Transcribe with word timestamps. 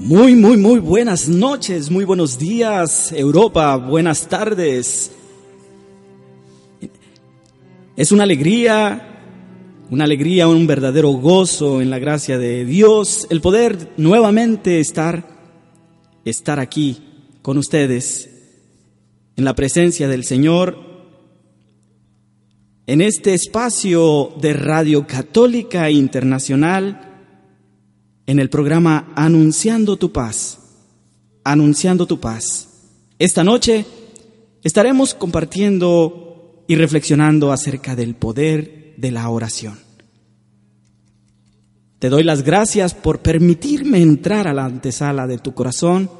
Muy, 0.00 0.36
muy, 0.36 0.56
muy 0.56 0.78
buenas 0.78 1.28
noches, 1.28 1.90
muy 1.90 2.04
buenos 2.04 2.38
días, 2.38 3.10
Europa, 3.10 3.74
buenas 3.74 4.28
tardes. 4.28 5.10
Es 7.96 8.12
una 8.12 8.22
alegría, 8.22 9.24
una 9.90 10.04
alegría, 10.04 10.46
un 10.46 10.68
verdadero 10.68 11.10
gozo 11.10 11.82
en 11.82 11.90
la 11.90 11.98
gracia 11.98 12.38
de 12.38 12.64
Dios, 12.64 13.26
el 13.30 13.40
poder 13.40 13.90
nuevamente 13.96 14.78
estar, 14.78 15.26
estar 16.24 16.60
aquí 16.60 17.02
con 17.42 17.58
ustedes, 17.58 18.30
en 19.34 19.44
la 19.44 19.56
presencia 19.56 20.06
del 20.06 20.22
Señor, 20.22 20.78
en 22.86 23.00
este 23.00 23.34
espacio 23.34 24.32
de 24.40 24.52
Radio 24.52 25.08
Católica 25.08 25.90
Internacional, 25.90 27.07
en 28.28 28.38
el 28.38 28.50
programa 28.50 29.10
Anunciando 29.16 29.96
tu 29.96 30.12
paz, 30.12 30.58
Anunciando 31.44 32.06
tu 32.06 32.20
paz. 32.20 32.68
Esta 33.18 33.42
noche 33.42 33.86
estaremos 34.62 35.14
compartiendo 35.14 36.62
y 36.68 36.76
reflexionando 36.76 37.52
acerca 37.52 37.96
del 37.96 38.14
poder 38.14 38.94
de 38.98 39.10
la 39.12 39.30
oración. 39.30 39.78
Te 41.98 42.10
doy 42.10 42.22
las 42.22 42.42
gracias 42.42 42.92
por 42.92 43.20
permitirme 43.20 44.02
entrar 44.02 44.46
a 44.46 44.52
la 44.52 44.66
antesala 44.66 45.26
de 45.26 45.38
tu 45.38 45.54
corazón, 45.54 46.10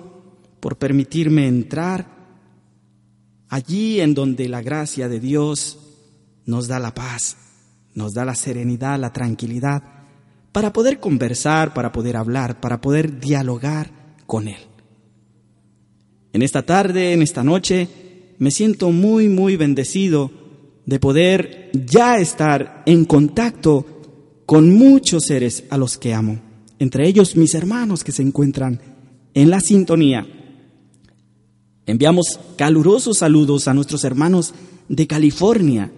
por 0.60 0.78
permitirme 0.78 1.46
entrar 1.46 2.06
allí 3.50 4.00
en 4.00 4.14
donde 4.14 4.48
la 4.48 4.62
gracia 4.62 5.10
de 5.10 5.20
Dios 5.20 5.78
nos 6.46 6.68
da 6.68 6.78
la 6.78 6.94
paz, 6.94 7.36
nos 7.92 8.14
da 8.14 8.24
la 8.24 8.34
serenidad, 8.34 8.98
la 8.98 9.12
tranquilidad 9.12 9.97
para 10.58 10.72
poder 10.72 10.98
conversar, 10.98 11.72
para 11.72 11.92
poder 11.92 12.16
hablar, 12.16 12.58
para 12.58 12.80
poder 12.80 13.20
dialogar 13.20 13.92
con 14.26 14.48
Él. 14.48 14.58
En 16.32 16.42
esta 16.42 16.66
tarde, 16.66 17.12
en 17.12 17.22
esta 17.22 17.44
noche, 17.44 17.86
me 18.38 18.50
siento 18.50 18.90
muy, 18.90 19.28
muy 19.28 19.54
bendecido 19.56 20.32
de 20.84 20.98
poder 20.98 21.70
ya 21.72 22.16
estar 22.16 22.82
en 22.86 23.04
contacto 23.04 23.86
con 24.46 24.74
muchos 24.74 25.26
seres 25.26 25.62
a 25.70 25.78
los 25.78 25.96
que 25.96 26.12
amo, 26.12 26.40
entre 26.80 27.06
ellos 27.06 27.36
mis 27.36 27.54
hermanos 27.54 28.02
que 28.02 28.10
se 28.10 28.22
encuentran 28.22 28.80
en 29.34 29.50
la 29.50 29.60
sintonía. 29.60 30.26
Enviamos 31.86 32.40
calurosos 32.56 33.18
saludos 33.18 33.68
a 33.68 33.74
nuestros 33.74 34.02
hermanos 34.02 34.52
de 34.88 35.06
California, 35.06 35.92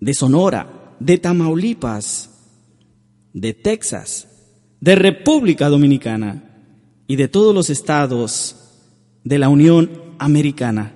de 0.00 0.12
Sonora, 0.12 0.94
de 1.00 1.16
Tamaulipas, 1.16 2.28
de 3.34 3.52
Texas, 3.52 4.28
de 4.80 4.94
República 4.94 5.68
Dominicana 5.68 6.44
y 7.06 7.16
de 7.16 7.28
todos 7.28 7.54
los 7.54 7.68
estados 7.68 8.56
de 9.24 9.38
la 9.38 9.50
Unión 9.50 9.90
Americana. 10.18 10.94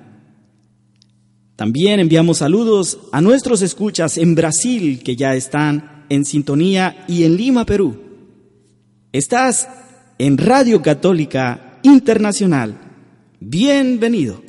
También 1.56 1.98
enviamos 2.00 2.38
saludos 2.38 2.98
a 3.12 3.20
nuestros 3.20 3.60
escuchas 3.62 4.16
en 4.16 4.36
Brasil 4.36 5.02
que 5.02 5.16
ya 5.16 5.34
están 5.34 6.06
en 6.08 6.24
sintonía 6.24 7.04
y 7.08 7.24
en 7.24 7.36
Lima, 7.36 7.66
Perú. 7.66 8.00
Estás 9.12 9.68
en 10.18 10.38
Radio 10.38 10.80
Católica 10.80 11.80
Internacional. 11.82 12.78
Bienvenido. 13.40 14.47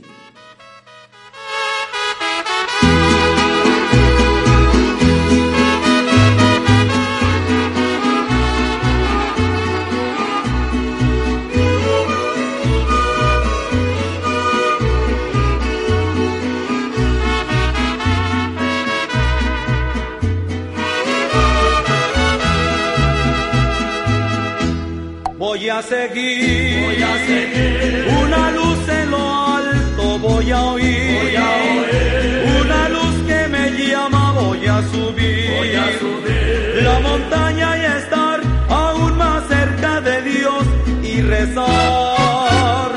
A 25.80 25.84
seguir, 25.84 26.84
voy 26.84 27.04
a 27.04 27.14
seguir. 27.26 28.08
Una 28.22 28.52
luz 28.52 28.90
en 28.90 29.12
lo 29.12 29.48
alto 29.58 30.20
voy 30.20 30.52
a 30.52 30.62
oír. 30.74 31.20
Voy 31.22 31.36
a 31.36 31.50
oír. 31.68 32.62
Una 32.62 32.90
luz 32.90 33.16
que 33.30 33.48
me 33.48 33.66
llama 33.72 34.32
voy 34.34 34.68
a 34.68 34.78
subir. 34.92 35.50
Voy 35.56 35.76
a 35.86 35.88
subir. 36.02 36.84
La 36.84 37.00
montaña 37.00 37.78
y 37.78 37.84
estar 38.02 38.42
aún 38.70 39.18
más 39.18 39.42
cerca 39.48 40.02
de 40.02 40.22
Dios 40.24 40.64
y 41.02 41.22
rezar. 41.22 42.92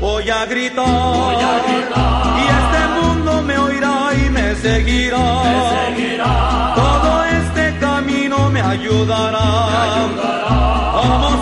Voy 0.00 0.28
a 0.28 0.44
gritar. 0.44 0.86
Voy 0.86 1.42
a 1.52 1.54
gritar. 1.66 2.22
Y 2.40 2.44
este 2.60 2.82
mundo 2.98 3.42
me 3.48 3.56
oirá 3.58 3.96
y 4.22 4.30
me 4.30 4.54
seguirá. 4.56 5.26
Me 5.44 5.96
seguirá. 5.96 6.72
Todo 6.76 7.24
este 7.24 7.78
camino 7.78 8.50
me 8.50 8.60
ayudará. 8.60 9.46
Me 9.72 9.78
ayudará. 9.88 11.33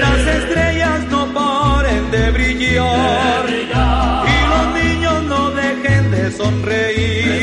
Las 0.00 0.26
estrellas 0.38 1.04
no 1.10 1.32
paren. 1.32 2.10
De 2.10 2.30
brillar. 2.30 3.44
Y 3.48 4.38
los 4.52 4.66
niños 4.82 5.24
no 5.24 5.50
dejen 5.50 6.10
de 6.10 6.30
sonreír. 6.30 7.34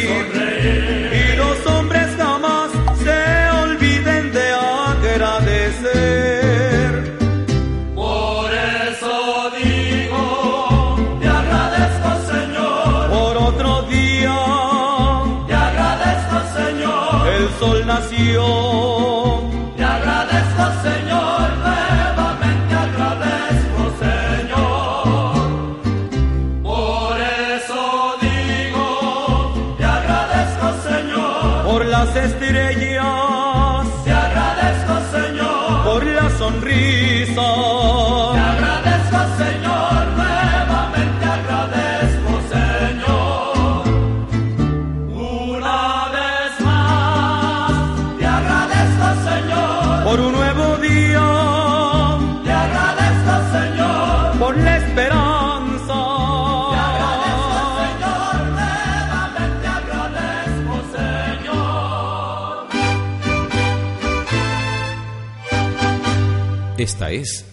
Es 67.11 67.43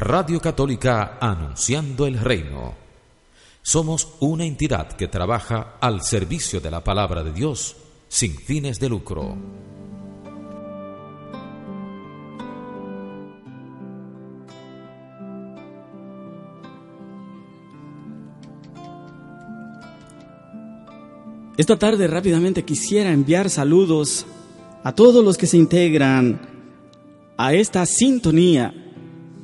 Radio 0.00 0.40
Católica 0.40 1.18
Anunciando 1.20 2.04
el 2.04 2.18
Reino. 2.18 2.74
Somos 3.62 4.08
una 4.18 4.44
entidad 4.44 4.88
que 4.94 5.06
trabaja 5.06 5.76
al 5.80 6.02
servicio 6.02 6.60
de 6.60 6.72
la 6.72 6.82
palabra 6.82 7.22
de 7.22 7.32
Dios 7.32 7.76
sin 8.08 8.36
fines 8.36 8.80
de 8.80 8.88
lucro. 8.88 9.36
Esta 21.56 21.78
tarde 21.78 22.08
rápidamente 22.08 22.64
quisiera 22.64 23.12
enviar 23.12 23.48
saludos 23.48 24.26
a 24.82 24.92
todos 24.92 25.24
los 25.24 25.38
que 25.38 25.46
se 25.46 25.56
integran 25.56 26.40
a 27.36 27.54
esta 27.54 27.86
sintonía. 27.86 28.80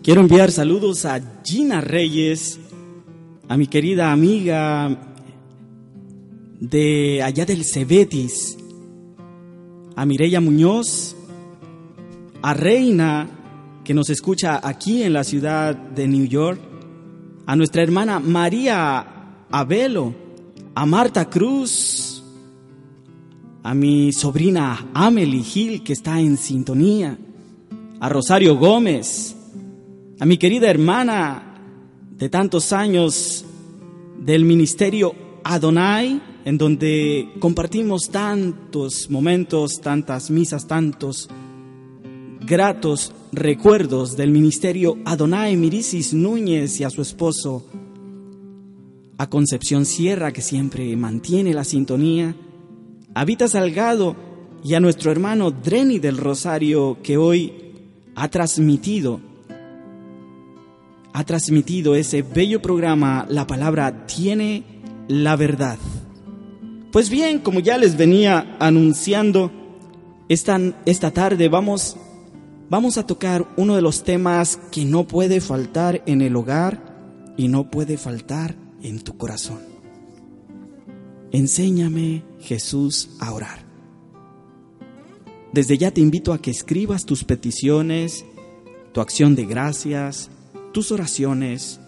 Quiero 0.03 0.23
enviar 0.23 0.51
saludos 0.51 1.05
a 1.05 1.21
Gina 1.45 1.83
Reyes, 1.83 2.59
a 3.49 3.57
mi 3.59 3.67
querida 3.67 4.13
amiga 4.13 4.99
de 6.59 7.23
allá 7.23 7.45
del 7.45 7.67
Cebetis, 7.67 8.57
a 9.95 10.07
Mireya 10.07 10.41
Muñoz, 10.41 11.15
a 12.41 12.55
Reina, 12.55 13.29
que 13.85 13.93
nos 13.93 14.09
escucha 14.09 14.67
aquí 14.67 15.03
en 15.03 15.13
la 15.13 15.23
ciudad 15.23 15.75
de 15.75 16.09
New 16.09 16.25
York, 16.25 16.59
a 17.45 17.55
nuestra 17.55 17.83
hermana 17.83 18.21
María 18.21 19.45
Abelo, 19.51 20.15
a 20.75 20.87
Marta 20.87 21.29
Cruz, 21.29 22.25
a 23.63 23.75
mi 23.75 24.13
sobrina 24.13 24.93
Amelie 24.95 25.43
Gil, 25.43 25.83
que 25.83 25.93
está 25.93 26.19
en 26.21 26.39
sintonía, 26.39 27.19
a 28.01 28.09
Rosario 28.09 28.57
Gómez, 28.57 29.37
a 30.21 30.27
mi 30.27 30.37
querida 30.37 30.69
hermana 30.69 31.43
de 32.11 32.29
tantos 32.29 32.75
años 32.75 33.43
del 34.19 34.45
ministerio 34.45 35.15
Adonai, 35.43 36.21
en 36.45 36.59
donde 36.59 37.31
compartimos 37.41 38.11
tantos 38.11 39.09
momentos, 39.09 39.81
tantas 39.81 40.31
misas, 40.31 40.67
tantos 40.67 41.31
gratos 42.47 43.15
recuerdos 43.33 44.15
del 44.15 44.31
ministerio 44.31 44.99
Adonai 45.07 45.57
Mirisis 45.57 46.13
Núñez 46.13 46.79
y 46.81 46.85
a 46.85 46.91
su 46.91 47.01
esposo, 47.01 47.67
a 49.17 49.31
Concepción 49.31 49.87
Sierra, 49.87 50.35
que 50.35 50.43
siempre 50.43 50.95
mantiene 50.97 51.55
la 51.55 51.65
sintonía, 51.65 52.37
a 53.15 53.25
Vita 53.25 53.49
Salgado 53.49 54.17
y 54.63 54.75
a 54.75 54.81
nuestro 54.81 55.13
hermano 55.13 55.51
Dreni 55.51 55.99
del 55.99 56.19
Rosario, 56.19 56.99
que 57.03 57.17
hoy 57.17 57.55
ha 58.15 58.29
transmitido, 58.29 59.30
ha 61.13 61.25
transmitido 61.25 61.95
ese 61.95 62.23
bello 62.23 62.63
programa, 62.63 63.27
La 63.29 63.47
Palabra 63.47 64.07
tiene 64.07 64.65
la 65.09 65.37
verdad. 65.37 65.79
Pues 66.93 67.11
bien, 67.11 67.39
como 67.39 67.61
ya 67.61 67.79
les 67.79 67.97
venía 67.97 68.57
anunciando, 68.59 69.51
esta, 70.29 70.61
esta 70.87 71.11
tarde 71.11 71.49
vamos 71.49 71.97
vamos 72.71 72.97
a 72.97 73.07
tocar 73.07 73.47
uno 73.57 73.75
de 73.75 73.83
los 73.83 74.05
temas 74.05 74.59
que 74.71 74.85
no 74.85 75.07
puede 75.07 75.41
faltar 75.41 76.03
en 76.07 76.23
el 76.23 76.37
hogar 76.37 77.35
y 77.37 77.49
no 77.49 77.69
puede 77.69 77.99
faltar 77.99 78.55
en 78.83 79.01
tu 79.01 79.17
corazón. 79.17 79.59
Enséñame, 81.33 82.23
Jesús, 82.41 83.11
a 83.19 83.33
orar. 83.33 83.59
Desde 85.53 85.77
ya 85.77 85.91
te 85.91 86.01
invito 86.01 86.33
a 86.33 86.41
que 86.41 86.53
escribas 86.53 87.05
tus 87.07 87.25
peticiones, 87.25 88.25
tu 88.93 89.01
acción 89.01 89.35
de 89.35 89.47
gracias, 89.47 90.31
tus 90.73 90.93
oraciones. 90.93 91.81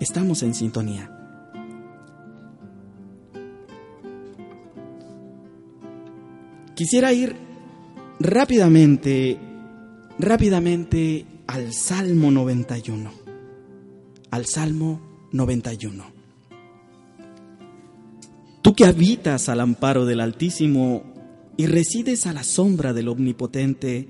Estamos 0.00 0.42
en 0.42 0.54
sintonía. 0.54 1.10
Quisiera 6.74 7.12
ir 7.12 7.36
rápidamente, 8.18 9.38
rápidamente 10.18 11.26
al 11.46 11.72
Salmo 11.72 12.30
91. 12.30 13.10
Al 14.30 14.46
Salmo 14.46 15.28
91. 15.32 16.04
Tú 18.62 18.74
que 18.74 18.86
habitas 18.86 19.48
al 19.48 19.60
amparo 19.60 20.06
del 20.06 20.20
Altísimo 20.20 21.02
y 21.56 21.66
resides 21.66 22.26
a 22.26 22.32
la 22.32 22.42
sombra 22.42 22.92
del 22.92 23.08
Omnipotente, 23.08 24.08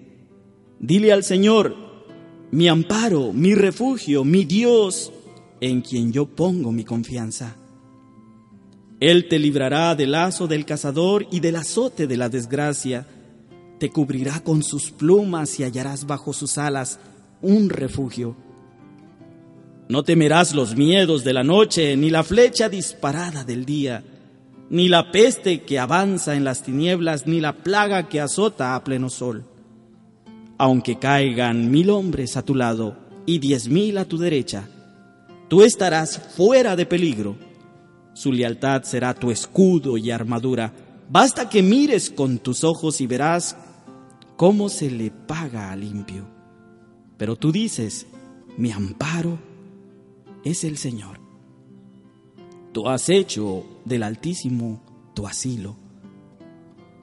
dile 0.79 1.13
al 1.13 1.25
Señor, 1.25 1.92
mi 2.53 2.69
amparo, 2.69 3.33
mi 3.33 3.55
refugio, 3.55 4.25
mi 4.25 4.45
Dios, 4.45 5.11
en 5.61 5.81
quien 5.81 6.13
yo 6.13 6.27
pongo 6.27 6.71
mi 6.71 6.85
confianza. 6.85 7.57
Él 9.01 9.27
te 9.27 9.39
librará 9.39 9.95
del 9.95 10.13
lazo 10.13 10.47
del 10.47 10.65
cazador 10.65 11.27
y 11.31 11.41
del 11.41 11.57
azote 11.57 12.07
de 12.07 12.17
la 12.17 12.29
desgracia 12.29 13.07
te 13.81 13.91
cubrirá 13.91 14.41
con 14.45 14.63
sus 14.63 14.93
plumas 14.93 15.59
y 15.59 15.65
hallarás 15.65 16.07
bajo 16.07 16.33
sus 16.33 16.57
alas 16.59 17.01
un 17.41 17.69
refugio. 17.69 18.37
No 19.89 20.05
temerás 20.05 20.55
los 20.55 20.77
miedos 20.77 21.25
de 21.25 21.33
la 21.33 21.43
noche, 21.43 21.97
ni 21.97 22.11
la 22.11 22.23
flecha 22.23 22.69
disparada 22.69 23.45
del 23.45 23.65
día, 23.65 24.05
ni 24.71 24.89
la 24.89 25.11
peste 25.11 25.63
que 25.63 25.79
avanza 25.79 26.37
en 26.37 26.45
las 26.45 26.63
tinieblas, 26.63 27.27
ni 27.27 27.41
la 27.41 27.55
plaga 27.55 28.09
que 28.09 28.21
azota 28.21 28.77
a 28.77 28.85
pleno 28.85 29.11
sol. 29.11 29.45
Aunque 30.63 30.97
caigan 30.97 31.73
mil 31.73 31.91
hombres 31.91 32.37
a 32.37 32.43
tu 32.45 32.55
lado 32.55 32.97
y 33.27 33.41
diez 33.41 33.67
mil 33.69 33.99
a 33.99 34.05
tu 34.05 34.17
derecha, 34.17 34.69
tú 35.49 35.63
estarás 35.63 36.17
fuera 36.37 36.77
de 36.77 36.87
peligro. 36.87 37.37
Su 38.15 38.31
lealtad 38.31 38.85
será 38.85 39.13
tu 39.13 39.33
escudo 39.33 39.99
y 39.99 40.13
armadura. 40.13 40.73
Basta 41.11 41.49
que 41.49 41.65
mires 41.65 42.11
con 42.11 42.39
tus 42.39 42.63
ojos 42.63 43.01
y 43.01 43.09
verás 43.09 43.57
cómo 44.37 44.69
se 44.69 44.89
le 44.89 45.11
paga 45.11 45.73
a 45.73 45.75
limpio. 45.75 46.29
Pero 47.17 47.35
tú 47.35 47.51
dices, 47.51 48.07
mi 48.57 48.71
amparo 48.71 49.41
es 50.45 50.63
el 50.63 50.79
Señor. 50.79 51.19
Tú 52.71 52.89
has 52.89 53.09
hecho 53.09 53.65
del 53.85 54.05
Altísimo 54.05 54.81
tu 55.13 55.27
asilo. 55.27 55.82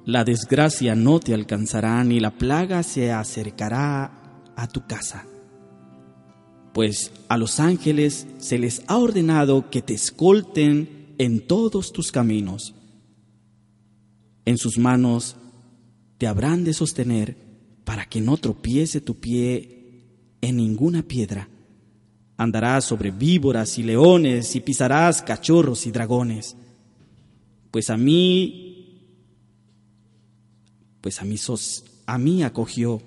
La 0.10 0.24
desgracia 0.24 0.96
no 0.96 1.20
te 1.20 1.36
alcanzará 1.36 2.04
ni 2.04 2.20
la 2.20 2.32
plaga 2.32 2.82
se 2.82 3.12
acercará 3.12 4.12
a 4.56 4.68
tu 4.68 4.88
casa. 4.88 5.28
Pues 6.74 7.12
a 7.28 7.38
los 7.38 7.60
ángeles 7.60 8.26
se 8.40 8.58
les 8.58 8.82
ha 8.88 8.98
ordenado 8.98 9.70
que 9.70 9.84
te 9.84 9.94
escolten 9.94 11.14
en 11.20 11.46
todos 11.46 11.94
tus 11.94 12.12
caminos. 12.12 12.74
En 14.46 14.58
sus 14.58 14.80
manos 14.80 15.36
te 16.18 16.26
habrán 16.26 16.64
de 16.64 16.74
sostener 16.74 17.38
para 17.84 18.08
que 18.08 18.20
no 18.20 18.38
tropiece 18.38 19.02
tu 19.02 19.20
pie 19.20 20.08
en 20.42 20.58
ninguna 20.58 21.04
piedra. 21.04 21.50
Andarás 22.36 22.84
sobre 22.84 23.12
víboras 23.12 23.78
y 23.78 23.84
leones 23.84 24.56
y 24.56 24.62
pisarás 24.62 25.22
cachorros 25.22 25.86
y 25.86 25.92
dragones. 25.92 26.56
Pues 27.70 27.92
a 27.92 27.98
mí, 27.98 28.69
pues 31.02 31.22
a 31.22 31.26
mí 31.26 31.38
sos, 31.38 31.86
a 32.06 32.18
mí 32.18 32.44
acogió, 32.44 33.02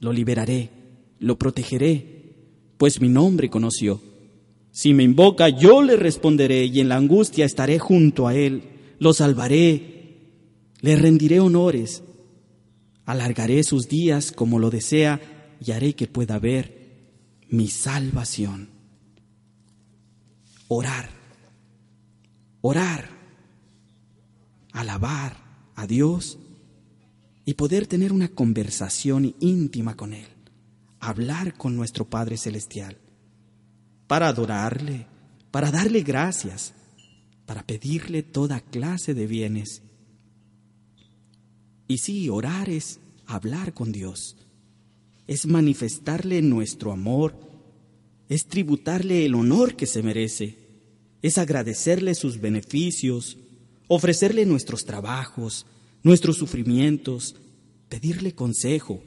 lo 0.00 0.12
liberaré, 0.12 0.70
lo 1.18 1.38
protegeré, 1.38 2.34
pues 2.78 3.00
mi 3.00 3.08
nombre 3.08 3.50
conoció. 3.50 4.00
Si 4.72 4.94
me 4.94 5.02
invoca, 5.02 5.48
yo 5.48 5.82
le 5.82 5.96
responderé 5.96 6.64
y 6.64 6.80
en 6.80 6.88
la 6.88 6.96
angustia 6.96 7.44
estaré 7.44 7.78
junto 7.78 8.26
a 8.26 8.34
él, 8.34 8.62
lo 8.98 9.12
salvaré, 9.12 10.16
le 10.80 10.96
rendiré 10.96 11.40
honores 11.40 12.02
alargaré 13.10 13.64
sus 13.64 13.88
días 13.88 14.30
como 14.30 14.60
lo 14.60 14.70
desea 14.70 15.20
y 15.64 15.72
haré 15.72 15.94
que 15.94 16.06
pueda 16.06 16.38
ver 16.38 17.08
mi 17.48 17.66
salvación. 17.66 18.68
Orar, 20.68 21.10
orar, 22.60 23.10
alabar 24.72 25.36
a 25.74 25.88
Dios 25.88 26.38
y 27.44 27.54
poder 27.54 27.86
tener 27.86 28.12
una 28.12 28.28
conversación 28.28 29.34
íntima 29.40 29.96
con 29.96 30.12
Él, 30.12 30.26
hablar 30.98 31.54
con 31.54 31.76
nuestro 31.76 32.08
Padre 32.08 32.36
Celestial, 32.36 32.98
para 34.06 34.28
adorarle, 34.28 35.06
para 35.50 35.70
darle 35.70 36.02
gracias, 36.02 36.74
para 37.46 37.66
pedirle 37.66 38.22
toda 38.22 38.60
clase 38.60 39.14
de 39.14 39.26
bienes. 39.26 39.82
Y 41.88 41.98
sí, 41.98 42.28
orar 42.28 42.68
es 42.68 43.00
hablar 43.26 43.74
con 43.74 43.92
Dios, 43.92 44.36
es 45.26 45.46
manifestarle 45.46 46.42
nuestro 46.42 46.92
amor, 46.92 47.34
es 48.28 48.46
tributarle 48.46 49.24
el 49.26 49.34
honor 49.34 49.74
que 49.74 49.86
se 49.86 50.02
merece, 50.02 50.58
es 51.22 51.38
agradecerle 51.38 52.14
sus 52.14 52.40
beneficios, 52.40 53.38
ofrecerle 53.88 54.46
nuestros 54.46 54.84
trabajos, 54.84 55.66
nuestros 56.02 56.36
sufrimientos, 56.36 57.36
pedirle 57.88 58.34
consejo, 58.34 59.02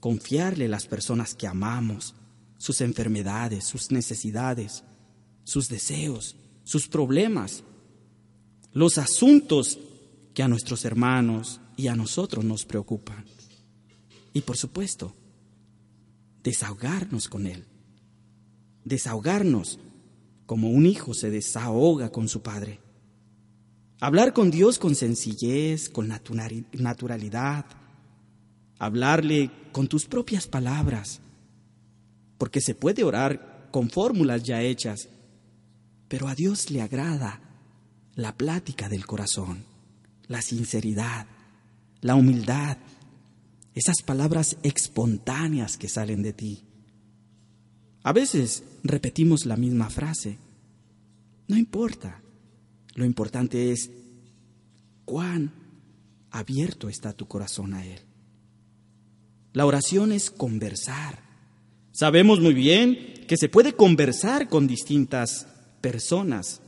confiarle 0.00 0.68
las 0.68 0.86
personas 0.86 1.34
que 1.34 1.46
amamos, 1.46 2.14
sus 2.58 2.80
enfermedades, 2.80 3.64
sus 3.64 3.90
necesidades, 3.90 4.84
sus 5.44 5.68
deseos, 5.68 6.36
sus 6.62 6.88
problemas, 6.88 7.64
los 8.72 8.98
asuntos 8.98 9.78
que 10.32 10.42
a 10.42 10.48
nuestros 10.48 10.84
hermanos, 10.84 11.60
y 11.76 11.88
a 11.88 11.96
nosotros 11.96 12.44
nos 12.44 12.64
preocupan. 12.64 13.24
Y 14.32 14.40
por 14.42 14.56
supuesto, 14.56 15.14
desahogarnos 16.42 17.28
con 17.28 17.46
Él. 17.46 17.64
Desahogarnos 18.84 19.78
como 20.46 20.70
un 20.70 20.86
hijo 20.86 21.14
se 21.14 21.30
desahoga 21.30 22.10
con 22.10 22.28
su 22.28 22.42
padre. 22.42 22.80
Hablar 24.04 24.34
con 24.34 24.50
Dios 24.50 24.78
con 24.78 24.94
sencillez, 24.94 25.88
con 25.88 26.08
naturalidad. 26.08 27.64
Hablarle 28.78 29.50
con 29.72 29.88
tus 29.88 30.04
propias 30.04 30.46
palabras. 30.46 31.22
Porque 32.36 32.60
se 32.60 32.74
puede 32.74 33.02
orar 33.02 33.70
con 33.70 33.88
fórmulas 33.88 34.42
ya 34.42 34.60
hechas, 34.60 35.08
pero 36.06 36.28
a 36.28 36.34
Dios 36.34 36.70
le 36.70 36.82
agrada 36.82 37.40
la 38.14 38.36
plática 38.36 38.90
del 38.90 39.06
corazón, 39.06 39.64
la 40.28 40.42
sinceridad, 40.42 41.26
la 42.02 42.14
humildad, 42.14 42.76
esas 43.74 44.02
palabras 44.04 44.58
espontáneas 44.62 45.78
que 45.78 45.88
salen 45.88 46.22
de 46.22 46.34
ti. 46.34 46.62
A 48.02 48.12
veces 48.12 48.64
repetimos 48.82 49.46
la 49.46 49.56
misma 49.56 49.88
frase. 49.88 50.36
No 51.48 51.56
importa. 51.56 52.20
Lo 52.94 53.04
importante 53.04 53.72
es 53.72 53.90
cuán 55.04 55.52
abierto 56.30 56.88
está 56.88 57.12
tu 57.12 57.26
corazón 57.26 57.74
a 57.74 57.84
Él. 57.84 58.00
La 59.52 59.66
oración 59.66 60.12
es 60.12 60.30
conversar. 60.30 61.22
Sabemos 61.92 62.40
muy 62.40 62.54
bien 62.54 63.14
que 63.28 63.36
se 63.36 63.48
puede 63.48 63.74
conversar 63.74 64.48
con 64.48 64.66
distintas 64.66 65.46
personas 65.80 66.60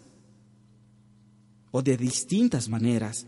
o 1.72 1.82
de 1.82 1.96
distintas 1.96 2.68
maneras. 2.68 3.26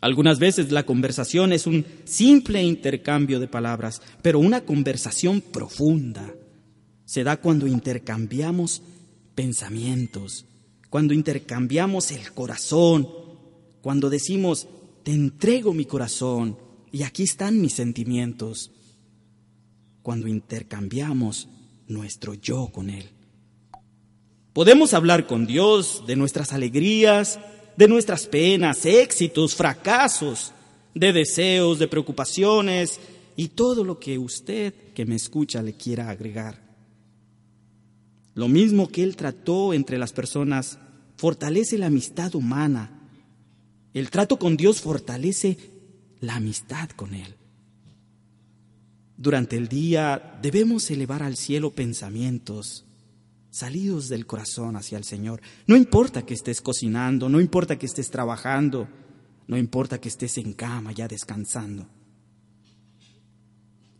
Algunas 0.00 0.38
veces 0.38 0.70
la 0.70 0.84
conversación 0.84 1.52
es 1.52 1.66
un 1.66 1.84
simple 2.04 2.62
intercambio 2.62 3.40
de 3.40 3.48
palabras, 3.48 4.00
pero 4.22 4.38
una 4.38 4.60
conversación 4.60 5.40
profunda 5.40 6.32
se 7.04 7.24
da 7.24 7.38
cuando 7.38 7.66
intercambiamos 7.66 8.82
pensamientos, 9.34 10.44
cuando 10.90 11.14
intercambiamos 11.14 12.10
el 12.10 12.32
corazón, 12.32 13.08
cuando 13.82 14.10
decimos, 14.10 14.66
te 15.02 15.12
entrego 15.12 15.72
mi 15.72 15.84
corazón 15.84 16.58
y 16.90 17.02
aquí 17.02 17.24
están 17.24 17.60
mis 17.60 17.74
sentimientos, 17.74 18.70
cuando 20.02 20.28
intercambiamos 20.28 21.48
nuestro 21.86 22.34
yo 22.34 22.68
con 22.68 22.90
Él. 22.90 23.10
Podemos 24.52 24.94
hablar 24.94 25.26
con 25.26 25.46
Dios 25.46 26.04
de 26.06 26.16
nuestras 26.16 26.52
alegrías, 26.52 27.38
de 27.76 27.86
nuestras 27.86 28.26
penas, 28.26 28.84
éxitos, 28.86 29.54
fracasos, 29.54 30.52
de 30.94 31.12
deseos, 31.12 31.78
de 31.78 31.86
preocupaciones 31.86 32.98
y 33.36 33.48
todo 33.48 33.84
lo 33.84 34.00
que 34.00 34.18
usted 34.18 34.74
que 34.94 35.06
me 35.06 35.14
escucha 35.14 35.62
le 35.62 35.74
quiera 35.74 36.10
agregar. 36.10 36.67
Lo 38.38 38.46
mismo 38.46 38.86
que 38.86 39.02
Él 39.02 39.16
trató 39.16 39.74
entre 39.74 39.98
las 39.98 40.12
personas 40.12 40.78
fortalece 41.16 41.76
la 41.76 41.86
amistad 41.86 42.36
humana. 42.36 43.10
El 43.92 44.10
trato 44.10 44.38
con 44.38 44.56
Dios 44.56 44.80
fortalece 44.80 45.58
la 46.20 46.36
amistad 46.36 46.88
con 46.90 47.14
Él. 47.14 47.34
Durante 49.16 49.56
el 49.56 49.66
día 49.66 50.38
debemos 50.40 50.88
elevar 50.92 51.24
al 51.24 51.36
cielo 51.36 51.72
pensamientos, 51.72 52.84
salidos 53.50 54.08
del 54.08 54.24
corazón 54.24 54.76
hacia 54.76 54.98
el 54.98 55.04
Señor. 55.04 55.40
No 55.66 55.76
importa 55.76 56.24
que 56.24 56.34
estés 56.34 56.60
cocinando, 56.60 57.28
no 57.28 57.40
importa 57.40 57.76
que 57.76 57.86
estés 57.86 58.08
trabajando, 58.08 58.86
no 59.48 59.58
importa 59.58 60.00
que 60.00 60.10
estés 60.10 60.38
en 60.38 60.52
cama 60.52 60.92
ya 60.92 61.08
descansando. 61.08 61.88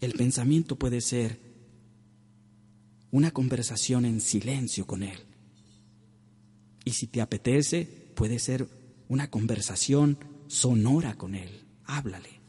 El 0.00 0.12
pensamiento 0.12 0.76
puede 0.76 1.00
ser 1.00 1.47
una 3.10 3.30
conversación 3.30 4.04
en 4.04 4.20
silencio 4.20 4.86
con 4.86 5.02
Él. 5.02 5.18
Y 6.84 6.92
si 6.92 7.06
te 7.06 7.20
apetece, 7.20 7.84
puede 8.14 8.38
ser 8.38 8.68
una 9.08 9.30
conversación 9.30 10.18
sonora 10.46 11.14
con 11.14 11.34
Él. 11.34 11.66
Háblale. 11.84 12.40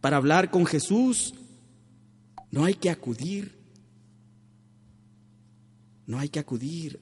Para 0.00 0.16
hablar 0.16 0.50
con 0.50 0.66
Jesús 0.66 1.34
no 2.50 2.64
hay 2.64 2.74
que 2.74 2.90
acudir 2.90 3.62
no 6.06 6.18
hay 6.18 6.28
que 6.28 6.40
acudir 6.40 7.00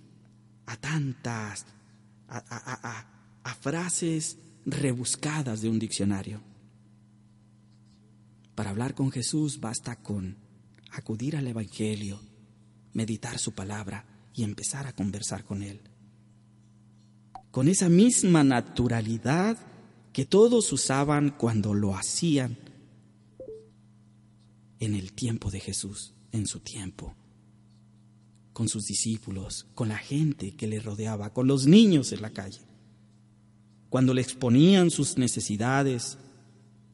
a 0.67 0.77
tantas, 0.77 1.67
a, 2.29 3.07
frases 3.61 4.39
rebuscadas 4.65 5.61
de 5.61 5.69
un 5.69 5.79
diccionario. 5.79 6.41
Para 8.55 8.71
hablar 8.71 8.95
con 8.95 9.11
Jesús 9.11 9.59
basta 9.59 9.97
con 9.97 10.37
acudir 10.93 11.37
al 11.37 11.47
Evangelio, 11.49 12.21
meditar 12.92 13.38
su 13.38 13.52
palabra 13.52 14.04
y 14.35 14.44
empezar 14.44 14.87
a 14.87 14.94
conversar 14.94 15.44
con 15.44 15.62
Él. 15.62 15.80
Con 17.50 17.68
esa 17.68 17.88
misma 17.88 18.44
naturalidad 18.44 19.59
que 20.12 20.25
todos 20.25 20.73
usaban 20.73 21.30
cuando 21.30 21.75
lo 21.75 21.97
hacían 21.97 22.59
en 24.78 24.94
el 24.94 25.12
tiempo 25.12 25.50
de 25.50 25.61
Jesús, 25.61 26.14
en 26.32 26.47
su 26.47 26.61
tiempo 26.61 27.14
con 28.52 28.68
sus 28.68 28.87
discípulos, 28.87 29.66
con 29.75 29.88
la 29.88 29.97
gente 29.97 30.54
que 30.54 30.66
le 30.66 30.80
rodeaba, 30.80 31.32
con 31.32 31.47
los 31.47 31.66
niños 31.66 32.12
en 32.12 32.20
la 32.20 32.28
calle. 32.28 32.61
Cuando 33.88 34.12
le 34.12 34.20
exponían 34.20 34.90
sus 34.90 35.16
necesidades, 35.16 36.18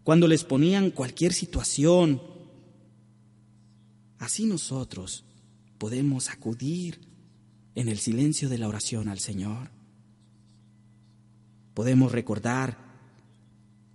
cuando 0.04 0.28
les 0.28 0.44
ponían 0.44 0.92
cualquier 0.92 1.32
situación, 1.32 2.22
así 4.18 4.46
nosotros 4.46 5.24
podemos 5.78 6.30
acudir 6.30 7.00
en 7.74 7.88
el 7.88 7.98
silencio 7.98 8.48
de 8.48 8.58
la 8.58 8.68
oración 8.68 9.08
al 9.08 9.18
Señor. 9.18 9.70
Podemos 11.74 12.12
recordar 12.12 12.78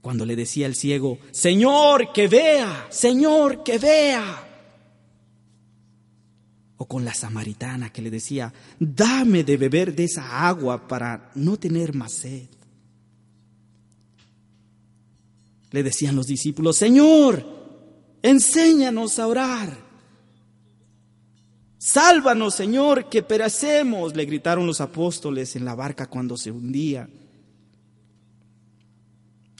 cuando 0.02 0.26
le 0.26 0.36
decía 0.36 0.68
el 0.68 0.76
ciego, 0.76 1.20
Señor, 1.32 2.12
que 2.14 2.28
vea, 2.28 2.88
Señor, 2.90 3.64
que 3.64 3.78
vea 3.78 4.48
o 6.82 6.86
con 6.88 7.06
la 7.06 7.14
samaritana 7.14 7.94
que 7.94 8.02
le 8.02 8.10
decía, 8.10 8.52
dame 8.80 9.44
de 9.44 9.56
beber 9.56 9.94
de 9.96 10.06
esa 10.06 10.48
agua 10.48 10.88
para 10.88 11.30
no 11.36 11.60
tener 11.60 11.94
más 11.94 12.12
sed. 12.12 12.48
Le 15.70 15.84
decían 15.84 16.16
los 16.16 16.26
discípulos, 16.26 16.78
Señor, 16.78 17.46
enséñanos 18.24 19.20
a 19.20 19.28
orar. 19.28 19.91
Sálvanos, 21.84 22.54
Señor, 22.54 23.10
que 23.10 23.24
perecemos, 23.24 24.16
le 24.16 24.26
gritaron 24.26 24.68
los 24.68 24.80
apóstoles 24.82 25.56
en 25.56 25.66
la 25.66 25.74
barca 25.74 26.06
cuando 26.06 26.38
se 26.38 26.52
hundía. 26.52 27.10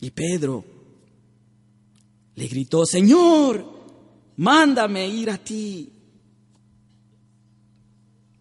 Y 0.02 0.12
Pedro 0.12 0.64
le 2.36 2.48
gritó, 2.48 2.86
Señor, 2.86 3.66
mándame 4.38 5.08
ir 5.08 5.32
a 5.32 5.40
ti. 5.40 5.92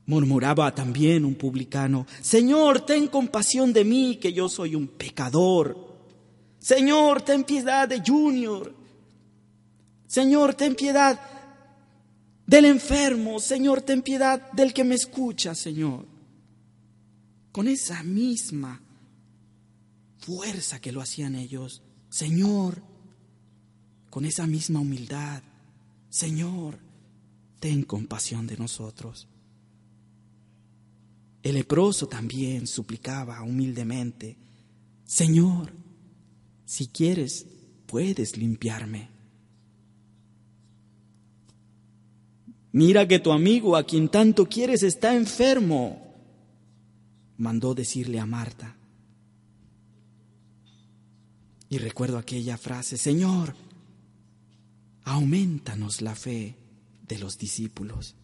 Murmuraba 0.04 0.74
también 0.74 1.24
un 1.24 1.34
publicano, 1.34 2.06
Señor, 2.20 2.82
ten 2.82 3.06
compasión 3.06 3.72
de 3.72 3.86
mí, 3.86 4.18
que 4.20 4.34
yo 4.34 4.50
soy 4.50 4.74
un 4.74 4.88
pecador. 4.88 5.96
Señor, 6.58 7.22
ten 7.22 7.44
piedad 7.44 7.88
de 7.88 8.02
Junior. 8.06 8.74
Señor, 10.06 10.52
ten 10.52 10.74
piedad 10.74 11.18
del 12.50 12.64
enfermo. 12.64 13.38
Señor, 13.38 13.80
ten 13.82 14.02
piedad 14.02 14.50
del 14.50 14.74
que 14.74 14.82
me 14.82 14.96
escucha, 14.96 15.54
Señor. 15.54 16.04
Con 17.52 17.68
esa 17.68 18.02
misma 18.02 18.82
fuerza 20.18 20.80
que 20.80 20.90
lo 20.90 21.00
hacían 21.00 21.36
ellos. 21.36 21.80
Señor, 22.08 22.82
con 24.10 24.24
esa 24.24 24.48
misma 24.48 24.80
humildad. 24.80 25.44
Señor, 26.08 26.80
ten 27.60 27.84
compasión 27.84 28.48
de 28.48 28.56
nosotros. 28.56 29.28
El 31.44 31.54
leproso 31.54 32.08
también 32.08 32.66
suplicaba 32.66 33.42
humildemente, 33.42 34.36
Señor, 35.06 35.72
si 36.66 36.88
quieres, 36.88 37.46
puedes 37.86 38.36
limpiarme. 38.36 39.08
Mira 42.72 43.06
que 43.08 43.18
tu 43.18 43.32
amigo 43.32 43.76
a 43.76 43.84
quien 43.84 44.08
tanto 44.08 44.46
quieres 44.46 44.82
está 44.82 45.14
enfermo, 45.14 46.14
mandó 47.36 47.74
decirle 47.74 48.20
a 48.20 48.26
Marta. 48.26 48.76
Y 51.68 51.78
recuerdo 51.78 52.18
aquella 52.18 52.58
frase, 52.58 52.96
Señor, 52.96 53.54
aumentanos 55.04 56.02
la 56.02 56.14
fe 56.14 56.56
de 57.06 57.18
los 57.18 57.38
discípulos 57.38 58.16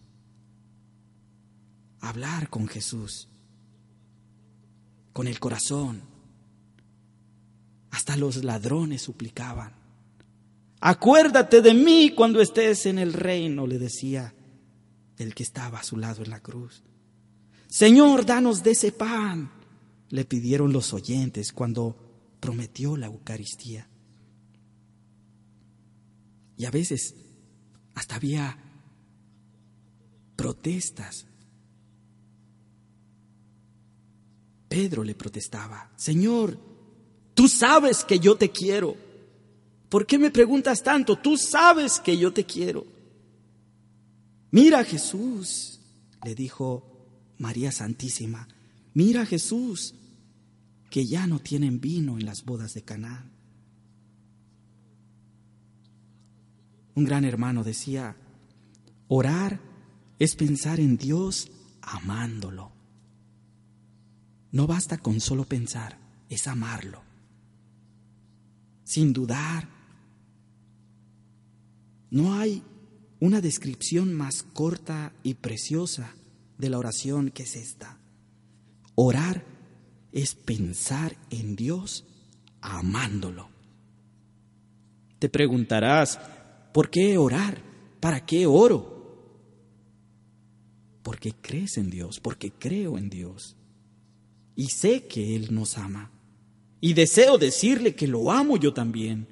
hablar 2.01 2.49
con 2.49 2.67
Jesús, 2.67 3.27
con 5.13 5.27
el 5.27 5.39
corazón. 5.39 6.01
Hasta 7.91 8.15
los 8.15 8.43
ladrones 8.43 9.01
suplicaban. 9.01 9.73
Acuérdate 10.79 11.61
de 11.61 11.73
mí 11.73 12.13
cuando 12.15 12.41
estés 12.41 12.85
en 12.85 12.99
el 12.99 13.13
reino, 13.13 13.65
le 13.65 13.79
decía 13.79 14.33
el 15.17 15.33
que 15.33 15.43
estaba 15.43 15.79
a 15.79 15.83
su 15.83 15.97
lado 15.97 16.23
en 16.23 16.29
la 16.29 16.39
cruz. 16.39 16.83
Señor, 17.67 18.25
danos 18.25 18.63
de 18.63 18.71
ese 18.71 18.91
pan 18.91 19.51
le 20.09 20.25
pidieron 20.25 20.71
los 20.71 20.93
oyentes 20.93 21.51
cuando 21.51 21.95
prometió 22.39 22.95
la 22.95 23.07
Eucaristía. 23.07 23.87
Y 26.55 26.65
a 26.65 26.71
veces 26.71 27.15
hasta 27.93 28.15
había 28.15 28.57
protestas. 30.35 31.25
Pedro 34.69 35.03
le 35.03 35.15
protestaba, 35.15 35.91
Señor, 35.95 36.57
tú 37.33 37.47
sabes 37.47 38.03
que 38.03 38.19
yo 38.19 38.35
te 38.37 38.51
quiero. 38.51 38.95
¿Por 39.89 40.05
qué 40.05 40.17
me 40.17 40.31
preguntas 40.31 40.83
tanto? 40.83 41.17
Tú 41.17 41.37
sabes 41.37 41.99
que 41.99 42.17
yo 42.17 42.33
te 42.33 42.45
quiero. 42.45 42.85
Mira 44.51 44.83
Jesús, 44.83 45.79
le 46.23 46.35
dijo 46.35 46.83
María 47.37 47.71
Santísima, 47.71 48.47
mira 48.93 49.25
Jesús, 49.25 49.93
que 50.89 51.05
ya 51.05 51.27
no 51.27 51.39
tienen 51.39 51.81
vino 51.81 52.17
en 52.17 52.25
las 52.25 52.45
bodas 52.45 52.73
de 52.73 52.81
Canaán. 52.83 53.31
Un 56.95 57.03
gran 57.03 57.25
hermano 57.25 57.63
decía, 57.63 58.15
orar 59.07 59.59
es 60.17 60.35
pensar 60.35 60.79
en 60.79 60.97
Dios 60.97 61.51
amándolo. 61.81 62.71
No 64.51 64.65
basta 64.65 64.97
con 64.97 65.19
solo 65.19 65.45
pensar, 65.45 65.99
es 66.29 66.47
amarlo. 66.47 67.03
Sin 68.83 69.13
dudar. 69.13 69.69
No 72.09 72.33
hay 72.33 72.63
una 73.19 73.41
descripción 73.41 74.13
más 74.13 74.43
corta 74.43 75.13
y 75.23 75.35
preciosa 75.35 76.15
de 76.57 76.69
la 76.69 76.77
oración 76.77 77.31
que 77.31 77.43
es 77.43 77.55
esta. 77.55 77.97
Orar 78.95 79.43
es 80.11 80.35
pensar 80.35 81.15
en 81.29 81.55
Dios 81.55 82.05
amándolo. 82.61 83.49
Te 85.19 85.29
preguntarás, 85.29 86.19
¿por 86.73 86.89
qué 86.89 87.17
orar? 87.17 87.61
¿Para 87.99 88.25
qué 88.25 88.45
oro? 88.45 88.95
Porque 91.01 91.33
crees 91.41 91.77
en 91.77 91.89
Dios, 91.89 92.19
porque 92.19 92.51
creo 92.51 92.97
en 92.97 93.09
Dios. 93.09 93.55
Y 94.55 94.67
sé 94.67 95.07
que 95.07 95.35
Él 95.35 95.53
nos 95.53 95.77
ama. 95.77 96.11
Y 96.79 96.93
deseo 96.93 97.37
decirle 97.37 97.95
que 97.95 98.07
lo 98.07 98.31
amo 98.31 98.57
yo 98.57 98.73
también. 98.73 99.27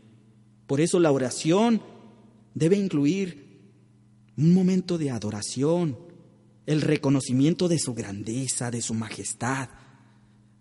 Por 0.65 0.81
eso 0.81 0.99
la 0.99 1.11
oración 1.11 1.81
debe 2.55 2.77
incluir 2.77 3.44
un 4.37 4.53
momento 4.53 4.97
de 4.97 5.11
adoración, 5.11 5.97
el 6.65 6.81
reconocimiento 6.81 7.67
de 7.67 7.79
su 7.79 7.93
grandeza, 7.93 8.71
de 8.71 8.81
su 8.81 8.93
majestad, 8.93 9.69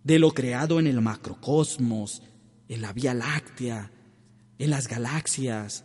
de 0.03 0.19
lo 0.19 0.33
creado 0.33 0.79
en 0.79 0.87
el 0.87 1.01
macrocosmos, 1.01 2.23
en 2.69 2.83
la 2.83 2.93
Vía 2.93 3.15
Láctea, 3.15 3.91
en 4.59 4.71
las 4.71 4.87
galaxias, 4.87 5.85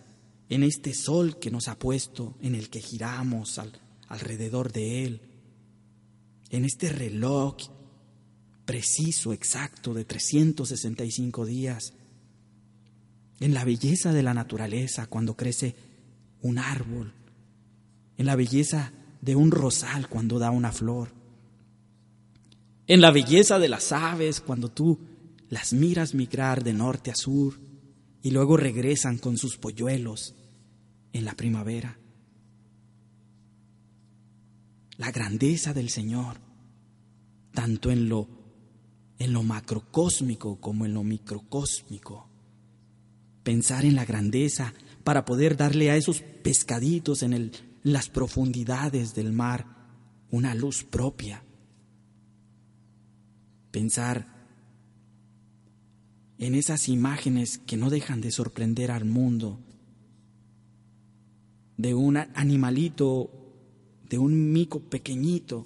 en 0.50 0.64
este 0.64 0.94
sol 0.94 1.40
que 1.40 1.52
nos 1.52 1.68
ha 1.68 1.78
puesto, 1.78 2.36
en 2.42 2.56
el 2.56 2.70
que 2.70 2.82
giramos 2.82 3.60
alrededor 4.08 4.72
de 4.72 5.06
él, 5.06 5.22
en 6.50 6.66
este 6.66 6.90
reloj 6.90 7.56
preciso, 8.66 9.34
exacto, 9.34 9.94
de 9.94 10.06
365 10.06 11.46
días, 11.46 11.94
en 13.40 13.54
la 13.54 13.64
belleza 13.64 14.12
de 14.12 14.24
la 14.24 14.34
naturaleza 14.34 15.08
cuando 15.08 15.36
crece 15.36 15.76
un 16.42 16.58
árbol, 16.60 17.14
en 18.20 18.26
la 18.26 18.36
belleza 18.36 18.92
de 19.22 19.38
un 19.38 19.50
rosal 19.50 20.10
cuando 20.10 20.40
da 20.40 20.52
una 20.52 20.74
flor, 20.74 21.14
en 22.86 23.00
la 23.00 23.12
belleza 23.12 23.60
de 23.60 23.70
las 23.70 23.94
aves 23.94 24.42
cuando 24.42 24.70
tú 24.70 25.00
las 25.48 25.72
miras 25.72 26.14
migrar 26.14 26.62
de 26.64 26.74
norte 26.74 27.12
a 27.12 27.16
sur 27.16 27.58
y 28.22 28.32
luego 28.32 28.58
regresan 28.58 29.20
con 29.20 29.38
sus 29.38 29.56
polluelos 29.56 30.36
en 31.14 31.24
la 31.24 31.34
primavera. 31.36 31.98
La 34.98 35.12
grandeza 35.12 35.74
del 35.74 35.90
Señor, 35.90 36.42
tanto 37.54 37.90
en 37.90 38.10
lo, 38.10 38.28
en 39.18 39.32
lo 39.32 39.44
macrocósmico 39.44 40.60
como 40.60 40.86
en 40.86 40.94
lo 40.94 41.06
microcósmico. 41.06 42.28
Pensar 43.44 43.86
en 43.86 43.96
la 43.96 44.04
grandeza 44.04 44.74
para 45.06 45.24
poder 45.24 45.56
darle 45.56 45.90
a 45.90 45.96
esos 45.96 46.20
pescaditos 46.20 47.24
en, 47.24 47.34
el, 47.34 47.52
las 47.84 48.10
profundidades 48.10 49.16
del 49.16 49.32
mar 49.32 49.80
una 50.32 50.54
luz 50.54 50.84
propia. 50.84 51.44
Pensar 53.72 54.28
en 56.38 56.56
esas 56.56 56.88
imágenes 56.88 57.58
que 57.58 57.78
no 57.78 57.90
dejan 57.90 58.22
de 58.22 58.32
sorprender 58.32 58.92
al 58.92 59.06
mundo, 59.06 59.60
de 61.78 61.94
un 61.94 62.18
animalito, 62.18 63.32
de 64.10 64.18
un 64.18 64.52
mico 64.52 64.80
pequeñito, 64.80 65.66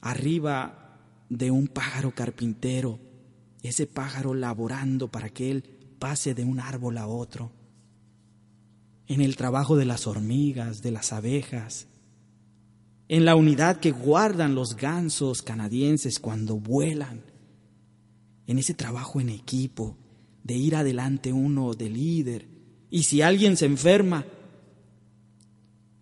arriba 0.00 1.00
de 1.28 1.50
un 1.50 1.68
pájaro 1.68 2.14
carpintero, 2.14 2.98
ese 3.62 3.86
pájaro 3.86 4.34
laborando 4.34 5.10
para 5.10 5.30
que 5.30 5.50
él 5.50 5.62
pase 5.98 6.34
de 6.34 6.44
un 6.44 6.60
árbol 6.60 6.98
a 6.98 7.06
otro, 7.06 7.50
en 9.08 9.20
el 9.20 9.36
trabajo 9.36 9.76
de 9.76 9.84
las 9.84 10.06
hormigas, 10.06 10.82
de 10.82 10.90
las 10.90 11.12
abejas, 11.12 11.86
en 13.08 13.24
la 13.24 13.36
unidad 13.36 13.78
que 13.78 13.90
guardan 13.90 14.54
los 14.54 14.76
gansos 14.76 15.42
canadienses 15.42 16.18
cuando 16.18 16.56
vuelan, 16.56 17.22
en 18.46 18.58
ese 18.58 18.74
trabajo 18.74 19.20
en 19.20 19.28
equipo, 19.28 19.96
de 20.42 20.54
ir 20.54 20.76
adelante 20.76 21.32
uno 21.32 21.74
de 21.74 21.90
líder, 21.90 22.48
y 22.90 23.04
si 23.04 23.22
alguien 23.22 23.56
se 23.56 23.66
enferma, 23.66 24.24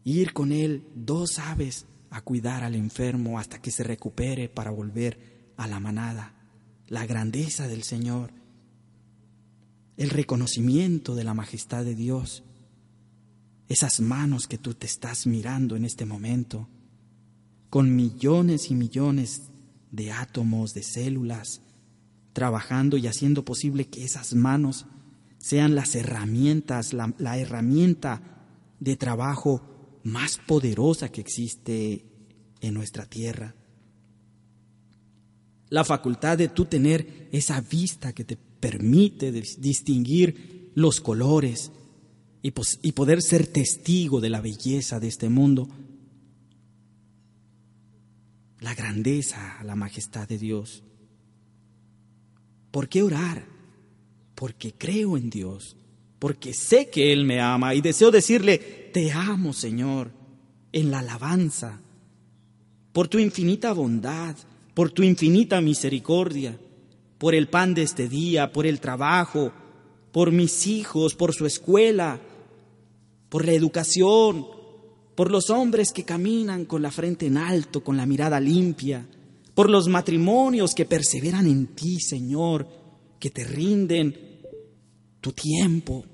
ir 0.05 0.33
con 0.33 0.53
él 0.53 0.85
dos 0.95 1.39
aves 1.39 1.87
a 2.11 2.21
cuidar 2.21 2.65
al 2.65 2.75
enfermo 2.75 3.39
hasta 3.39 3.61
que 3.61 3.71
se 3.71 3.85
recupere 3.85 4.49
para 4.49 4.71
volver 4.71 5.53
a 5.57 5.67
la 5.67 5.81
manada, 5.81 6.35
la 6.89 7.07
grandeza 7.07 7.69
del 7.69 7.85
Señor, 7.85 8.33
el 9.97 10.11
reconocimiento 10.11 11.15
de 11.15 11.25
la 11.25 11.35
majestad 11.35 11.85
de 11.85 11.95
Dios, 11.95 12.43
esas 13.73 14.01
manos 14.01 14.47
que 14.47 14.59
tú 14.59 14.75
te 14.75 14.87
estás 14.87 15.27
mirando 15.27 15.77
en 15.77 15.85
este 15.85 16.05
momento, 16.05 16.69
con 17.71 17.95
millones 17.97 18.71
y 18.71 18.75
millones 18.75 19.43
de 19.91 20.13
átomos, 20.13 20.75
de 20.75 20.83
células, 20.83 21.63
trabajando 22.33 22.97
y 22.97 23.07
haciendo 23.07 23.45
posible 23.45 23.89
que 23.89 24.05
esas 24.05 24.35
manos 24.35 24.87
sean 25.39 25.75
las 25.75 25.95
herramientas, 25.95 26.93
la, 26.93 27.39
herramienta 27.39 28.23
de 28.79 28.97
trabajo 28.97 30.01
más 30.03 30.39
poderosa 30.39 31.11
que 31.11 31.21
existe 31.21 32.05
en 32.61 32.75
nuestra 32.75 33.07
tierra. 33.07 33.55
La 35.69 35.85
facultad 35.85 36.39
de 36.39 36.49
tú 36.49 36.67
tener 36.67 37.29
esa 37.33 37.61
vista 37.61 38.13
que 38.13 38.25
te 38.25 38.37
permite 38.37 39.33
distinguir 39.33 40.71
los 40.75 41.01
colores 41.01 41.73
y, 42.43 42.51
poder 42.51 43.23
ser 43.23 43.47
testigo 43.47 44.21
de 44.21 44.31
la 44.31 44.41
belleza 44.41 44.99
de 44.99 45.09
este 45.09 45.29
mundo 45.29 45.69
la 48.59 48.75
grandeza, 48.75 49.59
la 49.65 49.75
majestad 49.75 50.29
de 50.29 50.39
Dios. 50.39 50.85
¿Por 52.71 52.89
qué 52.89 53.03
orar? 53.03 53.45
Porque 54.37 54.73
creo 54.73 55.17
en 55.17 55.31
Dios, 55.31 55.77
porque 56.19 56.55
sé 56.55 56.89
que 56.89 57.13
Él 57.13 57.25
me 57.25 57.41
ama 57.41 57.75
y 57.75 57.81
deseo 57.81 58.13
decirle, 58.13 58.59
te 58.93 59.11
amo 59.11 59.53
Señor, 59.53 60.13
en 60.73 60.91
la 60.91 61.01
alabanza, 61.01 61.81
por 62.93 63.09
tu 63.09 63.19
infinita 63.19 63.73
bondad, 63.73 64.37
por 64.75 64.91
tu 64.91 65.03
infinita 65.03 65.61
misericordia, 65.61 66.57
por 67.19 67.35
el 67.35 67.49
pan 67.49 67.75
de 67.75 67.83
este 67.83 68.09
día, 68.09 68.53
por 68.53 68.67
el 68.67 68.81
trabajo, 68.81 69.53
por 70.13 70.31
mis 70.31 70.67
hijos, 70.69 71.15
por 71.15 71.35
su 71.35 71.47
escuela, 71.47 72.21
por 73.33 73.47
la 73.47 73.53
educación, 73.53 74.47
por 75.15 75.31
los 75.31 75.49
hombres 75.49 75.91
que 75.91 76.05
caminan 76.05 76.67
con 76.67 76.83
la 76.83 76.91
frente 76.91 77.25
en 77.25 77.39
alto, 77.39 77.83
con 77.83 77.97
la 77.97 78.05
mirada 78.05 78.39
limpia, 78.39 79.09
por 79.55 79.71
los 79.71 79.89
matrimonios 79.89 80.75
que 80.75 80.85
perseveran 80.85 81.47
en 81.47 81.69
ti, 81.69 81.99
Señor, 81.99 82.69
que 83.19 83.31
te 83.31 83.45
rinden 83.45 84.15
tu 85.23 85.33
tiempo 85.33 86.05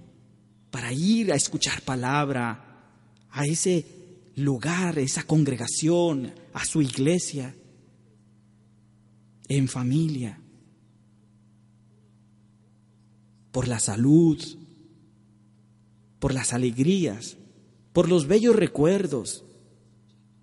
para 0.71 0.93
ir 0.93 1.33
a 1.33 1.35
escuchar 1.35 1.83
palabra 1.83 2.87
a 3.33 3.45
ese 3.45 3.85
lugar, 4.37 4.97
esa 5.01 5.25
congregación, 5.25 6.33
a 6.53 6.65
su 6.65 6.81
iglesia, 6.81 7.53
en 9.49 9.67
familia, 9.67 10.39
por 13.51 13.67
la 13.67 13.81
salud, 13.81 14.41
por 16.19 16.35
las 16.35 16.53
alegrías, 16.53 17.37
por 17.93 18.09
los 18.09 18.27
bellos 18.27 18.57
recuerdos, 18.57 19.45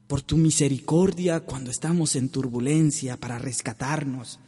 por 0.08 0.22
tu 0.22 0.38
misericordia 0.38 1.42
cuando 1.42 1.72
estamos 1.72 2.16
en 2.16 2.30
turbulencia 2.30 3.18
para 3.18 3.40
rescatarnos. 3.40 4.40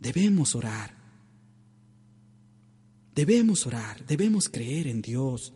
Debemos 0.00 0.54
orar. 0.54 0.94
Debemos 3.14 3.66
orar, 3.66 4.04
debemos 4.06 4.48
creer 4.50 4.88
en 4.88 5.00
Dios. 5.00 5.54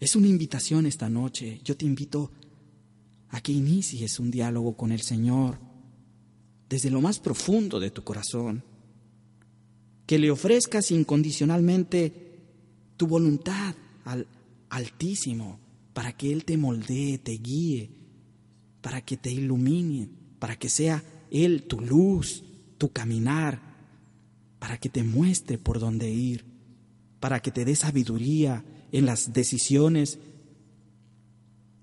Es 0.00 0.16
una 0.16 0.26
invitación 0.26 0.86
esta 0.86 1.08
noche. 1.08 1.60
Yo 1.64 1.76
te 1.76 1.86
invito 1.86 2.32
a 3.28 3.40
que 3.40 3.52
inicies 3.52 4.18
un 4.18 4.30
diálogo 4.30 4.76
con 4.76 4.90
el 4.90 5.00
Señor 5.00 5.58
desde 6.68 6.90
lo 6.90 7.00
más 7.00 7.20
profundo 7.20 7.78
de 7.78 7.90
tu 7.90 8.02
corazón. 8.02 8.64
Que 10.06 10.18
le 10.18 10.30
ofrezcas 10.30 10.90
incondicionalmente 10.90 12.12
tu 12.96 13.06
voluntad 13.06 13.74
al 14.04 14.26
Altísimo 14.68 15.60
para 15.92 16.16
que 16.16 16.32
Él 16.32 16.44
te 16.44 16.56
moldee, 16.56 17.18
te 17.18 17.32
guíe, 17.32 17.90
para 18.80 19.00
que 19.00 19.16
te 19.16 19.30
ilumine, 19.30 20.08
para 20.38 20.56
que 20.56 20.68
sea 20.68 21.02
Él 21.30 21.64
tu 21.64 21.80
luz, 21.80 22.44
tu 22.78 22.90
caminar, 22.90 23.62
para 24.58 24.78
que 24.78 24.88
te 24.88 25.02
muestre 25.02 25.56
por 25.56 25.78
dónde 25.78 26.10
ir, 26.10 26.44
para 27.20 27.40
que 27.40 27.50
te 27.50 27.64
dé 27.64 27.76
sabiduría 27.76 28.64
en 28.92 29.06
las 29.06 29.32
decisiones, 29.32 30.18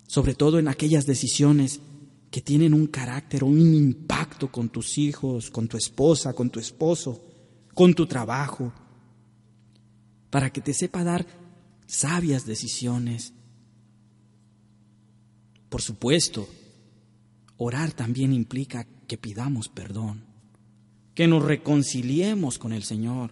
sobre 0.07 0.36
todo 0.36 0.59
en 0.59 0.67
aquellas 0.67 1.05
decisiones 1.05 1.79
que 2.29 2.41
tienen 2.41 2.73
un 2.73 2.88
carácter, 2.88 3.43
un 3.43 3.59
impacto 3.59 4.51
con 4.51 4.69
tus 4.69 4.97
hijos, 4.97 5.49
con 5.49 5.67
tu 5.67 5.77
esposa, 5.77 6.33
con 6.33 6.49
tu 6.49 6.59
esposo, 6.59 7.23
con 7.73 7.93
tu 7.93 8.05
trabajo, 8.05 8.71
para 10.29 10.51
que 10.51 10.62
te 10.62 10.73
sepa 10.73 11.03
dar 11.03 11.25
sabias 11.86 12.45
decisiones. 12.45 13.33
Por 15.69 15.81
supuesto, 15.81 16.47
orar 17.57 17.91
también 17.91 18.33
implica 18.33 18.86
que 19.07 19.17
pidamos 19.17 19.69
perdón, 19.69 20.25
que 21.13 21.27
nos 21.27 21.43
reconciliemos 21.43 22.57
con 22.57 22.73
el 22.73 22.83
Señor, 22.83 23.31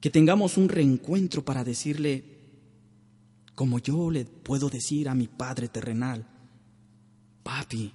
que 0.00 0.10
tengamos 0.10 0.56
un 0.56 0.68
reencuentro 0.68 1.44
para 1.44 1.64
decirle, 1.64 2.24
como 3.54 3.78
yo 3.78 4.10
le 4.10 4.24
puedo 4.24 4.68
decir 4.68 5.08
a 5.08 5.14
mi 5.14 5.26
Padre 5.26 5.68
terrenal, 5.68 6.26
papi, 7.42 7.92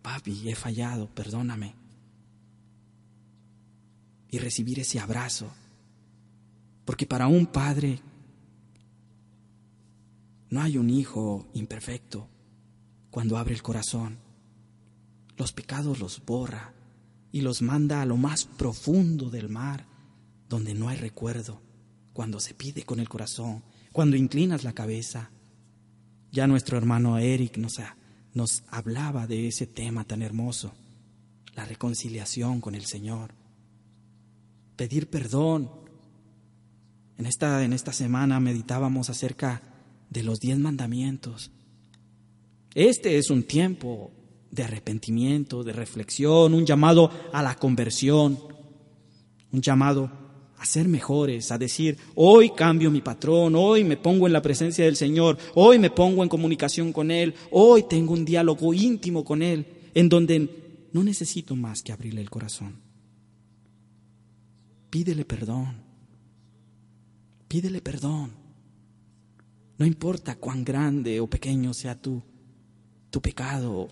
papi, 0.00 0.48
he 0.48 0.54
fallado, 0.54 1.08
perdóname. 1.12 1.83
Y 4.34 4.38
recibir 4.38 4.80
ese 4.80 4.98
abrazo 4.98 5.48
porque 6.84 7.06
para 7.06 7.28
un 7.28 7.46
padre 7.46 8.00
no 10.50 10.60
hay 10.60 10.76
un 10.76 10.90
hijo 10.90 11.48
imperfecto 11.54 12.28
cuando 13.10 13.38
abre 13.38 13.54
el 13.54 13.62
corazón. 13.62 14.18
Los 15.36 15.52
pecados 15.52 16.00
los 16.00 16.24
borra 16.24 16.74
y 17.30 17.42
los 17.42 17.62
manda 17.62 18.02
a 18.02 18.06
lo 18.06 18.16
más 18.16 18.44
profundo 18.44 19.30
del 19.30 19.48
mar, 19.48 19.86
donde 20.48 20.74
no 20.74 20.88
hay 20.88 20.96
recuerdo, 20.96 21.60
cuando 22.12 22.38
se 22.38 22.54
pide 22.54 22.82
con 22.82 22.98
el 22.98 23.08
corazón, 23.08 23.62
cuando 23.92 24.16
inclinas 24.16 24.62
la 24.64 24.72
cabeza. 24.72 25.30
Ya 26.32 26.48
nuestro 26.48 26.76
hermano 26.76 27.18
Eric 27.18 27.56
nos, 27.56 27.78
nos 28.32 28.64
hablaba 28.68 29.28
de 29.28 29.46
ese 29.46 29.68
tema 29.68 30.04
tan 30.04 30.22
hermoso, 30.22 30.72
la 31.54 31.64
reconciliación 31.64 32.60
con 32.60 32.74
el 32.74 32.84
Señor, 32.84 33.32
pedir 34.76 35.08
perdón 35.08 35.70
en 37.18 37.26
esta, 37.26 37.64
en 37.64 37.72
esta 37.72 37.92
semana 37.92 38.40
meditábamos 38.40 39.10
acerca 39.10 39.62
de 40.10 40.22
los 40.22 40.40
diez 40.40 40.58
mandamientos. 40.58 41.50
Este 42.74 43.18
es 43.18 43.30
un 43.30 43.44
tiempo 43.44 44.10
de 44.50 44.64
arrepentimiento, 44.64 45.64
de 45.64 45.72
reflexión, 45.72 46.54
un 46.54 46.66
llamado 46.66 47.10
a 47.32 47.42
la 47.42 47.56
conversión, 47.56 48.38
un 49.52 49.60
llamado 49.60 50.10
a 50.58 50.66
ser 50.66 50.88
mejores, 50.88 51.50
a 51.52 51.58
decir, 51.58 51.98
hoy 52.14 52.50
cambio 52.50 52.90
mi 52.90 53.00
patrón, 53.00 53.54
hoy 53.56 53.84
me 53.84 53.96
pongo 53.96 54.26
en 54.26 54.32
la 54.32 54.42
presencia 54.42 54.84
del 54.84 54.96
Señor, 54.96 55.36
hoy 55.54 55.78
me 55.78 55.90
pongo 55.90 56.22
en 56.22 56.28
comunicación 56.28 56.92
con 56.92 57.10
Él, 57.10 57.34
hoy 57.50 57.84
tengo 57.88 58.12
un 58.12 58.24
diálogo 58.24 58.72
íntimo 58.72 59.24
con 59.24 59.42
Él, 59.42 59.66
en 59.94 60.08
donde 60.08 60.88
no 60.92 61.04
necesito 61.04 61.56
más 61.56 61.82
que 61.82 61.92
abrirle 61.92 62.20
el 62.20 62.30
corazón. 62.30 62.83
Pídele 64.94 65.24
perdón. 65.24 65.74
Pídele 67.48 67.80
perdón. 67.80 68.30
No 69.76 69.84
importa 69.84 70.36
cuán 70.36 70.62
grande 70.62 71.18
o 71.18 71.26
pequeño 71.26 71.74
sea 71.74 72.00
tu, 72.00 72.22
tu 73.10 73.20
pecado, 73.20 73.88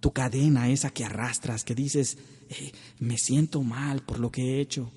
tu 0.00 0.12
cadena 0.12 0.68
esa 0.68 0.90
que 0.90 1.06
arrastras, 1.06 1.64
que 1.64 1.74
dices, 1.74 2.18
eh, 2.50 2.72
me 2.98 3.16
siento 3.16 3.62
mal 3.62 4.02
por 4.02 4.18
lo 4.18 4.30
que 4.30 4.42
he 4.42 4.60
hecho. 4.60 4.92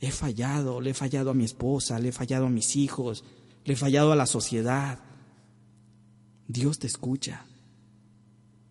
He 0.00 0.10
fallado, 0.10 0.80
le 0.80 0.92
he 0.92 0.94
fallado 0.94 1.28
a 1.28 1.34
mi 1.34 1.44
esposa, 1.44 1.98
le 1.98 2.08
he 2.08 2.12
fallado 2.12 2.46
a 2.46 2.50
mis 2.50 2.74
hijos, 2.74 3.24
le 3.66 3.74
he 3.74 3.76
fallado 3.76 4.12
a 4.12 4.16
la 4.16 4.24
sociedad. 4.24 4.98
Dios 6.48 6.78
te 6.78 6.86
escucha 6.86 7.44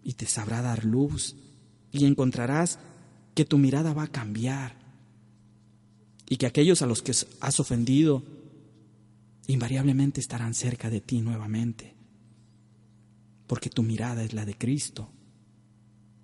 y 0.04 0.13
te 0.13 0.26
sabrá 0.26 0.63
dar 0.63 0.86
luz 0.86 1.36
y 1.91 2.06
encontrarás 2.06 2.80
que 3.36 3.45
tu 3.45 3.60
mirada 3.60 3.93
va 3.93 4.06
a 4.06 4.12
cambiar 4.12 4.80
y 6.31 6.37
que 6.37 6.45
aquellos 6.45 6.81
a 6.81 6.85
los 6.85 7.01
que 7.01 7.11
has 7.41 7.59
ofendido 7.59 8.23
invariablemente 9.47 10.21
estarán 10.21 10.53
cerca 10.53 10.89
de 10.89 11.01
ti 11.01 11.19
nuevamente, 11.19 11.93
porque 13.47 13.69
tu 13.69 13.83
mirada 13.83 14.23
es 14.23 14.31
la 14.31 14.45
de 14.45 14.57
Cristo, 14.57 15.09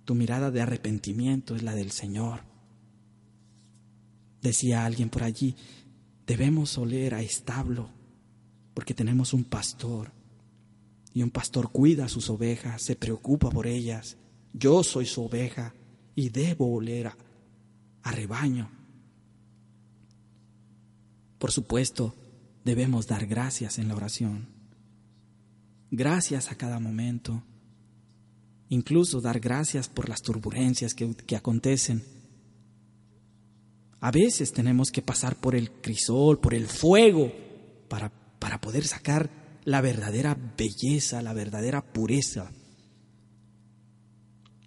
tu 0.06 0.14
mirada 0.14 0.50
de 0.50 0.62
arrepentimiento 0.62 1.54
es 1.54 1.62
la 1.62 1.74
del 1.74 1.90
Señor. 1.90 2.40
Decía 4.40 4.86
alguien 4.86 5.10
por 5.10 5.24
allí, 5.24 5.56
debemos 6.26 6.78
oler 6.78 7.12
a 7.14 7.20
establo, 7.20 7.90
porque 8.72 8.94
tenemos 8.94 9.34
un 9.34 9.44
pastor, 9.44 10.10
y 11.12 11.22
un 11.22 11.30
pastor 11.30 11.70
cuida 11.70 12.06
a 12.06 12.08
sus 12.08 12.30
ovejas, 12.30 12.80
se 12.80 12.96
preocupa 12.96 13.50
por 13.50 13.66
ellas. 13.66 14.16
Yo 14.54 14.82
soy 14.82 15.04
su 15.04 15.22
oveja 15.22 15.74
y 16.14 16.30
debo 16.30 16.72
oler 16.72 17.08
a, 17.08 18.10
rebaño. 18.10 18.77
Por 21.38 21.52
supuesto, 21.52 22.14
debemos 22.64 23.06
dar 23.06 23.26
gracias 23.26 23.78
en 23.78 23.88
la 23.88 23.94
oración. 23.94 24.48
Gracias 25.90 26.50
a 26.50 26.56
cada 26.56 26.80
momento. 26.80 27.42
Incluso 28.68 29.20
dar 29.20 29.40
gracias 29.40 29.88
por 29.88 30.08
las 30.08 30.20
turbulencias 30.20 30.94
que, 30.94 31.36
acontecen. 31.36 32.04
A 34.00 34.10
veces 34.10 34.52
tenemos 34.52 34.90
que 34.90 35.00
pasar 35.00 35.36
por 35.36 35.54
el 35.54 35.70
crisol, 35.70 36.38
por 36.38 36.54
el 36.54 36.66
fuego, 36.66 37.32
para, 37.88 38.10
para 38.38 38.60
poder 38.60 38.86
sacar 38.86 39.30
la 39.64 39.80
verdadera 39.80 40.36
belleza, 40.56 41.22
la 41.22 41.32
verdadera 41.32 41.82
pureza. 41.82 42.52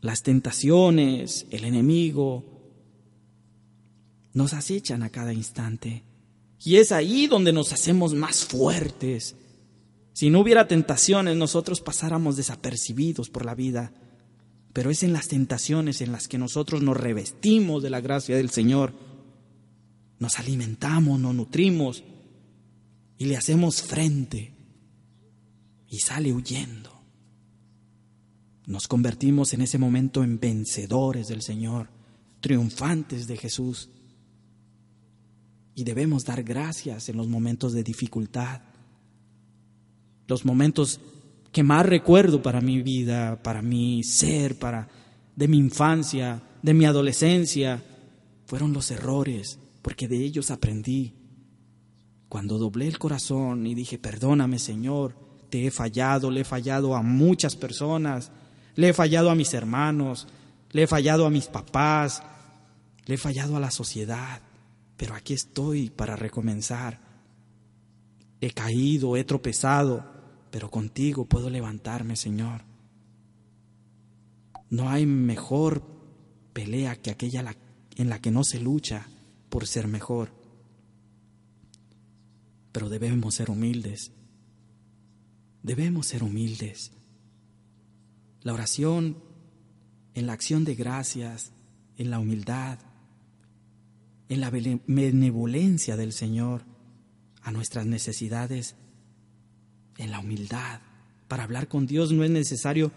Las 0.02 0.24
tentaciones, 0.24 1.46
el 1.52 1.66
enemigo, 1.66 2.44
nos 4.34 4.54
acechan 4.54 5.04
a 5.04 5.10
cada 5.10 5.34
instante. 5.34 6.04
Y 6.64 6.78
es 6.78 6.92
ahí 6.92 7.28
donde 7.28 7.54
nos 7.54 7.74
hacemos 7.74 8.14
más 8.14 8.46
fuertes. 8.46 9.36
Si 10.14 10.30
no 10.30 10.42
hubiera 10.42 10.68
tentaciones, 10.68 11.36
nosotros 11.36 11.82
pasáramos 11.82 12.38
desapercibidos 12.38 13.30
por 13.30 13.46
la 13.46 13.56
vida. 13.56 13.94
Pero 14.72 14.92
es 14.92 15.04
en 15.04 15.12
las 15.12 15.28
tentaciones 15.28 16.02
en 16.02 16.12
las 16.12 16.28
que 16.28 16.38
nosotros 16.38 16.84
nos 16.84 16.98
revestimos 16.98 17.82
de 17.82 17.90
la 17.90 18.00
gracia 18.00 18.38
del 18.38 18.52
Señor. 18.52 18.94
Nos 20.20 20.38
alimentamos, 20.38 21.20
nos 21.20 21.34
nutrimos 21.34 22.04
y 23.18 23.26
le 23.26 23.38
hacemos 23.38 23.82
frente. 23.82 24.54
Y 25.88 26.00
sale 26.00 26.32
huyendo. 26.32 26.92
Nos 28.68 28.88
convertimos 28.88 29.54
en 29.54 29.62
ese 29.62 29.80
momento 29.80 30.24
en 30.24 30.40
vencedores 30.40 31.28
del 31.28 31.42
Señor, 31.42 31.90
triunfantes 32.40 33.26
de 33.26 33.36
Jesús 33.36 33.90
y 35.82 35.84
debemos 35.84 36.26
dar 36.26 36.44
gracias 36.44 37.10
en 37.10 37.18
los 37.18 37.28
momentos 37.28 37.74
de 37.74 37.82
dificultad. 37.82 38.62
Los 40.28 40.46
momentos 40.46 41.00
que 41.52 41.64
más 41.64 41.88
recuerdo 41.88 42.44
para 42.44 42.62
mi 42.62 42.84
vida, 42.84 43.42
para 43.42 43.64
mi 43.64 44.04
ser, 44.04 44.60
para 44.60 44.88
de 45.36 45.48
mi 45.48 45.58
infancia, 45.58 46.44
de 46.62 46.76
mi 46.76 46.86
adolescencia, 46.86 47.84
fueron 48.46 48.74
los 48.74 48.92
errores, 48.92 49.58
porque 49.82 50.08
de 50.08 50.18
ellos 50.24 50.52
aprendí. 50.52 51.16
Cuando 52.30 52.60
doblé 52.60 52.88
el 52.88 53.00
corazón 53.00 53.66
y 53.66 53.74
dije, 53.74 53.98
perdóname 53.98 54.60
Señor, 54.60 55.16
te 55.50 55.66
he 55.66 55.72
fallado, 55.72 56.30
le 56.30 56.42
he 56.42 56.46
fallado 56.46 56.96
a 56.96 57.02
muchas 57.02 57.56
personas, 57.56 58.32
le 58.76 58.90
he 58.90 58.94
fallado 58.94 59.32
a 59.32 59.36
mis 59.36 59.52
hermanos, 59.56 60.28
le 60.74 60.84
he 60.84 60.88
fallado 60.88 61.26
a 61.26 61.32
mis 61.32 61.48
papás, 61.48 62.22
le 63.08 63.16
he 63.16 63.18
fallado 63.18 63.58
a 63.58 63.60
la 63.60 63.72
sociedad 63.72 64.44
pero 65.02 65.16
aquí 65.16 65.34
estoy 65.34 65.90
para 65.90 66.16
recomenzar. 66.16 67.00
He 68.40 68.52
caído, 68.52 69.18
he 69.18 69.24
tropezado, 69.24 70.06
pero 70.52 70.70
contigo 70.70 71.26
puedo 71.26 71.50
levantarme, 71.50 72.16
Señor. 72.16 72.62
No 74.70 74.92
hay 74.92 75.08
mejor 75.08 75.82
pelea 76.54 76.98
que 76.98 77.10
aquella 77.10 77.56
en 77.96 78.10
la 78.10 78.22
que 78.22 78.30
no 78.30 78.44
se 78.44 78.60
lucha 78.60 79.08
por 79.50 79.66
ser 79.66 79.88
mejor. 79.88 80.36
Pero 82.72 82.88
debemos 82.88 83.34
ser 83.34 83.50
humildes. 83.50 84.12
Debemos 85.64 86.06
ser 86.06 86.22
humildes. 86.22 86.92
La 88.44 88.54
oración 88.54 89.18
en 90.14 90.28
la 90.28 90.34
acción 90.34 90.64
de 90.64 90.76
gracias, 90.76 91.54
en 91.98 92.12
la 92.12 92.20
humildad, 92.20 92.78
en 94.32 94.40
la 94.40 94.50
benevolencia 94.50 95.98
del 95.98 96.14
Señor 96.14 96.64
a 97.42 97.52
nuestras 97.52 97.86
necesidades, 97.86 98.76
en 99.98 100.10
la 100.10 100.20
humildad. 100.20 100.80
Para 101.28 101.44
hablar 101.44 101.68
con 101.68 101.86
Dios 101.86 102.14
no 102.14 102.24
es 102.24 102.32
necesario 102.32 102.94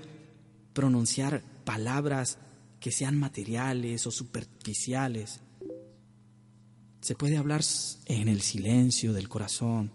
pronunciar 0.74 1.42
palabras 1.64 2.38
que 2.78 2.92
sean 2.92 3.18
materiales 3.18 4.06
o 4.06 4.12
superficiales. 4.12 5.40
Se 7.00 7.16
puede 7.16 7.36
hablar 7.36 7.62
en 8.06 8.28
el 8.28 8.40
silencio 8.40 9.12
del 9.12 9.28
corazón. 9.28 9.90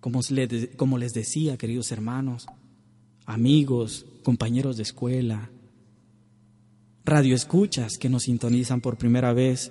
Como, 0.00 0.98
les 0.98 1.14
decía, 1.14 1.56
queridos 1.56 1.90
hermanos, 1.92 2.46
amigos, 3.24 4.04
compañeros 4.22 4.76
de 4.76 4.82
escuela, 4.82 5.50
radioescuchas 7.04 7.98
que 7.98 8.08
nos 8.08 8.24
sintonizan 8.24 8.80
por 8.80 8.96
primera 8.96 9.32
vez, 9.32 9.70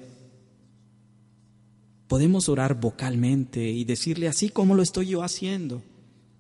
podemos 2.08 2.48
orar 2.48 2.80
vocalmente 2.80 3.64
y 3.72 3.86
decirle 3.86 4.28
así 4.28 4.50
como 4.50 4.76
lo 4.76 4.84
estoy 4.84 5.08
yo 5.08 5.24
haciendo, 5.24 5.82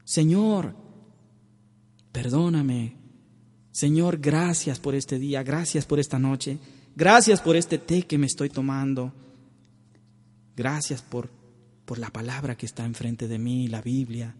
Señor, 0.05 0.75
perdóname, 2.11 2.95
Señor, 3.71 4.19
gracias 4.19 4.79
por 4.79 4.93
este 4.93 5.17
día, 5.17 5.41
gracias 5.41 5.85
por 5.85 5.99
esta 5.99 6.19
noche, 6.19 6.59
gracias 6.95 7.41
por 7.41 7.55
este 7.55 7.79
té 7.79 8.03
que 8.03 8.19
me 8.19 8.27
estoy 8.27 8.49
tomando, 8.49 9.11
gracias 10.55 11.01
por, 11.01 11.31
por 11.85 11.97
la 11.97 12.11
palabra 12.11 12.55
que 12.55 12.67
está 12.67 12.85
enfrente 12.85 13.27
de 13.27 13.39
mí, 13.39 13.67
la 13.67 13.81
Biblia, 13.81 14.35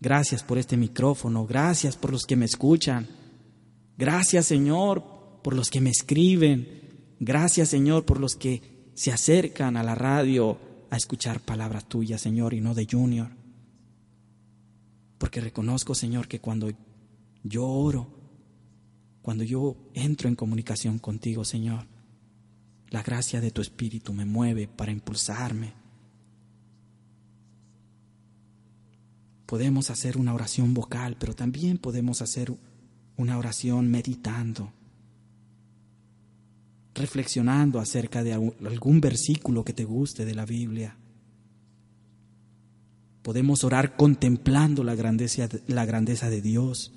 gracias 0.00 0.44
por 0.44 0.56
este 0.58 0.76
micrófono, 0.76 1.46
gracias 1.46 1.96
por 1.96 2.12
los 2.12 2.22
que 2.26 2.36
me 2.36 2.44
escuchan, 2.44 3.08
gracias 3.98 4.46
Señor 4.46 5.11
por 5.42 5.54
los 5.54 5.70
que 5.70 5.80
me 5.80 5.90
escriben, 5.90 6.68
gracias 7.20 7.68
Señor 7.68 8.04
por 8.04 8.20
los 8.20 8.36
que 8.36 8.90
se 8.94 9.12
acercan 9.12 9.76
a 9.76 9.82
la 9.82 9.94
radio 9.94 10.58
a 10.90 10.96
escuchar 10.96 11.40
palabras 11.40 11.88
tuyas, 11.88 12.20
Señor, 12.20 12.54
y 12.54 12.60
no 12.60 12.74
de 12.74 12.86
Junior. 12.90 13.30
Porque 15.18 15.40
reconozco, 15.40 15.94
Señor, 15.94 16.28
que 16.28 16.40
cuando 16.40 16.70
yo 17.42 17.66
oro, 17.66 18.08
cuando 19.22 19.44
yo 19.44 19.76
entro 19.94 20.28
en 20.28 20.36
comunicación 20.36 20.98
contigo, 20.98 21.44
Señor, 21.44 21.86
la 22.90 23.02
gracia 23.02 23.40
de 23.40 23.50
tu 23.50 23.62
Espíritu 23.62 24.12
me 24.12 24.26
mueve 24.26 24.68
para 24.68 24.92
impulsarme. 24.92 25.72
Podemos 29.46 29.90
hacer 29.90 30.18
una 30.18 30.34
oración 30.34 30.74
vocal, 30.74 31.16
pero 31.18 31.34
también 31.34 31.78
podemos 31.78 32.20
hacer 32.20 32.52
una 33.16 33.38
oración 33.38 33.90
meditando 33.90 34.72
reflexionando 36.94 37.80
acerca 37.80 38.22
de 38.22 38.32
algún 38.32 39.00
versículo 39.00 39.64
que 39.64 39.72
te 39.72 39.84
guste 39.84 40.24
de 40.24 40.34
la 40.34 40.44
Biblia. 40.44 40.96
Podemos 43.22 43.62
orar 43.64 43.96
contemplando 43.96 44.82
la 44.82 44.94
grandeza, 44.94 45.48
de 46.28 46.42
Dios, 46.42 46.92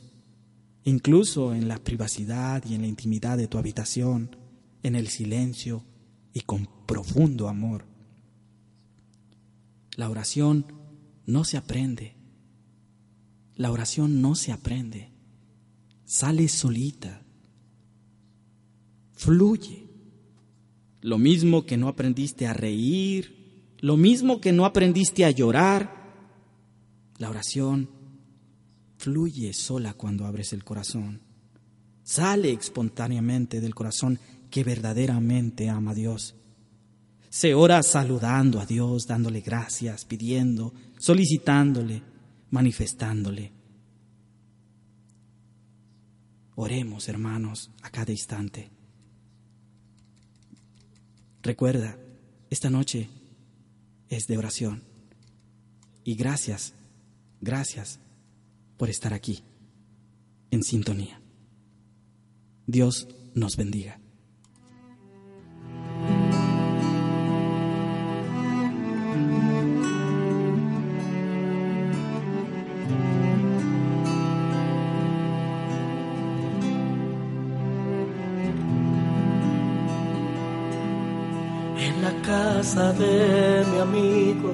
incluso 0.84 1.54
en 1.54 1.68
la 1.68 1.78
privacidad 1.78 2.64
y 2.66 2.74
en 2.74 2.82
la 2.82 2.88
intimidad 2.88 3.38
de 3.38 3.48
tu 3.48 3.58
habitación, 3.58 4.36
en 4.82 4.96
el 4.96 5.08
silencio 5.08 5.84
y 6.34 6.42
con 6.42 6.68
profundo 6.86 7.48
amor. 7.48 7.86
La 9.96 10.10
oración 10.10 10.66
no 11.26 11.44
se 11.44 11.58
aprende. 11.58 12.16
La 13.56 13.72
oración 13.72 14.22
no 14.22 14.36
se 14.36 14.52
aprende. 14.52 15.12
Sale 16.06 16.48
solita. 16.50 17.22
Fluye. 19.14 19.85
Lo 21.06 21.20
mismo 21.20 21.68
que 21.68 21.78
no 21.78 21.88
aprendiste 21.88 22.48
a 22.48 22.54
reír, 22.54 23.76
lo 23.78 23.96
mismo 23.96 24.42
que 24.42 24.52
no 24.52 24.66
aprendiste 24.66 25.24
a 25.24 25.30
llorar. 25.30 26.04
La 27.20 27.30
oración 27.30 27.88
fluye 28.98 29.54
sola 29.54 29.94
cuando 29.94 30.26
abres 30.26 30.52
el 30.52 30.64
corazón. 30.64 31.22
Sale 32.02 32.52
espontáneamente 32.54 33.62
del 33.62 33.76
corazón 33.76 34.18
que 34.50 34.64
verdaderamente 34.64 35.70
ama 35.70 35.92
a 35.92 35.94
Dios. 35.94 36.34
Se 37.30 37.54
ora 37.54 37.84
saludando 37.84 38.60
a 38.60 38.66
Dios, 38.66 39.06
dándole 39.06 39.42
gracias, 39.42 40.06
pidiendo, 40.06 40.74
solicitándole, 40.98 42.02
manifestándole. 42.50 43.52
Oremos, 46.56 47.08
hermanos, 47.10 47.70
a 47.84 47.92
cada 47.92 48.12
instante. 48.12 48.75
Recuerda, 51.46 51.96
esta 52.50 52.72
noche 52.72 53.08
es 54.10 54.26
de 54.26 54.36
oración. 54.36 54.82
Y 56.04 56.16
gracias, 56.16 56.74
gracias 57.40 58.00
por 58.78 58.90
estar 58.90 59.14
aquí, 59.14 59.44
en 60.50 60.64
sintonía. 60.64 61.22
Dios 62.66 63.08
nos 63.36 63.58
bendiga. 63.58 64.00
De 82.76 83.64
mi 83.72 83.80
amigo 83.80 84.54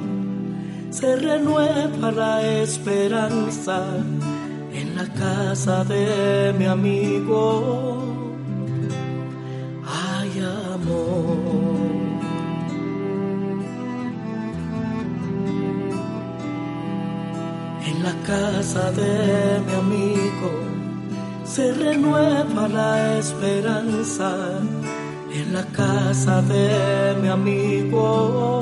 se 0.92 1.16
renueva 1.16 2.12
la 2.12 2.48
esperanza 2.62 3.84
en 4.74 4.96
la 4.96 5.08
casa 5.08 5.84
de 5.84 6.54
mi 6.58 6.66
amigo. 6.66 8.04
Hay 9.84 10.32
amor. 10.74 11.82
En 17.88 18.04
la 18.04 18.14
casa 18.28 18.92
de 18.92 19.62
mi 19.66 19.74
amigo 19.74 20.52
se 21.44 21.74
renueva 21.74 22.68
la 22.68 23.18
esperanza 23.18 24.60
la 25.52 25.66
casa 25.66 26.42
de 26.42 27.16
mi 27.22 27.28
amigo 27.28 28.62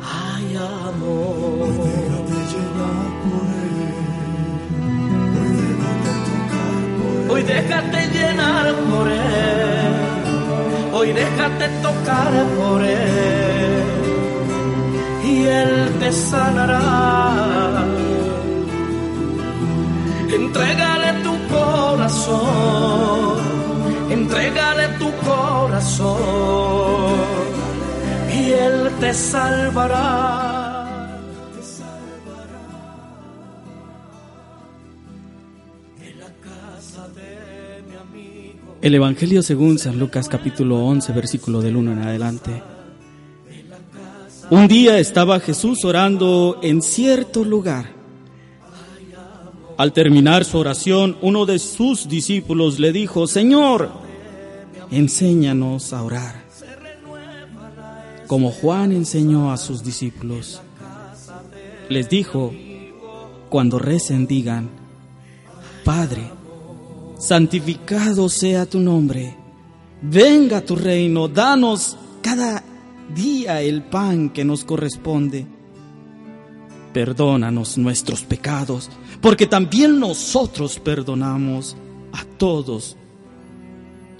hay 0.00 0.56
amor. 0.56 1.68
Hoy 7.30 7.42
déjate 7.42 7.98
llenar 8.16 8.74
por 8.90 9.08
él. 9.08 9.92
Hoy 10.92 11.12
déjate 11.12 11.68
tocar 11.82 12.32
por 12.58 12.82
él. 12.82 13.82
Y 15.24 15.44
él 15.44 15.90
te 15.98 16.12
sanará. 16.12 17.84
Entrégale 20.30 21.12
tu 21.24 21.34
corazón 21.54 23.51
entrégale 24.12 24.88
tu 24.98 25.10
corazón 25.24 26.20
y 28.32 28.52
Él 28.52 28.90
te 29.00 29.12
salvará. 29.14 31.18
Te 31.56 31.62
salvará. 31.62 32.60
La 36.18 36.32
casa 36.40 37.08
de 37.08 37.82
mi 37.88 37.96
amigo. 37.96 38.76
El 38.82 38.94
Evangelio 38.94 39.42
según 39.42 39.78
San 39.78 39.98
Lucas 39.98 40.28
capítulo 40.28 40.84
11 40.84 41.12
versículo 41.12 41.60
del 41.60 41.76
1 41.76 41.92
en 41.92 41.98
adelante. 42.00 42.62
Un 44.50 44.68
día 44.68 44.98
estaba 44.98 45.40
Jesús 45.40 45.84
orando 45.84 46.60
en 46.62 46.82
cierto 46.82 47.44
lugar 47.44 48.01
al 49.76 49.92
terminar 49.92 50.44
su 50.44 50.58
oración, 50.58 51.16
uno 51.22 51.46
de 51.46 51.58
sus 51.58 52.08
discípulos 52.08 52.78
le 52.78 52.92
dijo, 52.92 53.26
Señor, 53.26 53.90
enséñanos 54.90 55.92
a 55.92 56.02
orar, 56.02 56.42
como 58.26 58.50
Juan 58.50 58.92
enseñó 58.92 59.52
a 59.52 59.56
sus 59.56 59.82
discípulos. 59.82 60.60
Les 61.88 62.08
dijo, 62.08 62.52
cuando 63.48 63.78
recen 63.78 64.26
digan, 64.26 64.70
Padre, 65.84 66.30
santificado 67.18 68.28
sea 68.28 68.66
tu 68.66 68.80
nombre, 68.80 69.36
venga 70.00 70.60
tu 70.60 70.76
reino, 70.76 71.28
danos 71.28 71.96
cada 72.22 72.62
día 73.14 73.60
el 73.60 73.82
pan 73.82 74.30
que 74.30 74.44
nos 74.44 74.64
corresponde. 74.64 75.46
Perdónanos 76.92 77.78
nuestros 77.78 78.22
pecados, 78.22 78.90
porque 79.22 79.46
también 79.46 80.00
nosotros 80.00 80.78
perdonamos 80.80 81.76
a 82.12 82.24
todos 82.36 82.96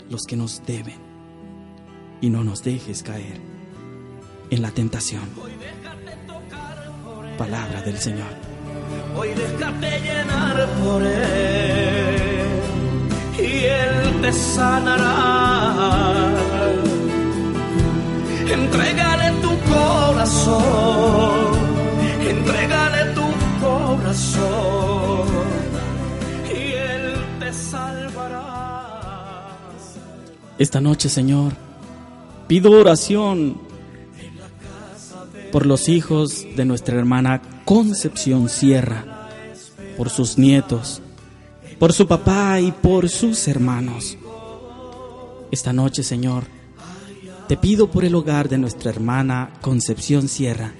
los 0.08 0.22
que 0.22 0.36
nos 0.36 0.64
deben. 0.64 1.02
Y 2.20 2.30
no 2.30 2.44
nos 2.44 2.62
dejes 2.62 3.02
caer 3.02 3.40
en 4.48 4.62
la 4.62 4.70
tentación. 4.70 5.24
Palabra 7.36 7.82
del 7.82 7.98
Señor. 7.98 8.28
Hoy 9.16 9.30
déjate 9.34 10.00
llenar 10.00 10.68
por 10.84 11.02
Él 11.02 12.46
y 13.38 13.64
Él 13.64 14.20
te 14.22 14.32
sanará. 14.32 16.14
Entrégale 18.48 19.32
tu 19.42 19.50
corazón, 19.72 20.62
entrégale 22.20 23.01
Esta 30.58 30.80
noche, 30.80 31.08
Señor, 31.08 31.54
pido 32.46 32.70
oración 32.72 33.56
por 35.50 35.66
los 35.66 35.88
hijos 35.88 36.46
de 36.54 36.64
nuestra 36.64 36.98
hermana 36.98 37.42
Concepción 37.64 38.48
Sierra, 38.48 39.28
por 39.96 40.10
sus 40.10 40.38
nietos, 40.38 41.02
por 41.78 41.92
su 41.92 42.06
papá 42.06 42.60
y 42.60 42.70
por 42.70 43.08
sus 43.08 43.48
hermanos. 43.48 44.16
Esta 45.50 45.72
noche, 45.72 46.02
Señor, 46.02 46.44
te 47.48 47.56
pido 47.56 47.90
por 47.90 48.04
el 48.04 48.14
hogar 48.14 48.48
de 48.48 48.58
nuestra 48.58 48.90
hermana 48.90 49.52
Concepción 49.60 50.28
Sierra, 50.28 50.72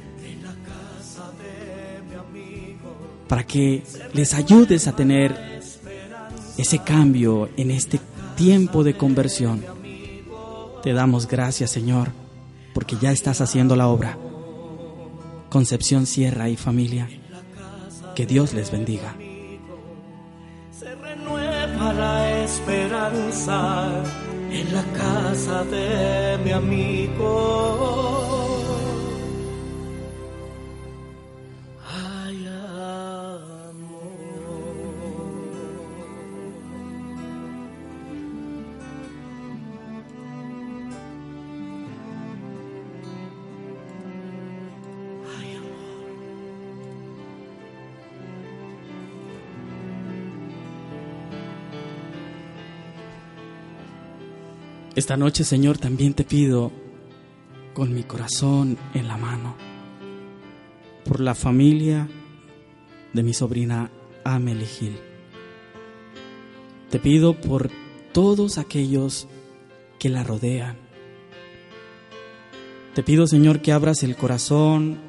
para 3.33 3.45
que 3.45 3.83
les 4.13 4.35
ayudes 4.35 4.87
a 4.89 4.93
tener 4.93 5.63
ese 6.59 6.81
cambio 6.81 7.49
en 7.57 7.71
este 7.71 7.99
tiempo 8.37 8.85
de 8.85 8.95
conversión. 8.95 9.65
Te 10.83 10.93
damos 10.93 11.27
gracias, 11.27 11.71
Señor, 11.71 12.11
porque 12.75 12.99
ya 13.01 13.11
estás 13.11 13.41
haciendo 13.41 13.75
la 13.75 13.89
obra. 13.89 14.19
Concepción 15.49 16.05
Sierra 16.05 16.51
y 16.51 16.59
familia, 16.59 17.09
que 18.15 18.27
Dios 18.27 18.53
les 18.53 18.71
bendiga. 18.71 19.15
Se 20.71 20.95
renueva 20.95 21.95
la 21.95 22.45
esperanza 22.45 23.89
en 24.51 24.75
la 24.75 24.85
casa 24.93 25.65
de 25.65 26.37
mi 26.45 26.51
amigo. 26.51 28.22
Esta 55.03 55.17
noche, 55.17 55.43
Señor, 55.43 55.79
también 55.79 56.15
te 56.15 56.23
pido 56.23 56.71
con 57.75 57.93
mi 57.93 58.05
corazón 58.05 58.79
en 58.95 59.09
la 59.09 59.17
mano 59.17 59.57
por 61.05 61.19
la 61.19 61.35
familia 61.35 62.09
de 63.13 63.23
mi 63.25 63.35
sobrina 63.35 63.91
Amelie 64.23 64.65
Gil. 64.65 64.97
Te 66.89 67.01
pido 67.01 67.35
por 67.41 67.69
todos 68.13 68.59
aquellos 68.59 69.27
que 69.99 70.09
la 70.09 70.23
rodean. 70.23 70.77
Te 72.95 73.03
pido, 73.03 73.27
Señor, 73.27 73.61
que 73.61 73.73
abras 73.73 74.05
el 74.05 74.15
corazón 74.15 75.01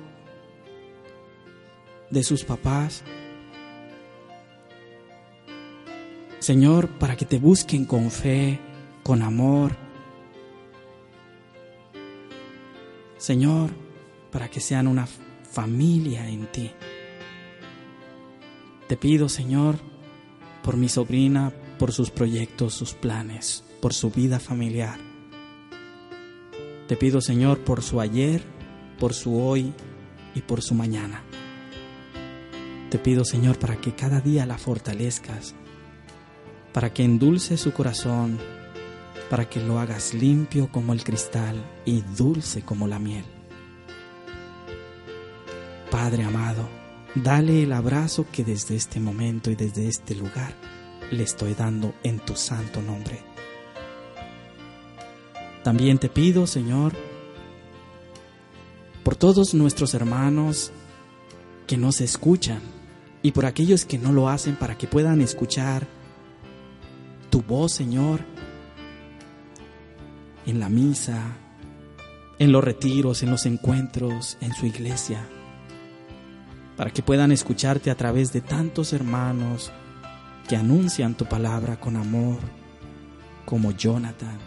de 2.10 2.24
sus 2.24 2.44
papás. 2.44 3.04
Señor, 6.40 6.88
para 6.98 7.16
que 7.16 7.26
te 7.26 7.38
busquen 7.38 7.86
con 7.86 8.10
fe, 8.10 8.60
con 9.04 9.22
amor. 9.22 9.83
Señor, 13.24 13.70
para 14.34 14.50
que 14.50 14.60
sean 14.60 14.86
una 14.86 15.08
familia 15.08 16.28
en 16.28 16.46
ti. 16.52 16.70
Te 18.90 18.98
pido, 18.98 19.30
Señor, 19.30 19.78
por 20.62 20.76
mi 20.76 20.90
sobrina, 20.90 21.54
por 21.80 21.94
sus 21.94 22.12
proyectos, 22.12 22.74
sus 22.74 22.94
planes, 22.94 23.64
por 23.82 23.94
su 23.94 24.12
vida 24.12 24.42
familiar. 24.42 25.00
Te 26.90 26.98
pido, 26.98 27.22
Señor, 27.22 27.60
por 27.60 27.82
su 27.82 28.02
ayer, 28.02 28.44
por 29.00 29.14
su 29.14 29.42
hoy 29.42 29.72
y 30.36 30.42
por 30.42 30.62
su 30.62 30.76
mañana. 30.76 31.24
Te 32.90 33.00
pido, 33.00 33.24
Señor, 33.24 33.58
para 33.58 33.78
que 33.78 33.96
cada 33.96 34.20
día 34.20 34.46
la 34.46 34.58
fortalezcas, 34.58 35.56
para 36.74 36.94
que 36.94 37.06
endulce 37.06 37.56
su 37.56 37.72
corazón, 37.72 38.38
para 39.34 39.50
que 39.50 39.60
lo 39.60 39.80
hagas 39.80 40.14
limpio 40.14 40.70
como 40.72 40.94
el 40.94 41.04
cristal 41.04 41.56
y 41.86 42.02
dulce 42.16 42.62
como 42.62 42.86
la 42.86 43.00
miel. 43.00 43.26
Padre 45.90 46.24
amado, 46.24 46.70
dale 47.16 47.64
el 47.64 47.74
abrazo 47.74 48.28
que 48.32 48.44
desde 48.44 48.76
este 48.76 49.00
momento 49.00 49.50
y 49.50 49.56
desde 49.56 49.88
este 49.88 50.14
lugar 50.14 50.54
le 51.10 51.24
estoy 51.24 51.56
dando 51.56 51.96
en 52.04 52.20
tu 52.20 52.36
santo 52.36 52.80
nombre. 52.84 53.24
También 55.64 55.98
te 55.98 56.10
pido, 56.10 56.46
Señor, 56.46 56.94
por 59.04 59.16
todos 59.16 59.56
nuestros 59.56 59.96
hermanos 59.96 60.72
que 61.66 61.76
nos 61.76 62.02
escuchan 62.02 62.62
y 63.24 63.32
por 63.32 63.48
aquellos 63.48 63.84
que 63.84 63.98
no 63.98 64.12
lo 64.12 64.30
hacen 64.30 64.56
para 64.58 64.78
que 64.78 64.86
puedan 64.86 65.22
escuchar 65.22 65.88
tu 67.32 67.42
voz, 67.42 67.72
Señor, 67.72 68.32
en 70.46 70.60
la 70.60 70.70
misa, 70.70 71.22
en 72.40 72.52
los 72.52 72.64
retiros, 72.64 73.24
en 73.24 73.32
los 73.32 73.46
encuentros, 73.46 74.38
en 74.42 74.54
su 74.54 74.66
iglesia, 74.66 75.28
para 76.78 76.92
que 76.92 77.04
puedan 77.04 77.32
escucharte 77.32 77.92
a 77.92 77.96
través 77.96 78.34
de 78.34 78.42
tantos 78.42 78.94
hermanos 78.94 79.72
que 80.48 80.56
anuncian 80.56 81.16
tu 81.16 81.26
palabra 81.26 81.80
con 81.80 81.96
amor, 81.96 82.40
como 83.46 83.72
Jonathan. 83.72 84.38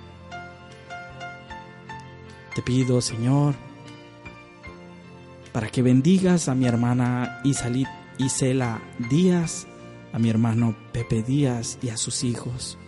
Te 2.55 2.63
pido, 2.63 3.01
Señor, 3.01 3.55
para 5.53 5.69
que 5.69 5.83
bendigas 5.83 6.49
a 6.49 6.55
mi 6.55 6.67
hermana 6.67 7.41
Isalit 7.45 7.89
Isela 8.19 8.81
Díaz, 9.11 9.67
a 10.13 10.19
mi 10.19 10.31
hermano 10.31 10.77
Pepe 10.93 11.23
Díaz 11.23 11.79
y 11.83 11.91
a 11.91 11.97
sus 11.97 12.25
hijos, 12.25 12.79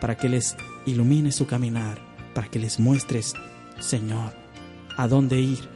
para 0.00 0.16
que 0.16 0.28
les 0.28 0.56
ilumine 0.86 1.32
su 1.32 1.46
caminar, 1.46 2.07
para 2.38 2.52
que 2.52 2.60
les 2.60 2.78
muestres, 2.78 3.34
Señor, 3.80 4.32
a 4.96 5.08
dónde 5.08 5.40
ir. 5.40 5.68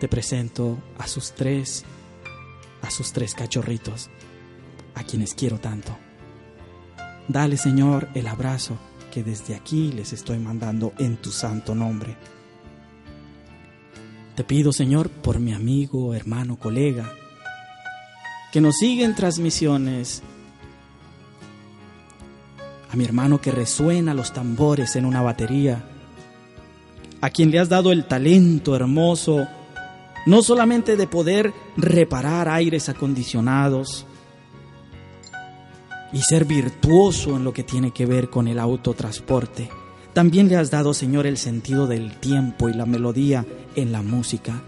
Te 0.00 0.08
presento 0.08 0.82
a 0.98 1.06
sus 1.06 1.30
tres, 1.30 1.84
a 2.82 2.90
sus 2.90 3.12
tres 3.12 3.36
cachorritos, 3.36 4.10
a 4.96 5.04
quienes 5.04 5.32
quiero 5.32 5.60
tanto. 5.60 5.96
Dale, 7.28 7.56
Señor, 7.56 8.08
el 8.16 8.26
abrazo 8.26 8.78
que 9.12 9.22
desde 9.22 9.54
aquí 9.54 9.92
les 9.92 10.12
estoy 10.12 10.40
mandando 10.40 10.92
en 10.98 11.18
tu 11.18 11.30
santo 11.30 11.72
nombre. 11.72 12.16
Te 14.34 14.42
pido, 14.42 14.72
Señor, 14.72 15.08
por 15.08 15.38
mi 15.38 15.52
amigo, 15.52 16.14
hermano, 16.14 16.58
colega, 16.58 17.12
que 18.50 18.60
nos 18.60 18.74
sigue 18.74 19.04
en 19.04 19.14
transmisiones, 19.14 20.24
a 22.92 22.96
mi 22.96 23.04
hermano 23.04 23.40
que 23.40 23.52
resuena 23.52 24.14
los 24.14 24.32
tambores 24.32 24.96
en 24.96 25.04
una 25.04 25.22
batería, 25.22 25.84
a 27.20 27.30
quien 27.30 27.50
le 27.50 27.58
has 27.58 27.68
dado 27.68 27.92
el 27.92 28.06
talento 28.06 28.74
hermoso, 28.74 29.46
no 30.26 30.42
solamente 30.42 30.96
de 30.96 31.06
poder 31.06 31.52
reparar 31.76 32.48
aires 32.48 32.88
acondicionados 32.88 34.06
y 36.12 36.20
ser 36.22 36.44
virtuoso 36.44 37.36
en 37.36 37.44
lo 37.44 37.52
que 37.52 37.62
tiene 37.62 37.92
que 37.92 38.06
ver 38.06 38.28
con 38.28 38.48
el 38.48 38.58
autotransporte, 38.58 39.70
También 40.12 40.48
le 40.48 40.56
has 40.56 40.72
dado, 40.72 40.92
Señor, 40.92 41.24
el 41.24 41.38
sentido 41.38 41.86
del 41.86 42.16
tiempo 42.18 42.68
y 42.68 42.74
la 42.74 42.84
melodía 42.84 43.46
en 43.76 43.92
la 43.92 44.02
música. 44.02 44.60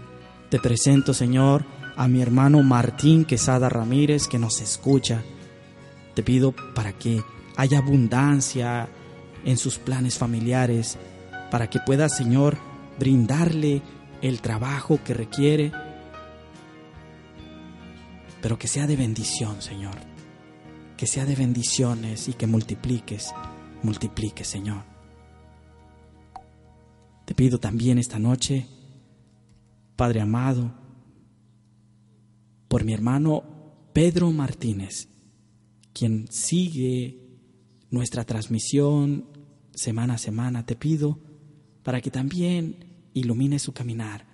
Te 0.49 0.57
presento, 0.57 1.13
Señor, 1.13 1.65
a 1.97 2.07
mi 2.07 2.21
hermano 2.21 2.63
Martín 2.63 3.25
Quesada 3.25 3.67
Ramírez 3.67 4.29
que 4.29 4.39
nos 4.39 4.61
escucha. 4.61 5.21
Te 6.13 6.23
pido 6.23 6.53
para 6.73 6.93
que 6.93 7.21
haya 7.55 7.79
abundancia 7.79 8.89
en 9.45 9.57
sus 9.57 9.77
planes 9.77 10.17
familiares, 10.17 10.97
para 11.51 11.69
que 11.69 11.79
pueda, 11.79 12.09
Señor, 12.09 12.57
brindarle 12.97 13.81
el 14.21 14.41
trabajo 14.41 14.99
que 15.03 15.13
requiere, 15.13 15.71
pero 18.41 18.57
que 18.57 18.67
sea 18.67 18.87
de 18.87 18.95
bendición, 18.95 19.61
Señor. 19.61 19.95
Que 20.97 21.07
sea 21.07 21.25
de 21.25 21.35
bendiciones 21.35 22.27
y 22.27 22.33
que 22.33 22.47
multipliques, 22.47 23.33
multipliques, 23.83 24.47
Señor. 24.47 24.83
Te 27.25 27.35
pido 27.35 27.59
también 27.59 27.97
esta 27.97 28.19
noche, 28.19 28.67
Padre 29.95 30.21
amado, 30.21 30.73
por 32.67 32.83
mi 32.83 32.93
hermano 32.93 33.43
Pedro 33.93 34.31
Martínez, 34.31 35.07
quien 35.93 36.27
sigue 36.31 37.22
nuestra 37.93 38.25
transmisión 38.25 39.25
semana 39.75 40.15
a 40.15 40.17
semana, 40.17 40.65
te 40.65 40.75
pido 40.75 41.19
para 41.83 42.01
que 42.01 42.09
también 42.09 43.09
ilumine 43.13 43.59
su 43.59 43.71
caminar, 43.71 44.25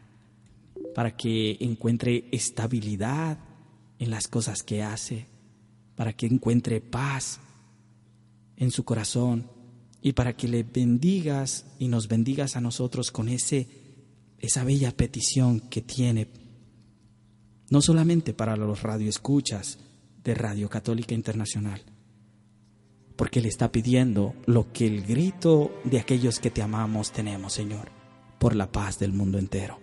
para 0.96 1.18
que 1.18 1.58
encuentre 1.60 2.30
estabilidad 2.32 3.38
en 4.00 4.12
las 4.12 4.30
cosas 4.30 4.64
que 4.64 4.82
hace, 4.82 5.26
para 5.98 6.14
que 6.14 6.26
encuentre 6.26 6.80
paz 6.80 7.42
en 8.56 8.72
su 8.72 8.86
corazón 8.86 9.52
y 10.02 10.14
para 10.14 10.38
que 10.38 10.48
le 10.48 10.64
bendigas 10.64 11.66
y 11.80 11.90
nos 11.90 12.08
bendigas 12.08 12.56
a 12.56 12.62
nosotros 12.62 13.12
con 13.12 13.28
ese 13.28 13.68
esa 14.38 14.64
bella 14.64 14.96
petición 14.96 15.60
que 15.60 15.82
tiene 15.82 16.30
no 17.70 17.82
solamente 17.82 18.34
para 18.34 18.56
los 18.56 18.84
radioescuchas 18.84 19.80
de 20.24 20.34
Radio 20.34 20.70
Católica 20.70 21.14
Internacional, 21.14 21.82
porque 23.20 23.42
le 23.42 23.50
está 23.50 23.70
pidiendo 23.70 24.34
lo 24.46 24.72
que 24.72 24.88
el 24.88 25.06
grito 25.06 25.74
de 25.84 26.00
aquellos 26.00 26.40
que 26.40 26.52
te 26.52 26.62
amamos 26.62 27.12
tenemos, 27.12 27.52
Señor, 27.52 27.92
por 28.40 28.56
la 28.56 28.72
paz 28.72 28.98
del 28.98 29.12
mundo 29.12 29.38
entero. 29.38 29.78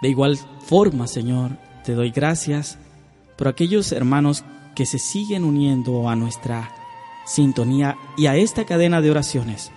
De 0.00 0.08
igual 0.08 0.38
forma, 0.60 1.08
Señor, 1.08 1.58
te 1.84 1.94
doy 1.94 2.12
gracias 2.12 2.78
por 3.36 3.48
aquellos 3.48 3.90
hermanos 3.90 4.44
que 4.76 4.86
se 4.86 5.00
siguen 5.00 5.42
uniendo 5.42 6.08
a 6.08 6.14
nuestra 6.14 6.70
sintonía 7.26 7.98
y 8.16 8.26
a 8.26 8.36
esta 8.36 8.64
cadena 8.64 9.00
de 9.00 9.10
oraciones. 9.10 9.72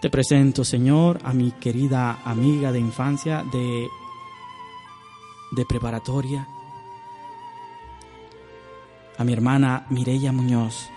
Te 0.00 0.10
presento, 0.10 0.64
Señor, 0.64 1.20
a 1.22 1.32
mi 1.32 1.52
querida 1.52 2.18
amiga 2.24 2.72
de 2.72 2.80
infancia 2.80 3.44
de, 3.52 3.86
de 5.52 5.64
preparatoria, 5.64 6.48
a 9.18 9.24
mi 9.24 9.32
hermana 9.32 9.86
Mireya 9.90 10.32
Muñoz, 10.32 10.88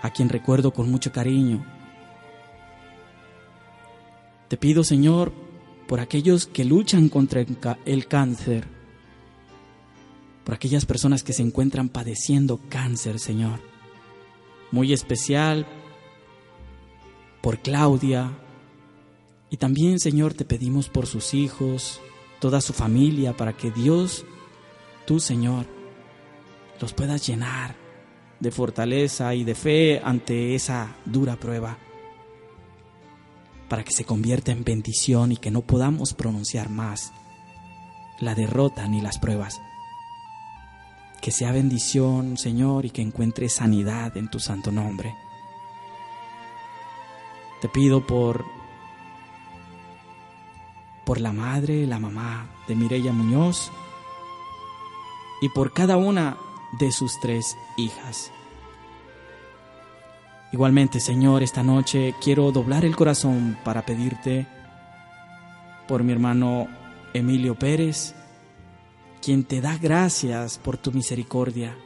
a 0.00 0.10
quien 0.10 0.28
recuerdo 0.28 0.72
con 0.72 0.90
mucho 0.90 1.12
cariño. 1.12 1.64
Te 4.48 4.56
pido, 4.56 4.84
Señor, 4.84 5.32
por 5.86 6.00
aquellos 6.00 6.46
que 6.46 6.64
luchan 6.64 7.08
contra 7.08 7.44
el 7.84 8.06
cáncer, 8.06 8.66
por 10.44 10.54
aquellas 10.54 10.86
personas 10.86 11.22
que 11.22 11.32
se 11.32 11.42
encuentran 11.42 11.88
padeciendo 11.88 12.60
cáncer, 12.68 13.18
Señor. 13.18 13.60
Muy 14.70 14.92
especial 14.92 15.66
por 17.42 17.58
Claudia. 17.58 18.30
Y 19.50 19.58
también, 19.58 20.00
Señor, 20.00 20.32
te 20.32 20.44
pedimos 20.44 20.88
por 20.88 21.06
sus 21.06 21.34
hijos, 21.34 22.00
toda 22.40 22.60
su 22.60 22.72
familia, 22.72 23.36
para 23.36 23.54
que 23.54 23.70
Dios, 23.70 24.24
tú, 25.06 25.20
Señor, 25.20 25.66
los 26.80 26.92
puedas 26.92 27.26
llenar 27.26 27.76
de 28.40 28.50
fortaleza 28.50 29.34
y 29.34 29.44
de 29.44 29.54
fe 29.54 30.00
ante 30.02 30.54
esa 30.54 30.96
dura 31.04 31.36
prueba, 31.36 31.78
para 33.68 33.84
que 33.84 33.92
se 33.92 34.04
convierta 34.04 34.50
en 34.52 34.64
bendición 34.64 35.32
y 35.32 35.36
que 35.36 35.50
no 35.50 35.62
podamos 35.62 36.12
pronunciar 36.12 36.68
más 36.68 37.12
la 38.20 38.34
derrota 38.34 38.86
ni 38.88 39.00
las 39.00 39.18
pruebas. 39.18 39.60
Que 41.20 41.30
sea 41.30 41.52
bendición, 41.52 42.36
Señor, 42.36 42.84
y 42.84 42.90
que 42.90 43.00
encuentre 43.00 43.48
sanidad 43.48 44.16
en 44.16 44.28
tu 44.28 44.40
santo 44.40 44.72
nombre. 44.72 45.14
Te 47.60 47.68
pido 47.68 48.04
por 48.04 48.44
por 51.04 51.20
la 51.20 51.32
madre, 51.32 51.86
la 51.86 51.98
mamá 51.98 52.48
de 52.66 52.74
Mireya 52.74 53.12
Muñoz 53.12 53.70
y 55.42 55.48
por 55.48 55.72
cada 55.72 55.98
una 55.98 56.38
de 56.78 56.92
sus 56.92 57.20
tres 57.20 57.58
hijas. 57.76 58.30
Igualmente, 60.52 61.00
Señor, 61.00 61.42
esta 61.42 61.62
noche 61.62 62.14
quiero 62.22 62.52
doblar 62.52 62.84
el 62.84 62.94
corazón 62.94 63.58
para 63.64 63.84
pedirte 63.84 64.46
por 65.88 66.04
mi 66.04 66.12
hermano 66.12 66.68
Emilio 67.12 67.56
Pérez, 67.56 68.14
quien 69.20 69.42
te 69.44 69.60
da 69.60 69.76
gracias 69.76 70.58
por 70.58 70.76
tu 70.76 70.92
misericordia, 70.92 71.76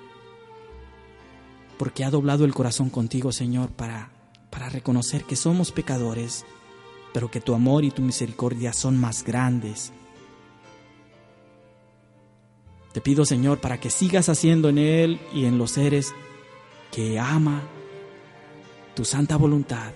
porque 1.79 2.05
ha 2.05 2.11
doblado 2.11 2.45
el 2.45 2.53
corazón 2.53 2.91
contigo, 2.91 3.33
Señor, 3.33 3.71
para, 3.71 4.11
para 4.51 4.69
reconocer 4.69 5.25
que 5.25 5.37
somos 5.37 5.73
pecadores, 5.73 6.45
pero 7.15 7.31
que 7.31 7.41
tu 7.41 7.55
amor 7.55 7.85
y 7.85 7.91
tu 7.91 8.03
misericordia 8.03 8.75
son 8.75 8.99
más 8.99 9.25
grandes 9.25 9.93
te 12.97 13.03
pido, 13.03 13.27
Señor, 13.27 13.61
para 13.61 13.79
que 13.79 13.91
sigas 13.91 14.31
haciendo 14.31 14.71
en 14.71 14.79
Él 14.79 15.21
y 15.35 15.45
en 15.45 15.59
los 15.59 15.73
seres 15.73 16.15
que 16.91 17.19
ama 17.19 17.61
tu 18.95 19.05
santa 19.05 19.37
voluntad, 19.37 19.93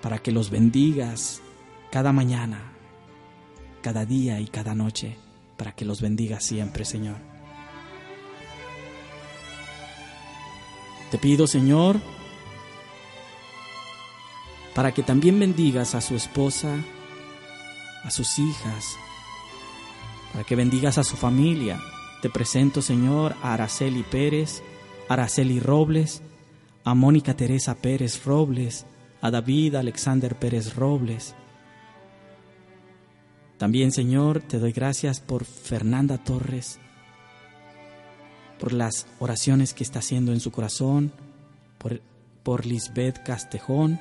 para 0.00 0.20
que 0.20 0.32
los 0.32 0.48
bendigas 0.48 1.42
cada 1.92 2.14
mañana, 2.14 2.72
cada 3.82 4.06
día 4.06 4.40
y 4.40 4.46
cada 4.46 4.74
noche, 4.74 5.18
para 5.58 5.72
que 5.72 5.84
los 5.84 6.00
bendigas 6.00 6.44
siempre, 6.44 6.86
Señor. 6.86 7.18
Te 11.10 11.18
pido, 11.18 11.46
Señor, 11.46 12.00
para 14.74 14.94
que 14.94 15.02
también 15.02 15.38
bendigas 15.38 15.94
a 15.94 16.00
su 16.00 16.16
esposa, 16.16 16.74
a 18.02 18.10
sus 18.10 18.38
hijas, 18.38 18.96
para 20.32 20.44
que 20.44 20.56
bendigas 20.56 20.98
a 20.98 21.04
su 21.04 21.16
familia. 21.16 21.80
Te 22.22 22.30
presento, 22.30 22.82
Señor, 22.82 23.34
a 23.42 23.54
Araceli 23.54 24.02
Pérez, 24.02 24.62
Araceli 25.08 25.60
Robles, 25.60 26.22
a 26.84 26.94
Mónica 26.94 27.34
Teresa 27.34 27.74
Pérez 27.74 28.24
Robles, 28.24 28.86
a 29.20 29.30
David 29.30 29.74
Alexander 29.74 30.36
Pérez 30.36 30.74
Robles. 30.76 31.34
También, 33.58 33.92
Señor, 33.92 34.40
te 34.40 34.58
doy 34.58 34.72
gracias 34.72 35.20
por 35.20 35.44
Fernanda 35.44 36.18
Torres, 36.18 36.78
por 38.58 38.72
las 38.72 39.06
oraciones 39.18 39.74
que 39.74 39.84
está 39.84 39.98
haciendo 39.98 40.32
en 40.32 40.40
su 40.40 40.50
corazón, 40.50 41.12
por, 41.78 42.00
por 42.42 42.64
Lisbeth 42.64 43.22
Castejón. 43.22 44.00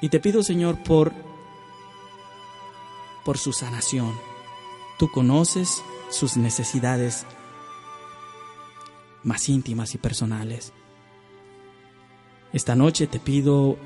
Y 0.00 0.08
te 0.08 0.20
pido, 0.20 0.42
Señor, 0.42 0.82
por, 0.82 1.12
por 3.24 3.38
su 3.38 3.52
sanación. 3.52 4.33
Conoces 5.12 5.82
sus 6.10 6.36
necesidades 6.36 7.26
más 9.22 9.48
íntimas 9.48 9.94
y 9.94 9.98
personales. 9.98 10.72
Esta 12.52 12.74
noche 12.74 13.06
te 13.06 13.18
pido, 13.18 13.76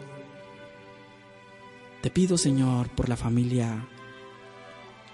te 2.02 2.10
pido 2.10 2.36
Señor 2.36 2.88
por 2.90 3.08
la 3.08 3.16
familia 3.16 3.86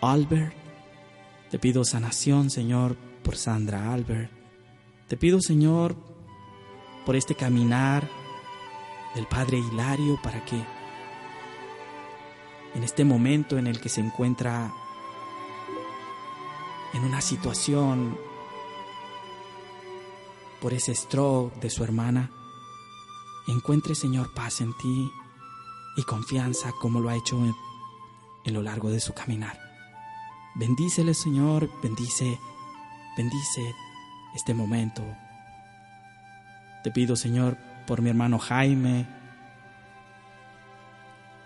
Albert, 0.00 0.54
te 1.50 1.58
pido 1.58 1.84
sanación 1.84 2.50
Señor 2.50 2.96
por 3.22 3.36
Sandra 3.36 3.92
Albert, 3.92 4.32
te 5.08 5.16
pido 5.16 5.40
Señor 5.40 5.96
por 7.06 7.16
este 7.16 7.34
caminar 7.34 8.08
del 9.14 9.26
Padre 9.26 9.58
Hilario 9.58 10.18
para 10.22 10.44
que 10.44 10.60
en 12.74 12.82
este 12.82 13.04
momento 13.04 13.56
en 13.56 13.68
el 13.68 13.80
que 13.80 13.88
se 13.88 14.00
encuentra 14.00 14.72
en 16.94 17.04
una 17.04 17.20
situación 17.20 18.16
por 20.60 20.72
ese 20.72 20.94
stroke 20.94 21.60
de 21.60 21.68
su 21.68 21.84
hermana, 21.84 22.30
encuentre, 23.48 23.94
Señor, 23.94 24.32
paz 24.32 24.60
en 24.60 24.72
ti 24.78 25.10
y 25.96 26.02
confianza 26.04 26.72
como 26.80 27.00
lo 27.00 27.10
ha 27.10 27.16
hecho 27.16 27.36
en, 28.44 28.54
lo 28.54 28.62
largo 28.62 28.90
de 28.90 29.00
su 29.00 29.12
caminar. 29.12 29.58
Bendícele, 30.54 31.14
Señor, 31.14 31.68
bendice, 31.82 32.38
bendice 33.16 33.74
este 34.34 34.54
momento. 34.54 35.02
Te 36.84 36.92
pido, 36.92 37.16
Señor, 37.16 37.58
por 37.86 38.02
mi 38.02 38.10
hermano 38.10 38.38
Jaime, 38.38 39.06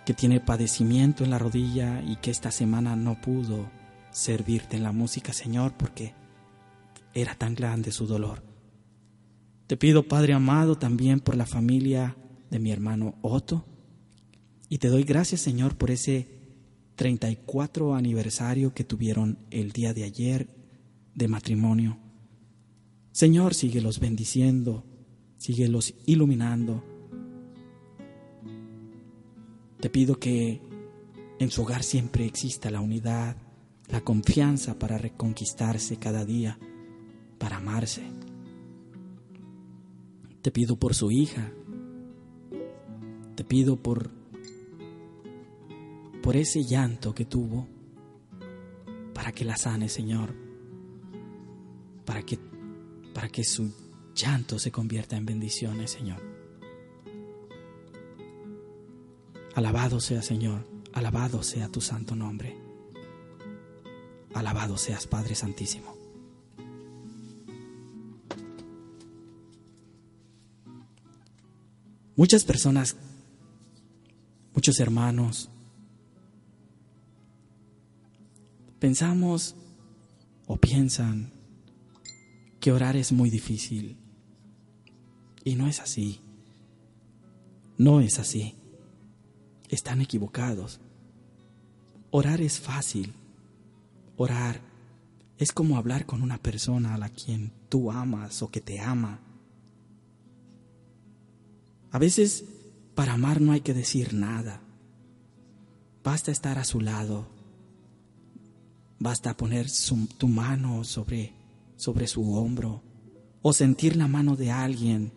que 0.05 0.13
tiene 0.13 0.41
padecimiento 0.41 1.25
en 1.25 1.31
la 1.31 1.39
rodilla 1.39 2.03
y 2.03 2.17
que 2.17 2.31
esta 2.31 2.51
semana 2.51 2.97
no 2.97 3.15
pudo 3.15 3.78
servirte 4.19 4.77
en 4.77 4.83
la 4.83 4.91
música, 4.91 5.33
Señor, 5.33 5.75
porque 5.79 6.13
era 7.15 7.37
tan 7.37 7.55
grande 7.55 7.93
su 7.93 8.07
dolor. 8.07 8.43
Te 9.69 9.77
pido, 9.77 10.09
Padre 10.09 10.33
amado, 10.33 10.77
también 10.77 11.21
por 11.21 11.37
la 11.37 11.47
familia 11.47 12.17
de 12.51 12.59
mi 12.59 12.73
hermano 12.73 13.15
Otto. 13.23 13.65
Y 14.69 14.79
te 14.79 14.89
doy 14.89 15.05
gracias, 15.05 15.41
Señor, 15.41 15.77
por 15.79 15.93
ese 15.93 16.27
34 16.97 17.95
aniversario 17.95 18.75
que 18.75 18.83
tuvieron 18.83 19.39
el 19.53 19.71
día 19.71 19.95
de 19.95 20.03
ayer 20.03 20.49
de 21.15 21.29
matrimonio. 21.29 21.99
Señor, 23.13 23.55
síguelos 23.55 24.01
bendiciendo, 24.01 24.85
síguelos 25.37 25.95
iluminando. 26.07 26.83
Te 29.79 29.89
pido 29.89 30.19
que 30.19 30.61
en 31.39 31.51
su 31.53 31.63
hogar 31.63 31.85
siempre 31.85 32.27
exista 32.27 32.69
la 32.69 32.81
unidad, 32.81 33.37
la 33.89 34.03
confianza 34.03 34.79
para 34.79 34.99
reconquistarse 34.99 35.97
cada 35.97 36.25
día, 36.25 36.59
para 37.39 37.57
amarse. 37.57 38.03
Te 40.43 40.51
pido 40.51 40.77
por 40.77 40.95
su 40.95 41.11
hija, 41.11 41.53
te 43.35 43.45
pido 43.45 43.77
por 43.77 44.11
por 46.23 46.37
ese 46.37 46.63
llanto 46.65 47.15
que 47.15 47.25
tuvo, 47.25 47.67
para 49.15 49.33
que 49.33 49.45
la 49.45 49.57
sane, 49.57 49.89
Señor, 49.89 50.35
para 52.05 52.23
que 52.23 52.39
para 53.15 53.29
que 53.29 53.45
su 53.45 53.73
llanto 54.15 54.59
se 54.59 54.71
convierta 54.71 55.17
en 55.17 55.25
bendiciones, 55.25 55.91
Señor. 55.91 56.23
Alabado 59.55 60.01
sea, 60.01 60.23
Señor, 60.23 60.67
alabado 60.93 61.43
sea 61.43 61.69
tu 61.69 61.81
santo 61.81 62.15
nombre. 62.15 62.68
Alabado 64.39 64.77
seas, 64.77 65.07
Padre 65.07 65.35
Santísimo. 65.35 65.97
Muchas 72.15 72.45
personas, 72.45 72.97
muchos 74.55 74.81
hermanos, 74.81 75.51
pensamos 78.79 79.55
o 80.47 80.57
piensan 80.57 81.33
que 82.61 82.73
orar 82.73 82.97
es 82.97 83.13
muy 83.13 83.31
difícil. 83.31 83.97
Y 85.45 85.55
no 85.55 85.67
es 85.67 85.81
así. 85.81 86.21
No 87.77 88.01
es 88.01 88.19
así. 88.19 88.55
Están 89.69 90.01
equivocados. 90.01 90.81
Orar 92.11 92.41
es 92.41 92.59
fácil. 92.59 93.15
Orar 94.19 94.61
es 95.39 95.53
como 95.53 95.77
hablar 95.77 96.05
con 96.05 96.23
una 96.23 96.39
persona 96.39 96.95
a 96.95 96.99
la 96.99 97.09
quien 97.09 97.53
tú 97.69 97.93
amas 97.93 98.43
o 98.43 98.51
que 98.51 98.61
te 98.61 98.81
ama. 98.81 99.21
A 101.93 101.99
veces 102.01 102.45
para 102.97 103.13
amar 103.13 103.41
no 103.41 103.53
hay 103.53 103.61
que 103.61 103.75
decir 103.75 104.15
nada. 104.15 104.61
Basta 106.03 106.33
estar 106.33 106.59
a 106.59 106.65
su 106.65 106.81
lado. 106.81 107.29
Basta 108.99 109.37
poner 109.37 109.69
tu 110.19 110.27
mano 110.27 110.83
sobre, 110.83 111.33
sobre 111.77 112.09
su 112.09 112.35
hombro 112.35 112.83
o 113.41 113.53
sentir 113.53 113.95
la 113.95 114.09
mano 114.09 114.35
de 114.35 114.51
alguien 114.51 115.13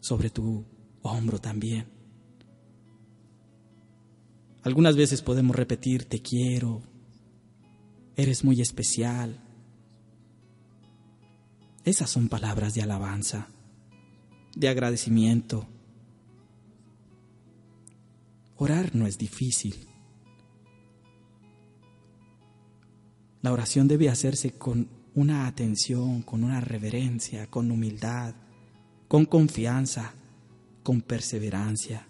sobre 0.00 0.28
tu 0.28 0.64
hombro 1.02 1.38
también. 1.38 1.86
Algunas 4.64 4.96
veces 4.96 5.22
podemos 5.22 5.54
repetir, 5.54 6.06
te 6.06 6.20
quiero, 6.20 6.82
eres 8.16 8.44
muy 8.44 8.60
especial. 8.60 9.38
Esas 11.84 12.10
son 12.10 12.28
palabras 12.28 12.74
de 12.74 12.82
alabanza, 12.82 13.48
de 14.56 14.68
agradecimiento. 14.68 15.68
Orar 18.56 18.94
no 18.94 19.06
es 19.06 19.18
difícil. 19.18 19.76
La 23.42 23.52
oración 23.52 23.86
debe 23.86 24.08
hacerse 24.08 24.52
con 24.52 24.88
una 25.14 25.46
atención, 25.46 26.22
con 26.22 26.42
una 26.42 26.60
reverencia, 26.60 27.46
con 27.48 27.70
humildad, 27.70 28.34
con 29.06 29.26
confianza, 29.26 30.14
con 30.82 31.02
perseverancia, 31.02 32.06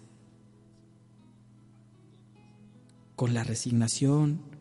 con 3.15 3.33
la 3.33 3.43
resignación 3.43 4.56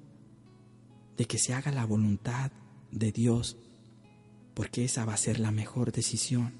de 1.17 1.27
que 1.27 1.39
se 1.39 1.55
haga 1.55 1.73
la 1.73 1.85
voluntad 1.85 2.53
de 2.91 3.13
Dios, 3.13 3.57
porque 4.55 4.85
esa 4.85 5.05
va 5.05 5.15
a 5.15 5.19
ser 5.19 5.39
la 5.41 5.51
mejor 5.51 5.93
decisión. 5.93 6.55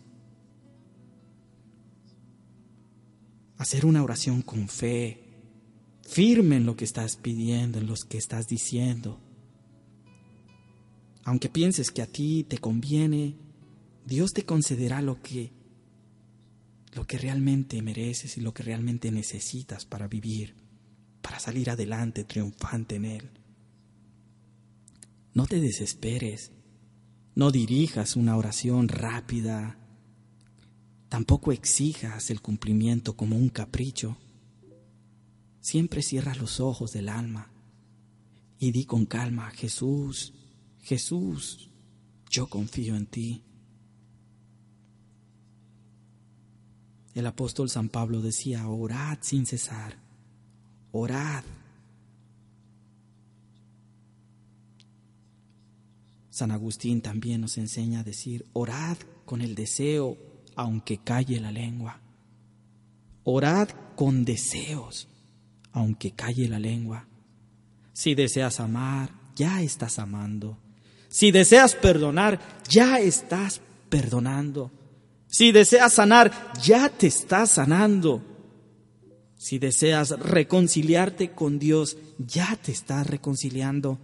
Hacer 3.59 3.87
una 3.87 4.03
oración 4.03 4.43
con 4.43 4.69
fe, 4.69 5.23
firme 6.03 6.57
en 6.57 6.67
lo 6.67 6.77
que 6.77 6.85
estás 6.85 7.17
pidiendo, 7.17 7.79
en 7.79 7.87
lo 7.87 7.95
que 8.09 8.19
estás 8.19 8.47
diciendo. 8.49 9.21
Aunque 11.25 11.49
pienses 11.49 11.91
que 11.91 12.03
a 12.03 12.07
ti 12.07 12.45
te 12.45 12.59
conviene, 12.59 13.37
Dios 14.05 14.33
te 14.33 14.45
concederá 14.45 15.03
lo 15.03 15.21
que 15.21 15.53
lo 16.97 17.07
que 17.07 17.19
realmente 17.19 17.83
mereces 17.83 18.39
y 18.39 18.41
lo 18.41 18.55
que 18.55 18.63
realmente 18.63 19.11
necesitas 19.11 19.85
para 19.85 20.09
vivir, 20.09 20.55
para 21.21 21.39
salir 21.39 21.69
adelante 21.69 22.25
triunfante 22.25 22.95
en 22.95 23.05
él. 23.05 23.31
No 25.37 25.47
te 25.47 25.61
desesperes, 25.61 26.51
no 27.35 27.51
dirijas 27.51 28.17
una 28.17 28.39
oración 28.39 28.89
rápida, 28.89 29.77
tampoco 31.11 31.53
exijas 31.53 32.31
el 32.31 32.41
cumplimiento 32.41 33.19
como 33.19 33.37
un 33.37 33.51
capricho. 33.51 34.17
Siempre 35.61 36.01
cierra 36.01 36.35
los 36.37 36.59
ojos 36.59 36.95
del 36.95 37.11
alma 37.11 37.53
y 38.59 38.73
di 38.73 38.87
con 38.87 39.05
calma, 39.05 39.51
Jesús, 39.51 40.33
Jesús, 40.81 41.69
yo 42.31 42.47
confío 42.47 42.97
en 42.97 43.05
ti. 43.05 43.45
El 47.13 47.27
apóstol 47.27 47.69
San 47.69 47.91
Pablo 47.91 48.23
decía, 48.23 48.67
orad 48.69 49.19
sin 49.21 49.45
cesar, 49.45 49.99
orad 50.93 51.45
San 56.37 56.51
Agustín 56.51 57.01
también 57.01 57.41
nos 57.41 57.57
enseña 57.57 58.01
a 58.01 58.05
decir, 58.05 58.45
orad 58.53 58.99
con 59.25 59.41
el 59.41 59.55
deseo, 59.55 60.19
aunque 60.55 60.99
calle 60.99 61.41
la 61.41 61.51
lengua. 61.51 62.03
Orad 63.25 63.71
con 63.95 64.27
deseos, 64.27 65.09
aunque 65.73 66.11
calle 66.11 66.47
la 66.47 66.59
lengua. 66.59 67.09
Si 67.95 68.15
deseas 68.15 68.61
amar, 68.61 69.13
ya 69.35 69.63
estás 69.63 69.99
amando. 69.99 70.59
Si 71.09 71.31
deseas 71.31 71.75
perdonar, 71.75 72.39
ya 72.69 73.01
estás 73.01 73.63
perdonando. 73.89 74.71
Si 75.29 75.53
deseas 75.53 75.95
sanar, 75.95 76.53
ya 76.63 76.91
te 76.91 77.07
estás 77.07 77.53
sanando. 77.53 78.23
Si 79.39 79.59
deseas 79.59 80.11
reconciliarte 80.11 81.31
con 81.31 81.59
Dios, 81.59 81.97
ya 82.19 82.59
te 82.63 82.73
estás 82.73 83.07
reconciliando. 83.07 83.99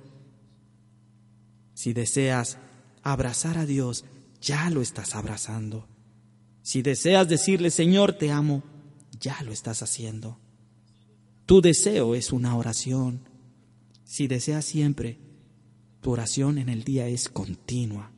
Si 1.82 1.94
deseas 1.94 2.58
abrazar 3.02 3.58
a 3.58 3.66
Dios, 3.66 4.04
ya 4.40 4.70
lo 4.70 4.82
estás 4.82 5.16
abrazando. 5.16 5.88
Si 6.62 6.80
deseas 6.80 7.28
decirle, 7.28 7.72
Señor, 7.72 8.12
te 8.12 8.30
amo, 8.30 8.62
ya 9.18 9.42
lo 9.42 9.50
estás 9.50 9.82
haciendo. 9.82 10.38
Tu 11.44 11.60
deseo 11.60 12.14
es 12.14 12.30
una 12.30 12.54
oración. 12.54 13.28
Si 14.04 14.28
deseas 14.28 14.64
siempre, 14.64 15.18
tu 16.00 16.12
oración 16.12 16.58
en 16.58 16.68
el 16.68 16.84
día 16.84 17.08
es 17.08 17.28
continua. 17.28 18.12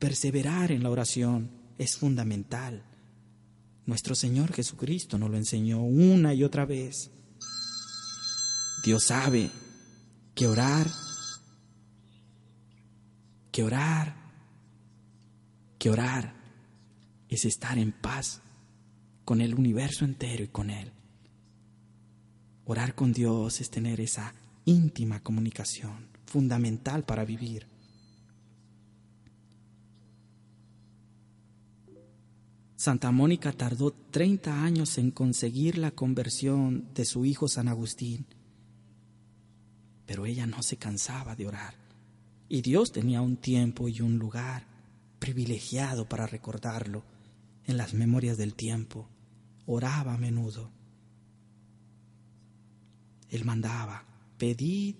Perseverar 0.00 0.72
en 0.72 0.82
la 0.82 0.90
oración 0.90 1.52
es 1.78 1.96
fundamental. 1.96 2.82
Nuestro 3.86 4.16
Señor 4.16 4.52
Jesucristo 4.52 5.16
nos 5.16 5.30
lo 5.30 5.36
enseñó 5.36 5.80
una 5.80 6.34
y 6.34 6.42
otra 6.42 6.64
vez. 6.66 7.12
Dios 8.84 9.04
sabe 9.04 9.48
que 10.34 10.48
orar 10.48 10.88
que 13.54 13.62
orar, 13.62 14.16
que 15.78 15.88
orar 15.88 16.34
es 17.28 17.44
estar 17.44 17.78
en 17.78 17.92
paz 17.92 18.42
con 19.24 19.40
el 19.40 19.54
universo 19.54 20.04
entero 20.04 20.42
y 20.42 20.48
con 20.48 20.70
Él. 20.70 20.90
Orar 22.64 22.96
con 22.96 23.12
Dios 23.12 23.60
es 23.60 23.70
tener 23.70 24.00
esa 24.00 24.34
íntima 24.64 25.22
comunicación 25.22 26.08
fundamental 26.26 27.04
para 27.04 27.24
vivir. 27.24 27.68
Santa 32.74 33.12
Mónica 33.12 33.52
tardó 33.52 33.92
30 33.92 34.64
años 34.64 34.98
en 34.98 35.12
conseguir 35.12 35.78
la 35.78 35.92
conversión 35.92 36.92
de 36.92 37.04
su 37.04 37.24
hijo 37.24 37.46
San 37.46 37.68
Agustín, 37.68 38.26
pero 40.06 40.26
ella 40.26 40.44
no 40.44 40.60
se 40.60 40.76
cansaba 40.76 41.36
de 41.36 41.46
orar 41.46 41.83
y 42.54 42.62
Dios 42.62 42.92
tenía 42.92 43.20
un 43.20 43.36
tiempo 43.36 43.88
y 43.88 44.00
un 44.00 44.16
lugar 44.16 44.64
privilegiado 45.18 46.08
para 46.08 46.28
recordarlo 46.28 47.02
en 47.66 47.76
las 47.76 47.94
memorias 47.94 48.36
del 48.36 48.54
tiempo. 48.54 49.08
Oraba 49.66 50.14
a 50.14 50.18
menudo. 50.18 50.70
Él 53.28 53.44
mandaba, 53.44 54.06
pedid 54.38 54.94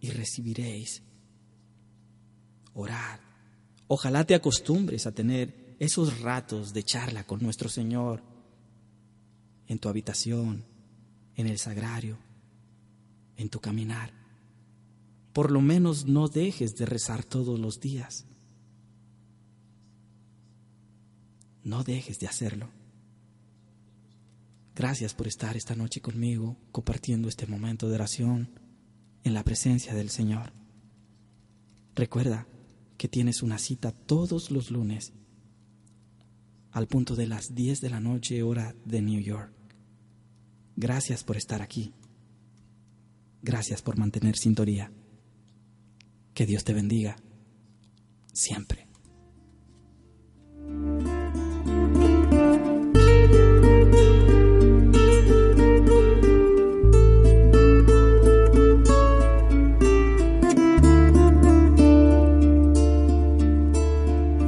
y 0.00 0.10
recibiréis. 0.10 1.04
Orad. 2.74 3.20
Ojalá 3.86 4.24
te 4.24 4.34
acostumbres 4.34 5.06
a 5.06 5.12
tener 5.12 5.76
esos 5.78 6.18
ratos 6.22 6.72
de 6.72 6.82
charla 6.82 7.24
con 7.24 7.40
nuestro 7.40 7.68
Señor 7.68 8.20
en 9.68 9.78
tu 9.78 9.88
habitación, 9.88 10.64
en 11.36 11.46
el 11.46 11.58
sagrario, 11.58 12.18
en 13.36 13.48
tu 13.48 13.60
caminar. 13.60 14.25
Por 15.36 15.50
lo 15.50 15.60
menos 15.60 16.06
no 16.06 16.28
dejes 16.28 16.76
de 16.76 16.86
rezar 16.86 17.22
todos 17.22 17.60
los 17.60 17.78
días. 17.78 18.24
No 21.62 21.84
dejes 21.84 22.18
de 22.18 22.26
hacerlo. 22.26 22.70
Gracias 24.74 25.12
por 25.12 25.26
estar 25.26 25.54
esta 25.54 25.74
noche 25.74 26.00
conmigo 26.00 26.56
compartiendo 26.72 27.28
este 27.28 27.46
momento 27.46 27.86
de 27.86 27.96
oración 27.96 28.48
en 29.24 29.34
la 29.34 29.44
presencia 29.44 29.92
del 29.92 30.08
Señor. 30.08 30.54
Recuerda 31.94 32.46
que 32.96 33.06
tienes 33.06 33.42
una 33.42 33.58
cita 33.58 33.92
todos 33.92 34.50
los 34.50 34.70
lunes 34.70 35.12
al 36.70 36.86
punto 36.86 37.14
de 37.14 37.26
las 37.26 37.54
10 37.54 37.82
de 37.82 37.90
la 37.90 38.00
noche 38.00 38.42
hora 38.42 38.74
de 38.86 39.02
New 39.02 39.20
York. 39.20 39.52
Gracias 40.76 41.24
por 41.24 41.36
estar 41.36 41.60
aquí. 41.60 41.92
Gracias 43.42 43.82
por 43.82 43.98
mantener 43.98 44.38
sintonía. 44.38 44.90
Que 46.36 46.44
Dios 46.44 46.64
te 46.64 46.74
bendiga 46.74 47.16
siempre. 48.30 48.86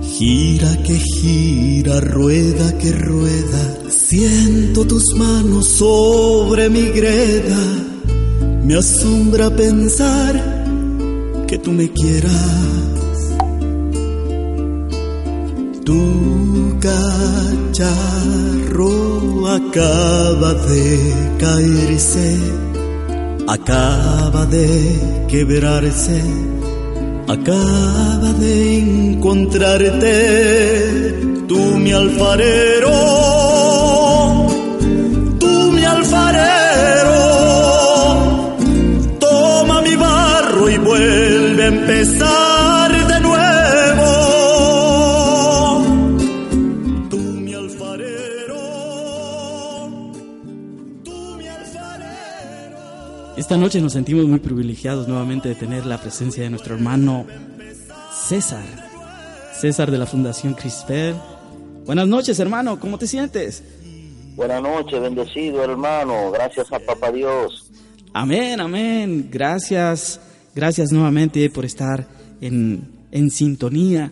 Gira 0.02 0.82
que 0.82 0.98
gira, 0.98 2.00
rueda 2.00 2.76
que 2.76 2.92
rueda, 2.92 3.88
siento 3.88 4.86
tus 4.86 5.14
manos 5.16 5.66
sobre 5.66 6.68
mi 6.68 6.90
greda. 6.90 7.58
Me 8.62 8.74
asombra 8.74 9.48
pensar 9.48 10.57
que 11.48 11.58
tú 11.58 11.72
me 11.72 11.90
quieras. 11.90 13.34
Tu 15.84 16.78
cacharro 16.80 18.08
acaba 19.48 20.54
de 20.54 21.36
caerse, 21.38 22.36
acaba 23.48 24.46
de 24.46 25.26
quebrarse 25.28 26.22
acaba 27.28 28.32
de 28.40 28.78
encontrarte, 28.78 30.06
tú 31.46 31.58
mi 31.76 31.92
alfarero, 31.92 32.90
empezar 41.68 43.06
de 43.06 43.20
nuevo. 43.20 44.04
Tú 47.10 47.18
mi 47.18 47.54
alfarero, 47.54 48.60
tú 51.04 51.36
mi 51.38 51.46
alfarero. 51.46 52.78
Esta 53.36 53.56
noche 53.56 53.80
nos 53.80 53.92
sentimos 53.92 54.26
muy 54.26 54.40
privilegiados 54.40 55.06
nuevamente 55.08 55.48
de 55.50 55.54
tener 55.54 55.86
la 55.86 55.98
presencia 55.98 56.42
de 56.42 56.50
nuestro 56.50 56.74
hermano 56.74 57.26
César. 58.12 58.64
César 59.52 59.90
de 59.90 59.98
la 59.98 60.06
Fundación 60.06 60.54
Crispel. 60.54 61.14
Buenas 61.84 62.06
noches, 62.08 62.38
hermano. 62.40 62.78
¿Cómo 62.78 62.98
te 62.98 63.06
sientes? 63.06 63.62
Buenas 64.36 64.62
noches, 64.62 65.00
bendecido 65.00 65.64
hermano. 65.64 66.30
Gracias 66.30 66.72
a 66.72 66.78
Papá 66.78 67.10
Dios. 67.10 67.70
Amén, 68.12 68.60
amén. 68.60 69.28
Gracias, 69.30 70.20
gracias 70.58 70.90
nuevamente 70.90 71.48
por 71.50 71.64
estar 71.64 72.08
en, 72.40 72.90
en 73.12 73.30
sintonía 73.30 74.10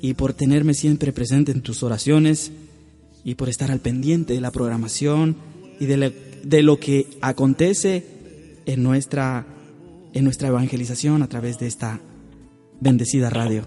y 0.00 0.14
por 0.14 0.32
tenerme 0.32 0.72
siempre 0.72 1.12
presente 1.12 1.50
en 1.50 1.62
tus 1.62 1.82
oraciones 1.82 2.52
y 3.24 3.34
por 3.34 3.48
estar 3.48 3.72
al 3.72 3.80
pendiente 3.80 4.34
de 4.34 4.40
la 4.40 4.52
programación 4.52 5.34
y 5.80 5.86
de, 5.86 6.12
de 6.44 6.62
lo 6.62 6.78
que 6.78 7.08
acontece 7.20 8.06
en 8.66 8.84
nuestra, 8.84 9.46
en 10.12 10.22
nuestra 10.22 10.46
evangelización 10.46 11.24
a 11.24 11.28
través 11.28 11.58
de 11.58 11.66
esta 11.66 11.98
bendecida 12.78 13.28
radio. 13.28 13.66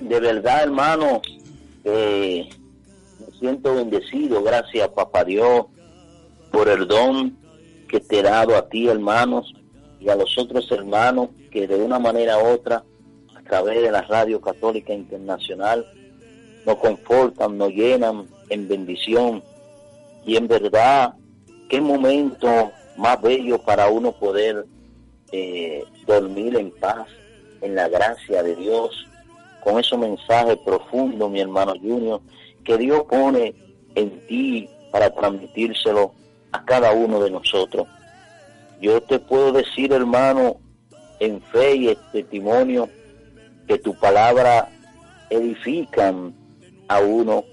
De 0.00 0.20
verdad, 0.20 0.62
hermano, 0.62 1.22
eh, 1.82 2.48
me 3.18 3.36
siento 3.36 3.74
bendecido. 3.74 4.44
Gracias, 4.44 4.88
Papá 4.90 5.24
Dios, 5.24 5.66
por 6.52 6.68
el 6.68 6.86
don 6.86 7.37
que 7.88 8.00
te 8.00 8.20
he 8.20 8.22
dado 8.22 8.56
a 8.56 8.68
ti, 8.68 8.88
hermanos, 8.88 9.52
y 10.00 10.08
a 10.08 10.16
los 10.16 10.36
otros 10.38 10.70
hermanos 10.70 11.30
que 11.50 11.66
de 11.66 11.76
una 11.76 11.98
manera 11.98 12.38
u 12.38 12.46
otra, 12.46 12.84
a 13.34 13.42
través 13.42 13.82
de 13.82 13.90
la 13.90 14.02
Radio 14.02 14.40
Católica 14.40 14.92
Internacional, 14.92 15.86
nos 16.66 16.76
confortan, 16.76 17.56
nos 17.56 17.70
llenan 17.70 18.26
en 18.50 18.68
bendición. 18.68 19.42
Y 20.24 20.36
en 20.36 20.46
verdad, 20.46 21.14
qué 21.68 21.80
momento 21.80 22.70
más 22.96 23.20
bello 23.22 23.58
para 23.58 23.88
uno 23.88 24.12
poder 24.12 24.66
eh, 25.32 25.84
dormir 26.06 26.56
en 26.56 26.70
paz, 26.72 27.06
en 27.60 27.74
la 27.74 27.88
gracia 27.88 28.42
de 28.42 28.54
Dios, 28.54 29.06
con 29.64 29.78
esos 29.78 29.98
mensajes 29.98 30.58
profundos, 30.58 31.30
mi 31.30 31.40
hermano 31.40 31.72
Junior, 31.80 32.20
que 32.64 32.76
Dios 32.76 33.04
pone 33.08 33.54
en 33.94 34.26
ti 34.26 34.68
para 34.92 35.10
transmitírselo 35.14 36.12
a 36.52 36.64
cada 36.64 36.92
uno 36.92 37.20
de 37.20 37.30
nosotros. 37.30 37.86
Yo 38.80 39.02
te 39.02 39.18
puedo 39.18 39.52
decir, 39.52 39.92
hermano, 39.92 40.56
en 41.20 41.40
fe 41.42 41.74
y 41.74 41.88
en 41.88 41.98
testimonio, 42.12 42.88
que 43.66 43.78
tu 43.78 43.94
palabra 43.94 44.68
edifican 45.30 46.34
a 46.88 47.00
uno, 47.00 47.44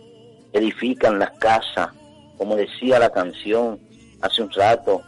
edifican 0.53 1.19
las 1.19 1.31
casas, 1.31 1.89
como 2.37 2.55
decía 2.55 2.99
la 2.99 3.09
canción 3.09 3.79
hace 4.21 4.41
un 4.41 4.51
rato, 4.51 5.01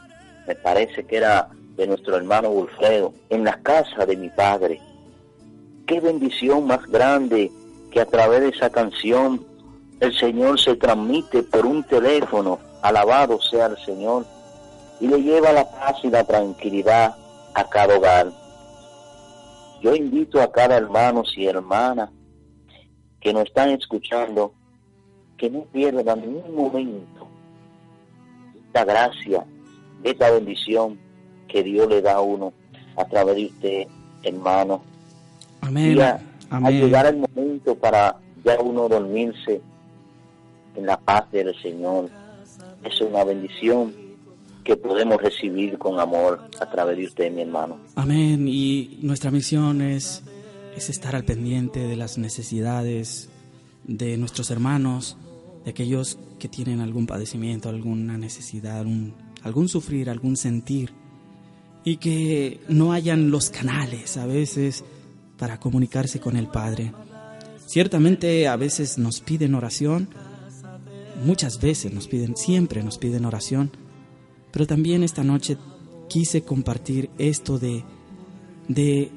me 0.48 0.56
parece 0.56 1.06
que 1.06 1.18
era 1.18 1.50
de 1.76 1.88
nuestro 1.88 2.18
hermano 2.18 2.50
Wilfredo, 2.50 3.14
en 3.30 3.44
las 3.44 3.58
casas 3.58 4.08
de 4.08 4.18
mi 4.18 4.30
padre. 4.30 4.82
Qué 5.86 6.00
bendición 6.00 6.66
más 6.66 6.86
grande 6.88 7.52
que 7.92 8.02
a 8.02 8.06
través 8.06 8.42
de 8.42 8.50
esa 8.50 8.70
canción 8.70 9.46
el 10.00 10.18
Señor 10.18 10.60
se 10.60 10.76
transmite 10.76 11.44
por 11.44 11.66
un 11.66 11.84
teléfono, 11.84 12.60
alabado 12.82 13.42
sea 13.42 13.68
el 13.68 13.78
Señor, 13.84 14.26
y 15.00 15.08
le 15.08 15.22
lleva 15.22 15.52
la 15.52 15.70
paz 15.70 15.96
y 16.04 16.10
la 16.10 16.24
tranquilidad 16.24 17.16
a 17.54 17.64
cada 17.70 17.98
hogar. 17.98 18.32
Yo 19.82 19.96
invito 19.96 20.42
a 20.42 20.52
cada 20.52 20.78
hermano 20.78 21.24
y 21.36 21.46
hermana 21.46 22.12
que 23.20 23.34
nos 23.34 23.46
están 23.46 23.70
escuchando 23.70 24.54
que 25.38 25.50
no 25.50 25.62
pierdan 25.66 26.22
ni 26.22 26.28
un 26.28 26.56
momento 26.56 27.28
esta 28.66 28.86
gracia, 28.86 29.46
esta 30.04 30.32
bendición 30.32 31.00
que 31.48 31.64
Dios 31.64 31.88
le 31.88 32.02
da 32.02 32.16
a 32.16 32.22
uno 32.22 32.54
a 32.96 33.06
través 33.06 33.36
de 33.36 33.46
usted, 33.46 33.88
hermano. 34.24 34.82
Amén. 35.62 35.98
Y 35.98 36.02
a, 36.02 36.20
a 36.50 36.58
Amén. 36.58 36.82
llegar 36.82 37.06
el 37.06 37.18
momento 37.18 37.76
para 37.76 38.18
ya 38.44 38.60
uno 38.60 38.90
dormirse 38.90 39.62
en 40.78 40.86
la 40.86 41.00
paz 41.00 41.32
del 41.32 41.54
Señor. 41.62 42.10
Es 42.84 43.02
una 43.02 43.24
bendición 43.24 43.94
que 44.64 44.76
podemos 44.76 45.22
recibir 45.22 45.78
con 45.78 46.00
amor 46.00 46.42
a 46.60 46.70
través 46.70 46.98
de 46.98 47.06
usted, 47.06 47.32
mi 47.32 47.42
hermano. 47.42 47.78
Amén. 47.96 48.48
Y 48.48 49.00
nuestra 49.02 49.32
misión 49.32 49.82
es, 49.82 50.24
es 50.76 50.90
estar 50.90 51.16
al 51.16 51.24
pendiente 51.24 51.80
de 51.80 51.96
las 51.96 52.18
necesidades 52.18 53.30
de 53.86 54.18
nuestros 54.18 54.52
hermanos, 54.52 55.18
de 55.64 55.72
aquellos 55.72 56.20
que 56.38 56.50
tienen 56.50 56.82
algún 56.82 57.08
padecimiento, 57.08 57.70
alguna 57.70 58.18
necesidad, 58.18 58.86
algún 59.44 59.70
sufrir, 59.70 60.10
algún 60.10 60.36
sentir, 60.36 60.92
y 61.84 61.98
que 61.98 62.60
no 62.68 62.92
hayan 62.92 63.32
los 63.32 63.50
canales 63.50 64.18
a 64.18 64.26
veces 64.26 64.84
para 65.38 65.60
comunicarse 65.60 66.20
con 66.20 66.36
el 66.36 66.48
Padre. 66.48 66.92
Ciertamente 67.66 68.48
a 68.48 68.58
veces 68.58 68.98
nos 68.98 69.22
piden 69.22 69.56
oración, 69.56 70.10
muchas 71.24 71.60
veces 71.60 71.94
nos 71.94 72.08
piden, 72.08 72.36
siempre 72.36 72.84
nos 72.84 72.98
piden 72.98 73.26
oración, 73.26 73.72
pero 74.52 74.66
también 74.66 75.04
esta 75.04 75.24
noche 75.24 75.58
quise 76.10 76.42
compartir 76.42 77.10
esto 77.18 77.60
de, 77.60 77.84
de, 78.68 79.12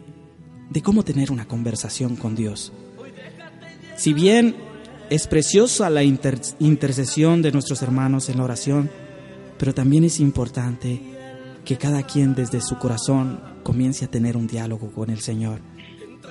de 0.70 0.82
cómo 0.82 1.04
tener 1.04 1.30
una 1.30 1.46
conversación 1.46 2.16
con 2.16 2.34
Dios. 2.34 2.72
Si 3.96 4.12
bien 4.12 4.56
es 5.08 5.26
preciosa 5.26 5.90
la 5.90 6.02
inter- 6.02 6.40
intercesión 6.58 7.42
de 7.42 7.52
nuestros 7.52 7.82
hermanos 7.82 8.28
en 8.28 8.38
la 8.38 8.44
oración, 8.44 8.90
pero 9.58 9.74
también 9.74 10.04
es 10.04 10.20
importante 10.20 11.00
que 11.64 11.76
cada 11.76 12.02
quien 12.02 12.34
desde 12.34 12.60
su 12.60 12.78
corazón 12.78 13.40
comience 13.62 14.04
a 14.06 14.10
tener 14.10 14.36
un 14.36 14.46
diálogo 14.46 14.90
con 14.90 15.10
el 15.10 15.20
Señor. 15.20 15.60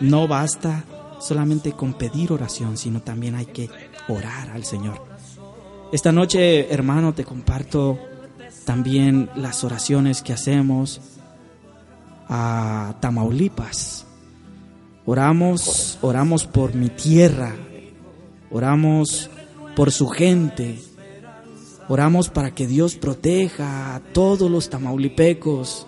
No 0.02 0.28
basta 0.28 0.84
solamente 1.22 1.74
con 1.74 1.94
pedir 1.94 2.32
oración, 2.32 2.78
sino 2.78 3.02
también 3.02 3.36
hay 3.36 3.46
que 3.46 3.70
orar 4.08 4.50
al 4.50 4.64
Señor. 4.64 5.09
Esta 5.92 6.12
noche, 6.12 6.72
hermano, 6.72 7.16
te 7.16 7.24
comparto 7.24 7.98
también 8.64 9.28
las 9.36 9.64
oraciones 9.64 10.22
que 10.22 10.34
hacemos 10.34 11.02
a 12.28 12.94
Tamaulipas. 13.00 14.06
Oramos, 15.08 15.98
oramos 16.04 16.46
por 16.46 16.76
mi 16.76 16.90
tierra, 16.90 17.56
oramos 18.52 19.32
por 19.76 19.92
su 19.92 20.10
gente, 20.10 20.80
oramos 21.88 22.30
para 22.30 22.52
que 22.52 22.68
Dios 22.68 22.96
proteja 22.96 23.96
a 23.96 24.00
todos 24.00 24.52
los 24.52 24.70
tamaulipecos, 24.70 25.88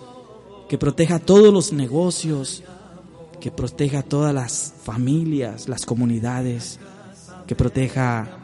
que 0.68 0.78
proteja 0.78 1.20
todos 1.20 1.54
los 1.54 1.72
negocios, 1.72 2.64
que 3.40 3.52
proteja 3.52 4.02
todas 4.02 4.34
las 4.34 4.74
familias, 4.82 5.68
las 5.68 5.86
comunidades, 5.86 6.80
que 7.46 7.54
proteja 7.54 8.41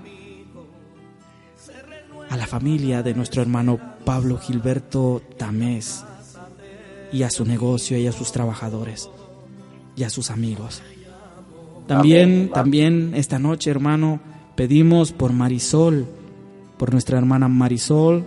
a 2.30 2.36
la 2.36 2.46
familia 2.46 3.02
de 3.02 3.14
nuestro 3.14 3.42
hermano 3.42 3.78
Pablo 4.04 4.38
Gilberto 4.38 5.22
Tamés 5.36 6.04
y 7.12 7.22
a 7.22 7.30
su 7.30 7.44
negocio 7.44 7.98
y 7.98 8.06
a 8.06 8.12
sus 8.12 8.32
trabajadores 8.32 9.08
y 9.96 10.04
a 10.04 10.10
sus 10.10 10.30
amigos. 10.30 10.82
También, 11.86 12.50
también 12.52 13.12
esta 13.14 13.38
noche, 13.38 13.70
hermano, 13.70 14.20
pedimos 14.54 15.12
por 15.12 15.32
Marisol, 15.32 16.06
por 16.76 16.92
nuestra 16.92 17.18
hermana 17.18 17.48
Marisol, 17.48 18.24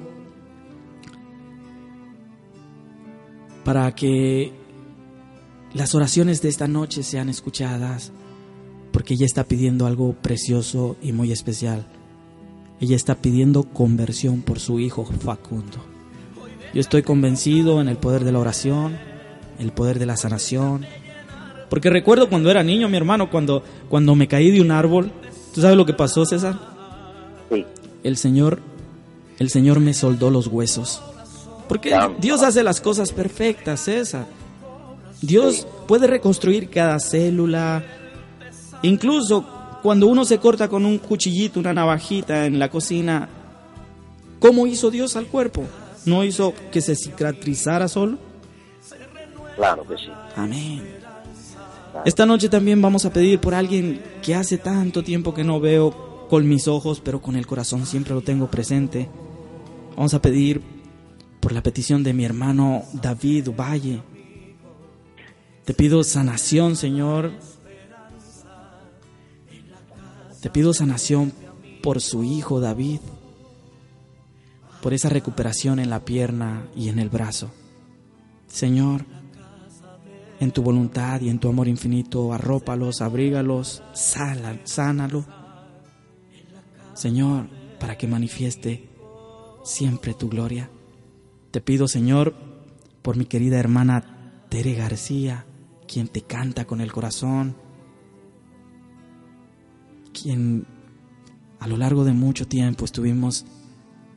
para 3.63 3.93
que 3.93 4.51
las 5.73 5.93
oraciones 5.93 6.41
de 6.41 6.49
esta 6.49 6.67
noche 6.67 7.03
sean 7.03 7.29
escuchadas, 7.29 8.11
porque 8.91 9.13
ella 9.13 9.27
está 9.27 9.43
pidiendo 9.43 9.85
algo 9.85 10.13
precioso 10.13 10.97
y 11.01 11.11
muy 11.11 11.31
especial. 11.31 11.85
Ella 12.81 12.95
está 12.95 13.15
pidiendo 13.15 13.63
conversión 13.63 14.41
por 14.41 14.59
su 14.59 14.79
hijo 14.79 15.05
Facundo. 15.05 15.77
Yo 16.73 16.81
estoy 16.81 17.03
convencido 17.03 17.79
en 17.79 17.87
el 17.87 17.97
poder 17.97 18.23
de 18.23 18.31
la 18.31 18.39
oración, 18.39 18.97
el 19.59 19.71
poder 19.71 19.99
de 19.99 20.07
la 20.07 20.17
sanación. 20.17 20.85
Porque 21.69 21.91
recuerdo 21.91 22.27
cuando 22.27 22.49
era 22.49 22.63
niño, 22.63 22.89
mi 22.89 22.97
hermano, 22.97 23.29
cuando, 23.29 23.63
cuando 23.87 24.15
me 24.15 24.27
caí 24.27 24.49
de 24.49 24.61
un 24.61 24.71
árbol. 24.71 25.11
¿Tú 25.53 25.61
sabes 25.61 25.77
lo 25.77 25.85
que 25.85 25.93
pasó, 25.93 26.25
César? 26.25 26.59
Sí, 27.51 27.65
El 28.03 28.17
Señor, 28.17 28.59
el 29.37 29.49
Señor 29.49 29.79
me 29.79 29.93
soldó 29.93 30.31
los 30.31 30.47
huesos. 30.47 31.03
Porque 31.67 31.95
Dios 32.19 32.41
hace 32.41 32.63
las 32.63 32.81
cosas 32.81 33.11
perfectas, 33.11 33.81
César. 33.81 34.25
Dios 35.21 35.67
puede 35.87 36.07
reconstruir 36.07 36.69
cada 36.69 36.99
célula. 36.99 37.83
Incluso 38.81 39.45
cuando 39.81 40.07
uno 40.07 40.25
se 40.25 40.39
corta 40.39 40.67
con 40.67 40.85
un 40.85 40.97
cuchillito, 40.97 41.59
una 41.59 41.73
navajita 41.73 42.45
en 42.45 42.59
la 42.59 42.69
cocina, 42.69 43.29
¿cómo 44.39 44.67
hizo 44.67 44.91
Dios 44.91 45.15
al 45.15 45.27
cuerpo? 45.27 45.63
¿No 46.05 46.23
hizo 46.23 46.53
que 46.71 46.81
se 46.81 46.95
cicatrizara 46.95 47.87
solo? 47.87 48.17
claro 49.55 49.85
que 49.85 49.95
sí. 49.95 50.09
Amén. 50.35 50.81
Esta 52.05 52.25
noche 52.25 52.49
también 52.49 52.81
vamos 52.81 53.05
a 53.05 53.13
pedir 53.13 53.39
por 53.39 53.53
alguien 53.53 54.01
que 54.23 54.33
hace 54.33 54.57
tanto 54.57 55.03
tiempo 55.03 55.33
que 55.33 55.43
no 55.43 55.59
veo 55.59 56.27
con 56.29 56.47
mis 56.47 56.67
ojos, 56.67 57.01
pero 57.03 57.21
con 57.21 57.35
el 57.35 57.45
corazón 57.45 57.85
siempre 57.85 58.13
lo 58.13 58.21
tengo 58.21 58.49
presente. 58.49 59.09
Vamos 59.95 60.13
a 60.13 60.21
pedir 60.21 60.61
por 61.41 61.51
la 61.51 61.61
petición 61.61 62.03
de 62.03 62.13
mi 62.13 62.23
hermano 62.23 62.85
David 62.93 63.49
Valle. 63.55 64.01
Te 65.65 65.73
pido 65.73 66.03
sanación, 66.03 66.75
Señor. 66.75 67.31
Te 70.41 70.49
pido 70.49 70.73
sanación 70.73 71.33
por 71.83 72.01
su 72.01 72.23
hijo 72.23 72.59
David, 72.59 72.99
por 74.81 74.93
esa 74.93 75.09
recuperación 75.09 75.79
en 75.79 75.89
la 75.89 76.03
pierna 76.03 76.67
y 76.75 76.89
en 76.89 76.97
el 76.97 77.09
brazo. 77.09 77.51
Señor, 78.47 79.05
en 80.39 80.51
tu 80.51 80.63
voluntad 80.63 81.21
y 81.21 81.29
en 81.29 81.37
tu 81.37 81.47
amor 81.47 81.67
infinito, 81.67 82.33
arrópalos, 82.33 83.01
abrígalos, 83.01 83.83
sánalo. 83.93 85.25
Señor, 86.95 87.47
para 87.79 87.95
que 87.97 88.07
manifieste 88.07 88.89
siempre 89.63 90.15
tu 90.15 90.27
gloria. 90.27 90.71
Te 91.51 91.61
pido, 91.61 91.87
Señor, 91.87 92.33
por 93.03 93.17
mi 93.17 93.25
querida 93.25 93.59
hermana 93.59 94.45
Tere 94.49 94.73
García, 94.73 95.45
quien 95.87 96.07
te 96.07 96.23
canta 96.23 96.65
con 96.65 96.81
el 96.81 96.91
corazón, 96.91 97.55
quien 100.11 100.65
a 101.59 101.67
lo 101.67 101.77
largo 101.77 102.03
de 102.03 102.13
mucho 102.13 102.47
tiempo 102.47 102.85
estuvimos 102.85 103.45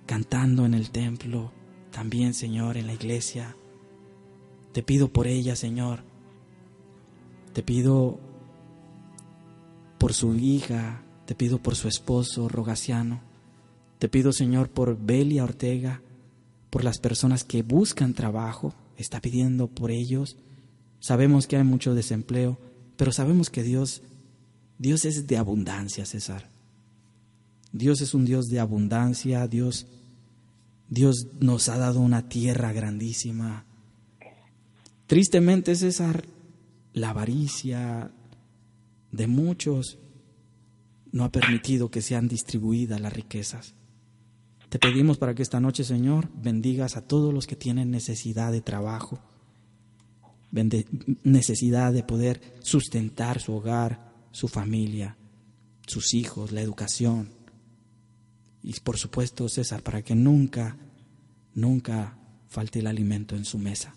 cantando 0.07 0.65
en 0.65 0.75
el 0.75 0.91
templo, 0.91 1.53
también, 1.91 2.35
Señor, 2.35 2.77
en 2.77 2.87
la 2.87 2.95
iglesia. 2.95 3.57
Te 4.73 4.83
pido 4.83 5.13
por 5.13 5.27
ella, 5.27 5.55
Señor. 5.55 6.01
Te 7.53 7.63
pido 7.63 8.19
por 9.99 10.13
su 10.13 10.35
hija, 10.35 11.03
te 11.25 11.35
pido 11.35 11.59
por 11.63 11.77
su 11.77 11.87
esposo 11.87 12.49
Rogaciano. 12.49 13.23
Te 13.99 14.09
pido, 14.09 14.33
Señor, 14.33 14.71
por 14.71 14.99
Belia 14.99 15.45
Ortega, 15.45 16.03
por 16.71 16.83
las 16.83 16.99
personas 16.99 17.45
que 17.45 17.63
buscan 17.63 18.15
trabajo, 18.15 18.75
está 18.97 19.21
pidiendo 19.21 19.69
por 19.69 19.91
ellos. 19.91 20.37
Sabemos 20.99 21.47
que 21.47 21.57
hay 21.57 21.65
mucho 21.65 21.95
desempleo, 21.95 22.59
pero 22.97 23.13
sabemos 23.13 23.51
que 23.51 23.63
Dios 23.63 24.03
Dios 24.85 25.07
es 25.07 25.27
de 25.27 25.39
abundancia, 25.39 26.05
César. 26.05 26.51
Dios 27.73 28.03
es 28.03 28.13
un 28.13 28.27
Dios 28.27 28.49
de 28.49 28.61
abundancia, 28.61 29.49
Dios 29.49 29.87
Dios 30.91 31.27
nos 31.41 31.71
ha 31.71 31.79
dado 31.79 32.01
una 32.01 32.29
tierra 32.29 32.71
grandísima. 32.75 33.65
Tristemente, 35.07 35.75
César, 35.75 36.27
la 36.93 37.09
avaricia 37.09 38.11
de 39.11 39.27
muchos 39.27 39.97
no 41.13 41.25
ha 41.25 41.33
permitido 41.33 41.91
que 41.91 42.03
sean 42.03 42.29
distribuidas 42.29 43.01
las 43.01 43.15
riquezas. 43.15 43.73
Te 44.69 44.79
pedimos 44.79 45.17
para 45.17 45.35
que 45.35 45.43
esta 45.43 45.61
noche, 45.61 45.85
Señor, 45.85 46.29
bendigas 46.35 46.99
a 46.99 47.07
todos 47.07 47.33
los 47.33 47.47
que 47.47 47.57
tienen 47.57 47.91
necesidad 47.91 48.53
de 48.53 48.61
trabajo, 48.61 49.19
necesidad 51.23 51.95
de 51.95 52.03
poder 52.03 52.43
sustentar 52.61 53.41
su 53.41 53.55
hogar, 53.55 54.13
su 54.35 54.49
familia, 54.49 55.17
sus 55.87 56.13
hijos, 56.13 56.51
la 56.51 56.61
educación. 56.61 57.31
Y 58.65 58.73
por 58.81 58.99
supuesto, 58.99 59.49
César, 59.49 59.81
para 59.83 60.03
que 60.03 60.17
nunca, 60.17 60.77
nunca 61.55 62.19
falte 62.49 62.81
el 62.81 62.89
alimento 62.89 63.37
en 63.37 63.45
su 63.45 63.59
mesa. 63.59 63.95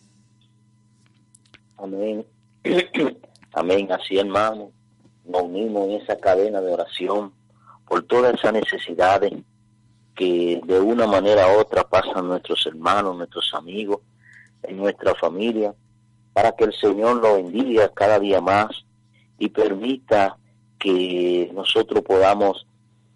Amén. 1.78 2.24
Amén. 3.52 3.92
Así, 3.92 4.20
hermano, 4.20 4.72
nos 5.26 5.42
unimos 5.42 5.90
en 5.90 6.02
esa 6.02 6.20
cadena 6.20 6.62
de 6.62 6.72
oración 6.72 7.34
por 7.88 8.04
todas 8.04 8.36
esas 8.36 8.54
necesidades 8.54 9.34
que 10.16 10.62
de 10.64 10.80
una 10.80 11.08
manera 11.08 11.48
u 11.48 11.62
otra 11.62 11.84
pasan 11.84 12.28
nuestros 12.28 12.64
hermanos, 12.68 13.18
nuestros 13.18 13.52
amigos, 13.56 14.02
en 14.62 14.78
nuestra 14.78 15.16
familia, 15.16 15.74
para 16.32 16.52
que 16.52 16.66
el 16.66 16.74
Señor 16.74 17.24
lo 17.24 17.38
bendiga 17.38 17.92
cada 17.92 18.20
día 18.20 18.40
más 18.40 18.86
y 19.40 19.50
permita 19.50 20.38
que 20.80 21.52
nosotros 21.54 22.04
podamos 22.04 22.66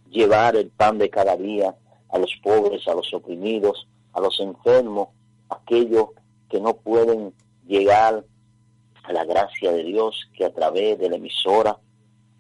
llevar 0.10 0.56
el 0.56 0.70
pan 0.70 0.98
de 0.98 1.10
cada 1.10 1.38
día 1.38 1.76
a 2.10 2.20
los 2.20 2.36
pobres, 2.44 2.88
a 2.88 2.94
los 2.94 3.14
oprimidos, 3.14 3.88
a 4.14 4.20
los 4.20 4.40
enfermos, 4.40 5.10
aquellos 5.50 6.10
que 6.50 6.60
no 6.60 6.74
pueden 6.76 7.34
llegar 7.66 8.24
a 9.04 9.14
la 9.14 9.26
gracia 9.26 9.72
de 9.72 9.84
Dios, 9.84 10.30
que 10.36 10.46
a 10.46 10.54
través 10.54 11.00
de 11.00 11.10
la 11.10 11.16
emisora 11.16 11.78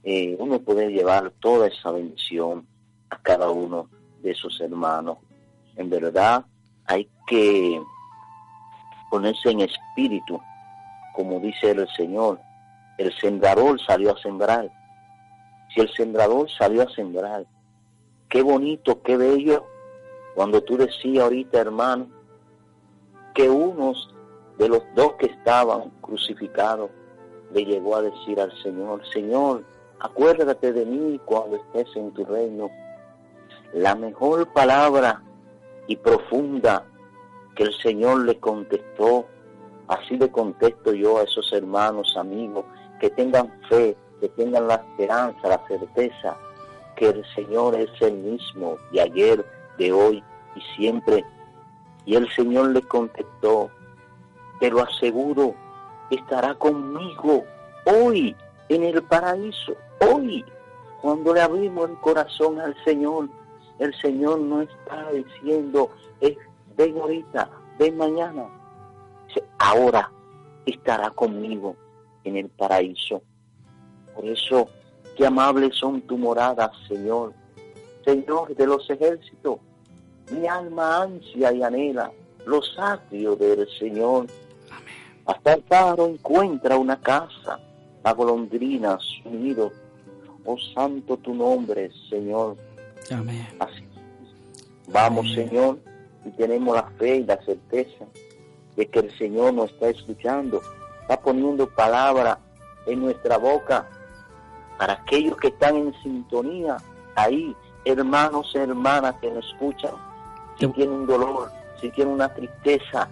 eh, 0.03 0.36
uno 0.39 0.59
puede 0.59 0.89
llevar 0.89 1.32
toda 1.39 1.67
esa 1.67 1.91
bendición 1.91 2.67
a 3.09 3.17
cada 3.21 3.49
uno 3.49 3.89
de 4.21 4.34
sus 4.36 4.59
hermanos. 4.61 5.17
En 5.75 5.89
verdad 5.89 6.45
hay 6.86 7.09
que 7.27 7.82
ponerse 9.09 9.51
en 9.51 9.61
espíritu, 9.61 10.39
como 11.13 11.39
dice 11.39 11.71
el 11.71 11.88
Señor. 11.95 12.39
El 13.02 13.12
sembrador 13.18 13.82
salió 13.82 14.14
a 14.14 14.22
sembrar 14.22 14.72
Si 15.74 15.82
el 15.82 15.91
sembrador 15.93 16.47
salió 16.52 16.84
a 16.84 16.89
sembrar, 16.93 17.47
qué 18.30 18.43
bonito, 18.43 19.02
qué 19.02 19.18
bello, 19.18 19.66
cuando 20.36 20.62
tú 20.62 20.78
decías 20.78 21.24
ahorita, 21.24 21.60
hermano, 21.60 22.08
que 23.34 23.49
unos 23.49 24.14
de 24.60 24.70
los 24.70 24.84
dos 24.93 25.14
que 25.14 25.26
estaban 25.26 25.89
crucificados 26.02 26.91
le 27.52 27.66
llegó 27.66 27.95
a 27.95 28.04
decir 28.04 28.39
al 28.39 28.52
Señor, 28.62 29.02
Señor, 29.12 29.64
acuérdate 29.99 30.72
de 30.72 30.86
mí 30.86 31.20
cuando 31.26 31.56
estés 31.56 31.88
en 31.95 32.12
tu 32.12 32.24
reino. 32.24 32.70
La 33.74 33.95
mejor 33.95 34.47
palabra 34.54 35.24
y 35.88 35.95
profunda 35.95 36.86
que 37.56 37.64
el 37.64 37.74
Señor 37.80 38.26
le 38.26 38.39
contestó, 38.39 39.26
así 39.88 40.18
le 40.18 40.30
contesto 40.30 40.93
yo 40.93 41.18
a 41.18 41.24
esos 41.24 41.52
hermanos, 41.52 42.16
amigos, 42.16 42.66
que 43.02 43.10
tengan 43.10 43.52
fe, 43.68 43.97
que 44.20 44.30
tengan 44.30 44.68
la 44.68 44.76
esperanza, 44.76 45.49
la 45.49 45.68
certeza 45.68 46.38
que 46.95 47.10
el 47.10 47.26
Señor 47.34 47.74
es 47.74 47.89
el 47.99 48.14
mismo 48.14 48.78
de 48.91 49.02
ayer, 49.02 49.45
de 49.80 49.91
hoy 49.91 50.24
y 50.56 50.62
siempre. 50.76 51.26
Y 52.06 52.16
el 52.16 52.30
Señor 52.34 52.70
le 52.70 52.84
contestó, 52.84 53.72
te 54.60 54.70
lo 54.70 54.84
aseguro, 54.84 55.56
estará 56.12 56.54
conmigo 56.54 57.43
hoy 57.86 58.36
en 58.70 58.84
el 58.84 59.02
paraíso, 59.02 59.74
hoy. 59.99 60.45
Cuando 61.02 61.34
le 61.34 61.41
abrimos 61.41 61.89
el 61.89 61.97
corazón 62.02 62.60
al 62.60 62.76
Señor, 62.84 63.30
el 63.80 63.95
Señor 63.99 64.39
no 64.41 64.62
está 64.62 65.10
diciendo, 65.12 65.89
eh, 66.20 66.38
ven 66.78 66.95
ahorita, 66.99 67.49
ven 67.80 67.97
mañana. 67.97 68.45
Ahora 69.58 70.12
estará 70.68 71.10
conmigo 71.10 71.76
en 72.24 72.38
el 72.38 72.49
paraíso. 72.49 73.22
Por 74.15 74.26
eso, 74.26 74.69
qué 75.17 75.26
amables 75.26 75.76
son 75.76 76.01
tu 76.01 76.17
morada, 76.17 76.72
Señor. 76.88 77.34
Señor 78.05 78.55
de 78.55 78.65
los 78.65 78.89
ejércitos, 78.89 79.59
mi 80.32 80.47
alma 80.47 81.03
ansia 81.03 81.51
y 81.51 81.61
anhela 81.61 82.11
los 82.45 82.76
atrios 82.78 83.38
del 83.39 83.67
Señor. 83.78 84.28
Hasta 85.26 85.53
el 85.53 85.61
pájaro 85.61 86.07
encuentra 86.07 86.78
una 86.78 86.99
casa, 86.99 87.59
la 88.03 88.13
golondrina 88.13 88.97
su 88.99 89.30
nido. 89.30 89.72
Oh 90.45 90.57
santo 90.74 91.17
tu 91.17 91.36
nombre, 91.36 91.91
Señor. 92.09 92.57
Amén. 93.11 93.47
Así. 93.59 93.84
Vamos, 94.88 95.26
Amén. 95.32 95.49
Señor, 95.49 95.80
y 96.26 96.30
tenemos 96.32 96.76
la 96.76 96.84
fe 96.97 97.17
y 97.17 97.24
la 97.24 97.39
certeza 97.43 98.05
de 98.76 98.88
que 98.88 98.99
el 98.99 99.17
Señor 99.17 99.53
nos 99.53 99.72
está 99.72 99.89
escuchando, 99.89 100.61
está 101.12 101.22
poniendo 101.22 101.68
palabra 101.68 102.39
en 102.86 103.01
nuestra 103.01 103.38
boca 103.38 103.86
para 104.78 104.93
aquellos 104.93 105.36
que 105.38 105.49
están 105.49 105.76
en 105.76 105.93
sintonía 106.01 106.78
ahí, 107.16 107.53
hermanos 107.84 108.49
y 108.55 108.57
hermanas 108.59 109.16
que 109.20 109.30
nos 109.30 109.45
escuchan, 109.45 109.91
si 110.57 110.68
Te- 110.68 110.74
tienen 110.74 110.95
un 110.95 111.05
dolor, 111.05 111.51
si 111.82 111.89
tienen 111.89 112.14
una 112.14 112.34
tristeza, 112.34 113.09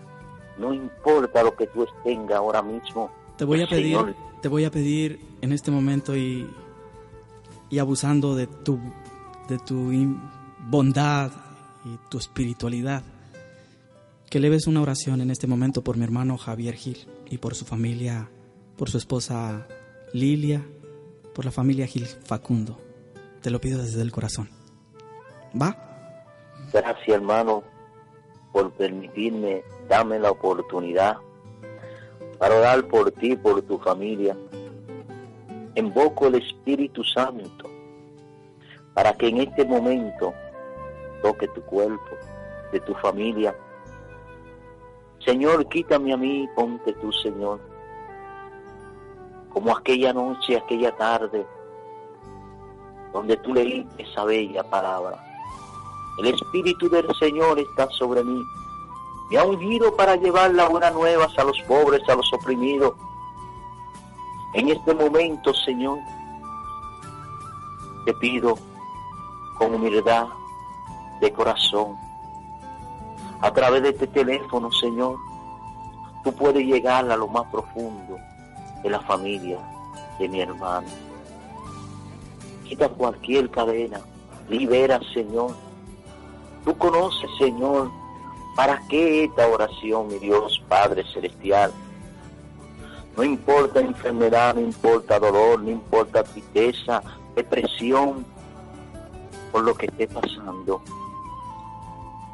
no 0.58 0.74
importa 0.74 1.44
lo 1.44 1.54
que 1.56 1.68
tú 1.68 1.86
tengas 2.04 2.38
ahora 2.38 2.62
mismo. 2.62 3.12
Te 3.38 3.44
voy 3.44 3.62
a 3.64 3.68
pedir, 3.68 3.86
Señor 3.98 4.16
te 4.42 4.48
voy 4.48 4.64
a 4.64 4.72
pedir 4.72 5.20
en 5.42 5.52
este 5.52 5.70
momento 5.70 6.16
y, 6.16 6.50
y 7.70 7.80
abusando 7.80 8.34
de 8.36 8.48
tu, 8.48 8.80
de 9.50 9.60
tu 9.60 9.92
bondad 10.70 11.32
y 11.84 11.98
tu 12.10 12.18
espiritualidad, 12.18 13.04
que 14.30 14.40
leves 14.40 14.68
una 14.68 14.82
oración 14.82 15.20
en 15.20 15.30
este 15.32 15.48
momento 15.48 15.82
por 15.82 15.98
mi 15.98 16.06
hermano 16.06 16.38
Javier 16.38 16.76
Gil 16.76 17.06
y 17.30 17.38
por 17.38 17.56
su 17.56 17.66
familia, 17.66 18.30
por 18.78 18.90
su 18.90 18.98
esposa 18.98 19.68
Lilia, 20.14 20.66
por 21.34 21.46
la 21.46 21.52
familia 21.52 21.88
Gil 21.88 22.06
Facundo. 22.06 22.78
Te 23.42 23.50
lo 23.50 23.62
pido 23.62 23.82
desde 23.82 24.02
el 24.02 24.12
corazón. 24.12 24.50
¿Va? 25.60 25.76
Gracias, 26.74 27.08
hermano, 27.08 27.64
por 28.52 28.72
permitirme, 28.72 29.64
dame 29.88 30.20
la 30.20 30.32
oportunidad 30.32 31.18
para 32.38 32.56
orar 32.56 32.88
por 32.88 33.12
ti, 33.12 33.36
por 33.36 33.62
tu 33.62 33.78
familia. 33.80 34.36
Invoco 35.76 36.28
el 36.28 36.36
Espíritu 36.36 37.04
Santo 37.04 37.70
para 38.94 39.14
que 39.14 39.28
en 39.28 39.38
este 39.38 39.66
momento 39.66 40.34
toque 41.22 41.48
tu 41.50 41.62
cuerpo, 41.62 42.18
de 42.72 42.80
tu 42.82 42.94
familia. 42.96 43.56
Señor, 45.26 45.68
quítame 45.68 46.14
a 46.14 46.18
mí, 46.18 46.48
ponte 46.56 46.94
tú, 46.94 47.12
Señor. 47.12 47.60
Como 49.54 49.76
aquella 49.76 50.14
noche, 50.14 50.58
aquella 50.58 50.96
tarde, 50.96 51.46
donde 53.14 53.36
tú 53.38 53.54
leíste 53.54 54.04
esa 54.04 54.24
bella 54.24 54.64
palabra. 54.64 55.18
El 56.20 56.28
Espíritu 56.28 56.90
del 56.90 57.08
Señor 57.16 57.60
está 57.60 57.90
sobre 57.92 58.24
mí. 58.24 58.42
Me 59.30 59.38
ha 59.38 59.44
ungido 59.44 59.96
para 59.96 60.16
llevar 60.16 60.54
las 60.54 60.70
buenas 60.70 60.94
nuevas 60.94 61.38
a 61.38 61.44
los 61.44 61.60
pobres, 61.62 62.02
a 62.10 62.16
los 62.16 62.32
oprimidos. 62.34 62.94
En 64.54 64.70
este 64.70 64.94
momento, 64.94 65.54
Señor, 65.54 66.00
te 68.06 68.14
pido 68.16 68.58
con 69.58 69.76
humildad 69.76 70.28
de 71.22 71.32
corazón, 71.32 71.96
a 73.42 73.52
través 73.52 73.84
de 73.84 73.90
este 73.90 74.08
teléfono, 74.08 74.72
Señor, 74.72 75.18
tú 76.24 76.34
puedes 76.34 76.66
llegar 76.66 77.10
a 77.10 77.16
lo 77.16 77.28
más 77.28 77.46
profundo 77.52 78.18
de 78.84 78.90
la 78.90 79.00
familia 79.02 79.58
de 80.20 80.28
mi 80.28 80.42
hermano. 80.42 80.88
Quita 82.66 82.90
cualquier 82.90 83.50
cadena, 83.50 84.02
libera, 84.50 85.00
Señor. 85.14 85.56
Tú 86.66 86.78
conoces, 86.78 87.30
Señor, 87.38 87.90
para 88.56 88.86
qué 88.90 89.24
esta 89.24 89.48
oración, 89.48 90.08
mi 90.08 90.20
Dios 90.20 90.62
Padre 90.68 91.04
Celestial. 91.14 91.72
No 93.16 93.24
importa 93.24 93.80
enfermedad, 93.80 94.56
no 94.56 94.62
importa 94.62 95.20
dolor, 95.20 95.62
no 95.62 95.72
importa 95.72 96.24
tristeza, 96.24 97.02
depresión, 97.36 98.26
por 99.52 99.64
lo 99.64 99.74
que 99.74 99.88
esté 99.88 100.08
pasando. 100.08 100.82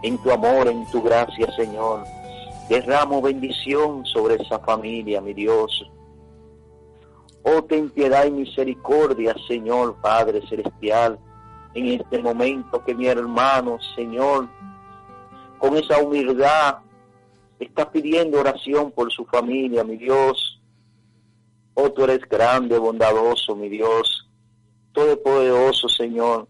En 0.05 0.19
tu 0.19 0.29
amor, 0.29 0.67
en 0.67 0.85
tu 0.91 1.01
gracia, 1.01 1.51
Señor, 1.55 2.03
derramo 2.69 3.23
bendición 3.23 4.05
sobre 4.05 4.35
esa 4.35 4.59
familia, 4.59 5.19
mi 5.19 5.33
Dios. 5.33 5.83
Oh, 7.41 7.63
ten 7.63 7.89
piedad 7.89 8.23
y 8.27 8.29
misericordia, 8.29 9.35
Señor 9.47 9.99
Padre 10.03 10.47
Celestial, 10.47 11.17
en 11.73 11.87
este 11.99 12.19
momento 12.19 12.85
que 12.85 12.93
mi 12.93 13.07
hermano, 13.07 13.79
Señor, 13.95 14.47
con 15.57 15.75
esa 15.75 15.97
humildad, 15.97 16.75
está 17.59 17.91
pidiendo 17.91 18.41
oración 18.41 18.91
por 18.91 19.11
su 19.11 19.25
familia, 19.25 19.83
mi 19.83 19.97
Dios. 19.97 20.61
Oh, 21.73 21.89
tú 21.89 22.03
eres 22.03 22.19
grande, 22.29 22.77
bondadoso, 22.77 23.55
mi 23.55 23.69
Dios, 23.69 24.29
todopoderoso, 24.91 25.89
Señor. 25.89 26.47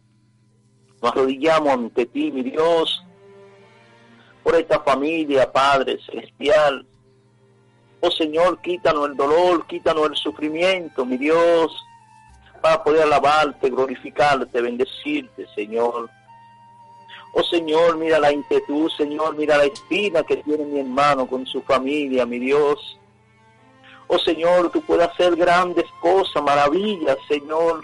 Nos 1.01 1.09
arrodillamos 1.13 1.69
ante 1.69 2.05
ti, 2.05 2.33
mi 2.33 2.43
Dios, 2.43 3.04
por 4.45 4.55
esta 4.55 4.79
familia, 4.81 5.51
Padre 5.51 5.97
Celestial. 6.05 6.85
Oh 7.99 8.11
Señor, 8.11 8.61
quítanos 8.61 9.09
el 9.09 9.17
dolor, 9.17 9.65
quítanos 9.65 10.05
el 10.11 10.15
sufrimiento, 10.15 11.03
mi 11.03 11.17
Dios, 11.17 11.75
para 12.61 12.83
poder 12.83 13.01
alabarte, 13.01 13.71
glorificarte, 13.71 14.61
bendecirte, 14.61 15.47
Señor. 15.55 16.11
Oh 17.33 17.41
Señor, 17.41 17.97
mira 17.97 18.19
la 18.19 18.31
inquietud, 18.31 18.91
Señor, 18.95 19.35
mira 19.35 19.57
la 19.57 19.65
espina 19.65 20.21
que 20.21 20.37
tiene 20.37 20.63
mi 20.63 20.79
hermano 20.79 21.25
con 21.25 21.47
su 21.47 21.63
familia, 21.63 22.27
mi 22.27 22.37
Dios. 22.37 22.99
Oh 24.05 24.19
Señor, 24.19 24.69
tú 24.69 24.79
puedes 24.81 25.09
hacer 25.09 25.35
grandes 25.35 25.85
cosas, 25.99 26.43
maravillas, 26.43 27.17
Señor. 27.27 27.81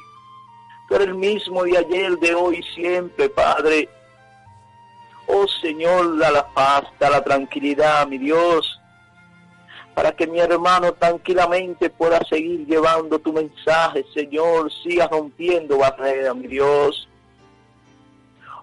Tú 0.88 0.94
eres 0.94 1.08
el 1.08 1.16
mismo 1.16 1.64
de 1.64 1.80
ayer, 1.80 2.20
de 2.20 2.36
hoy 2.36 2.62
siempre, 2.76 3.30
Padre. 3.30 3.90
Oh 5.28 5.48
Señor, 5.48 6.18
da 6.18 6.32
la 6.32 6.48
paz, 6.48 6.84
da 7.00 7.10
la 7.10 7.24
tranquilidad, 7.24 8.08
mi 8.08 8.18
Dios, 8.18 8.80
para 9.94 10.12
que 10.12 10.28
mi 10.28 10.40
hermano 10.40 10.94
tranquilamente 10.94 11.90
pueda 11.90 12.20
seguir 12.28 12.66
llevando 12.66 13.20
tu 13.20 13.32
mensaje, 13.34 14.06
Señor, 14.14 14.72
siga 14.84 15.08
rompiendo 15.08 15.78
barreras, 15.78 16.36
mi 16.36 16.48
Dios. 16.48 17.08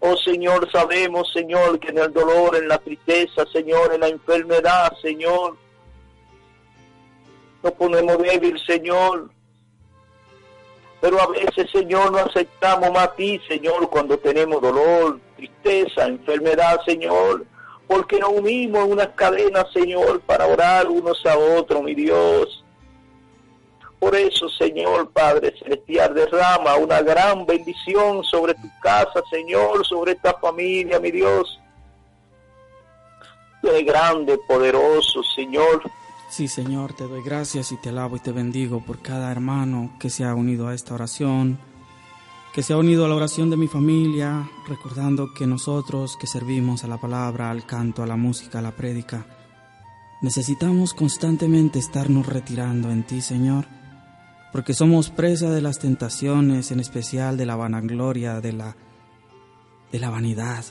Oh 0.01 0.17
Señor, 0.17 0.71
sabemos, 0.71 1.33
Señor, 1.33 1.79
que 1.81 1.89
en 1.89 1.99
el 1.99 2.13
dolor, 2.13 2.57
en 2.57 2.69
la 2.69 2.79
tristeza, 2.79 3.45
Señor, 3.53 3.93
en 3.95 4.01
la 4.01 4.09
enfermedad, 4.09 4.93
Señor, 5.03 5.57
nos 7.63 7.73
ponemos 7.73 8.19
débil, 8.19 8.59
Señor. 8.65 9.31
Pero 11.01 11.21
a 11.21 11.27
veces, 11.29 11.71
Señor, 11.71 12.13
no 12.13 12.19
aceptamos 12.19 12.91
más 12.93 13.09
a 13.09 13.15
ti, 13.15 13.41
Señor, 13.49 13.89
cuando 13.89 14.19
tenemos 14.19 14.61
dolor, 14.61 15.21
tristeza, 15.39 16.07
enfermedad, 16.07 16.81
Señor. 16.85 17.47
Porque 17.87 18.19
nos 18.19 18.31
unimos 18.31 18.85
en 18.85 18.93
unas 18.93 19.09
cadenas, 19.15 19.65
Señor, 19.73 20.21
para 20.21 20.47
orar 20.47 20.89
unos 20.89 21.25
a 21.25 21.39
otros, 21.39 21.83
mi 21.83 21.95
Dios. 21.95 22.63
Por 23.99 24.15
eso, 24.15 24.49
Señor 24.51 25.11
Padre 25.11 25.55
Celestial, 25.59 26.15
derrama 26.15 26.77
una 26.77 27.01
gran 27.03 27.47
bendición 27.47 28.23
sobre 28.23 28.55
tu 28.55 28.69
casa, 28.81 29.23
Señor, 29.31 29.85
sobre 29.87 30.13
esta 30.13 30.35
familia, 30.35 31.01
mi 31.01 31.11
Dios. 31.11 31.59
Tú 33.61 33.69
eres 33.71 33.85
grande, 33.85 34.39
poderoso, 34.47 35.23
Señor. 35.35 35.83
Sí, 36.29 36.47
Señor, 36.47 36.93
te 36.93 37.05
doy 37.05 37.23
gracias 37.25 37.73
y 37.73 37.77
te 37.81 37.89
alabo 37.89 38.17
y 38.17 38.21
te 38.21 38.31
bendigo 38.33 38.81
por 38.85 39.01
cada 39.01 39.33
hermano 39.33 39.97
que 39.99 40.11
se 40.11 40.25
ha 40.25 40.35
unido 40.35 40.69
a 40.69 40.75
esta 40.75 40.95
oración, 40.95 41.59
que 42.53 42.63
se 42.63 42.73
ha 42.73 42.77
unido 42.77 43.05
a 43.05 43.09
la 43.09 43.15
oración 43.15 43.51
de 43.51 43.57
mi 43.57 43.69
familia, 43.69 44.51
recordando 44.67 45.33
que 45.33 45.47
nosotros 45.47 46.17
que 46.17 46.27
servimos 46.27 46.85
a 46.85 46.89
la 46.89 46.99
palabra, 46.99 47.51
al 47.51 47.67
canto, 47.67 48.03
a 48.03 48.07
la 48.07 48.17
música, 48.17 48.59
a 48.59 48.63
la 48.63 48.73
prédica, 48.73 49.27
necesitamos 50.23 50.95
constantemente 50.95 51.79
estarnos 51.79 52.27
retirando 52.27 52.91
en 52.91 53.05
ti, 53.05 53.21
Señor, 53.21 53.67
porque 54.53 54.75
somos 54.75 55.11
presa 55.11 55.51
de 55.51 55.61
las 55.61 55.79
tentaciones, 55.79 56.71
en 56.71 56.81
especial 56.81 57.37
de 57.37 57.47
la 57.47 57.57
vanagloria, 57.57 58.41
de 58.41 58.53
la, 58.53 58.77
de 59.93 59.99
la 59.99 60.11
vanidad. 60.11 60.65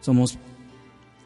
Somos, 0.00 0.38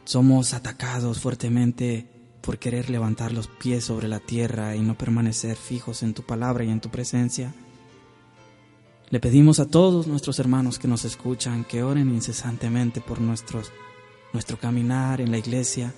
somos 0.04 0.54
atacados 0.54 1.18
fuertemente 1.18 2.06
por 2.42 2.58
querer 2.58 2.90
levantar 2.90 3.32
los 3.32 3.48
pies 3.48 3.84
sobre 3.84 4.06
la 4.06 4.20
tierra 4.20 4.76
y 4.76 4.80
no 4.80 4.96
permanecer 4.96 5.56
fijos 5.56 6.02
en 6.02 6.14
tu 6.14 6.22
palabra 6.22 6.64
y 6.64 6.70
en 6.70 6.80
tu 6.80 6.90
presencia. 6.90 7.52
Le 9.10 9.20
pedimos 9.20 9.58
a 9.58 9.64
todos 9.66 10.06
nuestros 10.06 10.38
hermanos 10.38 10.78
que 10.78 10.86
nos 10.86 11.06
escuchan 11.06 11.64
que 11.64 11.82
oren 11.82 12.10
incesantemente 12.10 13.00
por 13.00 13.22
nuestros, 13.22 13.72
nuestro 14.34 14.58
caminar 14.58 15.22
en 15.22 15.30
la 15.30 15.38
iglesia, 15.38 15.94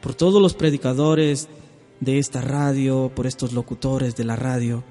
por 0.00 0.14
todos 0.14 0.40
los 0.40 0.54
predicadores 0.54 1.48
de 1.98 2.18
esta 2.20 2.40
radio, 2.40 3.10
por 3.12 3.26
estos 3.26 3.52
locutores 3.52 4.14
de 4.14 4.22
la 4.22 4.36
radio, 4.36 4.84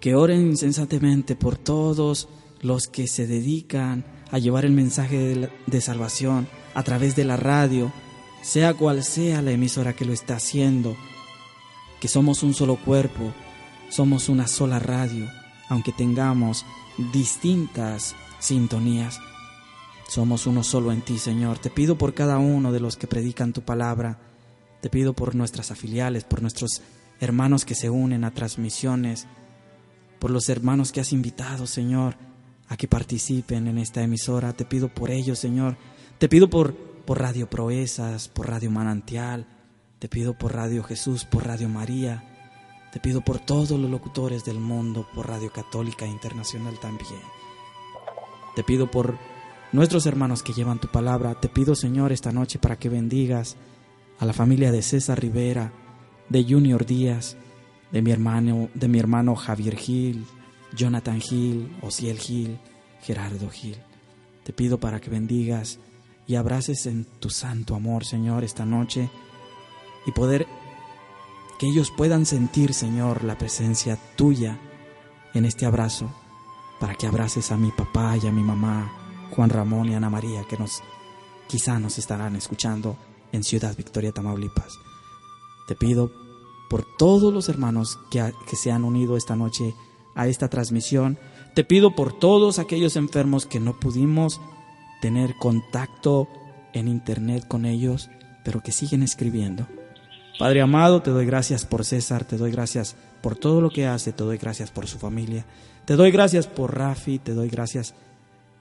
que 0.00 0.14
oren 0.14 0.48
incesantemente 0.48 1.34
por 1.34 1.56
todos 1.56 2.28
los 2.60 2.88
que 2.88 3.08
se 3.08 3.26
dedican 3.26 4.04
a 4.30 4.38
llevar 4.38 4.66
el 4.66 4.72
mensaje 4.72 5.16
de, 5.16 5.50
de 5.66 5.80
salvación 5.80 6.46
a 6.74 6.82
través 6.82 7.16
de 7.16 7.24
la 7.24 7.38
radio, 7.38 7.90
sea 8.42 8.74
cual 8.74 9.02
sea 9.02 9.40
la 9.40 9.52
emisora 9.52 9.94
que 9.94 10.04
lo 10.04 10.12
está 10.12 10.36
haciendo, 10.36 10.94
que 12.02 12.08
somos 12.08 12.42
un 12.42 12.52
solo 12.52 12.76
cuerpo, 12.76 13.32
somos 13.88 14.28
una 14.28 14.46
sola 14.46 14.78
radio, 14.78 15.26
aunque 15.70 15.92
tengamos 15.92 16.66
distintas 17.12 18.14
sintonías. 18.40 19.20
Somos 20.08 20.46
uno 20.46 20.64
solo 20.64 20.92
en 20.92 21.00
ti, 21.00 21.16
Señor. 21.18 21.58
Te 21.58 21.70
pido 21.70 21.96
por 21.96 22.12
cada 22.12 22.38
uno 22.38 22.72
de 22.72 22.80
los 22.80 22.96
que 22.96 23.06
predican 23.06 23.52
tu 23.52 23.62
palabra. 23.62 24.18
Te 24.82 24.90
pido 24.90 25.14
por 25.14 25.34
nuestras 25.36 25.70
afiliales, 25.70 26.24
por 26.24 26.42
nuestros 26.42 26.82
hermanos 27.20 27.64
que 27.64 27.76
se 27.76 27.88
unen 27.88 28.24
a 28.24 28.34
transmisiones, 28.34 29.28
por 30.18 30.32
los 30.32 30.48
hermanos 30.48 30.90
que 30.90 31.00
has 31.00 31.12
invitado, 31.12 31.66
Señor, 31.68 32.16
a 32.68 32.76
que 32.76 32.88
participen 32.88 33.68
en 33.68 33.78
esta 33.78 34.02
emisora. 34.02 34.52
Te 34.52 34.64
pido 34.64 34.88
por 34.88 35.10
ellos, 35.10 35.38
Señor. 35.38 35.76
Te 36.18 36.28
pido 36.28 36.50
por, 36.50 36.74
por 36.74 37.20
Radio 37.20 37.48
Proezas, 37.48 38.28
por 38.28 38.48
Radio 38.48 38.72
Manantial. 38.72 39.46
Te 40.00 40.08
pido 40.08 40.36
por 40.36 40.52
Radio 40.52 40.82
Jesús, 40.82 41.24
por 41.24 41.46
Radio 41.46 41.68
María. 41.68 42.29
Te 42.92 43.00
pido 43.00 43.20
por 43.20 43.38
todos 43.38 43.70
los 43.70 43.90
locutores 43.90 44.44
del 44.44 44.58
mundo, 44.58 45.06
por 45.14 45.28
Radio 45.28 45.52
Católica 45.52 46.06
Internacional 46.06 46.78
también. 46.80 47.20
Te 48.56 48.64
pido 48.64 48.90
por 48.90 49.16
nuestros 49.72 50.06
hermanos 50.06 50.42
que 50.42 50.52
llevan 50.52 50.80
tu 50.80 50.88
palabra. 50.88 51.34
Te 51.40 51.48
pido, 51.48 51.74
Señor, 51.74 52.10
esta 52.10 52.32
noche 52.32 52.58
para 52.58 52.78
que 52.78 52.88
bendigas 52.88 53.56
a 54.18 54.26
la 54.26 54.32
familia 54.32 54.72
de 54.72 54.82
César 54.82 55.20
Rivera, 55.20 55.72
de 56.28 56.44
Junior 56.44 56.84
Díaz, 56.84 57.36
de 57.92 58.02
mi 58.02 58.10
hermano, 58.10 58.68
de 58.74 58.88
mi 58.88 58.98
hermano 58.98 59.36
Javier 59.36 59.76
Gil, 59.76 60.26
Jonathan 60.74 61.20
Gil, 61.20 61.76
Osiel 61.82 62.18
Gil, 62.18 62.58
Gerardo 63.02 63.50
Gil. 63.50 63.76
Te 64.44 64.52
pido 64.52 64.78
para 64.78 65.00
que 65.00 65.10
bendigas 65.10 65.78
y 66.26 66.34
abraces 66.34 66.86
en 66.86 67.04
tu 67.04 67.30
santo 67.30 67.74
amor, 67.74 68.04
Señor, 68.04 68.44
esta 68.44 68.64
noche 68.64 69.10
y 70.06 70.12
poder 70.12 70.46
que 71.60 71.66
ellos 71.66 71.92
puedan 71.94 72.24
sentir, 72.24 72.72
Señor, 72.72 73.22
la 73.22 73.36
presencia 73.36 73.98
tuya 74.16 74.58
en 75.34 75.44
este 75.44 75.66
abrazo, 75.66 76.10
para 76.80 76.94
que 76.94 77.06
abraces 77.06 77.52
a 77.52 77.58
mi 77.58 77.70
papá 77.70 78.16
y 78.16 78.26
a 78.26 78.32
mi 78.32 78.42
mamá, 78.42 78.90
Juan 79.32 79.50
Ramón 79.50 79.90
y 79.90 79.94
Ana 79.94 80.08
María, 80.08 80.44
que 80.48 80.56
nos 80.56 80.82
quizá 81.48 81.78
nos 81.78 81.98
estarán 81.98 82.34
escuchando 82.34 82.96
en 83.30 83.44
Ciudad 83.44 83.76
Victoria, 83.76 84.10
Tamaulipas. 84.10 84.72
Te 85.68 85.74
pido 85.74 86.10
por 86.70 86.86
todos 86.96 87.30
los 87.30 87.50
hermanos 87.50 87.98
que, 88.10 88.32
que 88.48 88.56
se 88.56 88.72
han 88.72 88.82
unido 88.82 89.18
esta 89.18 89.36
noche 89.36 89.74
a 90.14 90.28
esta 90.28 90.48
transmisión. 90.48 91.18
Te 91.54 91.62
pido 91.62 91.94
por 91.94 92.18
todos 92.18 92.58
aquellos 92.58 92.96
enfermos 92.96 93.44
que 93.44 93.60
no 93.60 93.78
pudimos 93.78 94.40
tener 95.02 95.36
contacto 95.36 96.26
en 96.72 96.88
internet 96.88 97.46
con 97.46 97.66
ellos, 97.66 98.08
pero 98.46 98.62
que 98.62 98.72
siguen 98.72 99.02
escribiendo. 99.02 99.66
Padre 100.40 100.62
amado, 100.62 101.02
te 101.02 101.10
doy 101.10 101.26
gracias 101.26 101.66
por 101.66 101.84
César, 101.84 102.24
te 102.24 102.38
doy 102.38 102.50
gracias 102.50 102.96
por 103.20 103.36
todo 103.36 103.60
lo 103.60 103.68
que 103.68 103.86
hace, 103.86 104.14
te 104.14 104.24
doy 104.24 104.38
gracias 104.38 104.70
por 104.70 104.86
su 104.86 104.98
familia, 104.98 105.44
te 105.84 105.96
doy 105.96 106.10
gracias 106.10 106.46
por 106.46 106.78
Rafi, 106.78 107.18
te 107.18 107.34
doy 107.34 107.50
gracias 107.50 107.94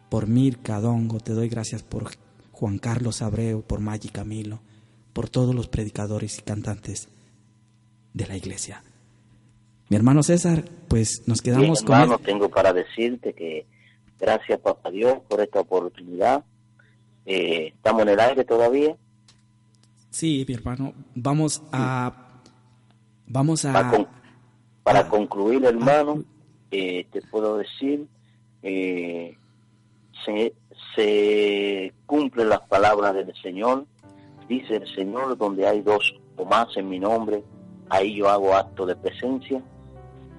por 0.10 0.28
Mirka 0.28 0.82
Dongo, 0.82 1.22
te 1.22 1.32
doy 1.32 1.48
gracias 1.48 1.82
por 1.82 2.10
Juan 2.52 2.80
Carlos 2.80 3.22
Abreu, 3.22 3.62
por 3.62 3.80
Maggi 3.80 4.10
Camilo, 4.10 4.60
por 5.14 5.30
todos 5.30 5.56
los 5.56 5.70
predicadores 5.70 6.38
y 6.40 6.42
cantantes 6.42 7.08
de 8.14 8.28
la 8.28 8.36
iglesia. 8.36 8.84
Mi 9.88 9.96
hermano 9.96 10.22
César, 10.22 10.66
pues 10.90 11.24
nos 11.28 11.42
quedamos 11.42 11.82
con 11.82 11.96
hermano, 11.96 12.16
él. 12.20 12.26
tengo 12.26 12.50
para 12.50 12.74
decirte 12.74 13.32
que 13.32 13.66
gracias, 14.20 14.60
papá 14.60 14.92
Dios, 14.92 15.20
por 15.30 15.40
esta 15.40 15.62
oportunidad. 15.62 16.44
Eh, 17.26 17.72
estamos 17.74 18.02
en 18.02 18.10
el 18.10 18.20
aire 18.20 18.44
todavía. 18.44 18.98
Sí, 20.10 20.46
mi 20.48 20.54
hermano, 20.56 20.94
vamos 21.16 21.62
a 21.72 22.12
vamos 23.28 23.64
Para, 23.64 23.88
a 23.88 23.92
con- 23.92 24.08
para 24.84 25.08
concluir, 25.08 25.64
hermano, 25.66 26.24
eh, 26.72 27.06
te 27.12 27.22
puedo 27.22 27.58
decir, 27.58 28.08
eh, 28.64 29.38
se, 30.26 30.54
se 30.96 31.94
cumplen 32.06 32.50
las 32.50 32.62
palabras 32.62 33.14
del 33.14 33.34
Señor. 33.42 33.86
Dice 34.48 34.78
el 34.78 34.96
Señor, 34.96 35.38
donde 35.38 35.68
hay 35.68 35.82
dos 35.82 36.16
o 36.38 36.46
más 36.46 36.76
en 36.76 36.90
mi 36.90 37.00
nombre, 37.00 37.44
ahí 37.90 38.16
yo 38.16 38.30
hago 38.30 38.56
acto 38.56 38.86
de 38.88 38.96
presencia. 38.96 39.62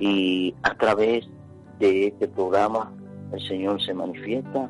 Y 0.00 0.54
a 0.62 0.74
través 0.74 1.28
de 1.78 2.08
este 2.08 2.26
programa, 2.26 2.92
el 3.32 3.40
Señor 3.46 3.80
se 3.84 3.94
manifiesta. 3.94 4.68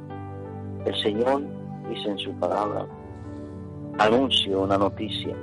El 0.84 1.02
Señor 1.02 1.42
dice 1.88 2.10
en 2.10 2.18
su 2.18 2.32
palabra, 2.34 2.86
anuncio 3.98 4.62
una 4.62 4.78
noticia. 4.78 5.34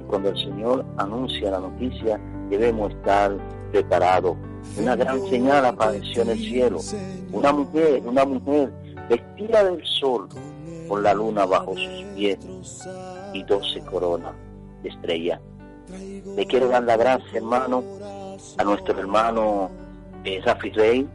Y 0.00 0.04
cuando 0.06 0.30
el 0.30 0.36
Señor 0.36 0.84
anuncia 0.96 1.50
la 1.50 1.60
noticia, 1.60 2.20
debemos 2.50 2.92
estar 2.92 3.36
preparados. 3.70 4.36
Una 4.78 4.96
gran 4.96 5.20
señal 5.28 5.64
apareció 5.64 6.22
en 6.22 6.30
el 6.30 6.38
cielo. 6.38 6.78
Una 7.32 7.52
mujer, 7.52 8.02
una 8.06 8.24
mujer 8.24 8.72
vestida 9.08 9.64
del 9.64 9.84
sol, 9.84 10.28
con 10.88 11.02
la 11.02 11.14
luna 11.14 11.44
bajo 11.46 11.74
sus 11.74 12.04
pies 12.14 12.38
y 13.32 13.42
doce 13.44 13.80
coronas 13.80 14.32
de 14.82 14.90
estrella. 14.90 15.40
Le 16.36 16.46
quiero 16.46 16.68
dar 16.68 16.84
la 16.84 16.96
gracia, 16.96 17.38
hermano, 17.38 17.82
a 18.58 18.64
nuestro 18.64 18.98
hermano 18.98 19.70
eh, 20.24 20.40
Rafi 20.44 20.70
Rey 20.70 21.08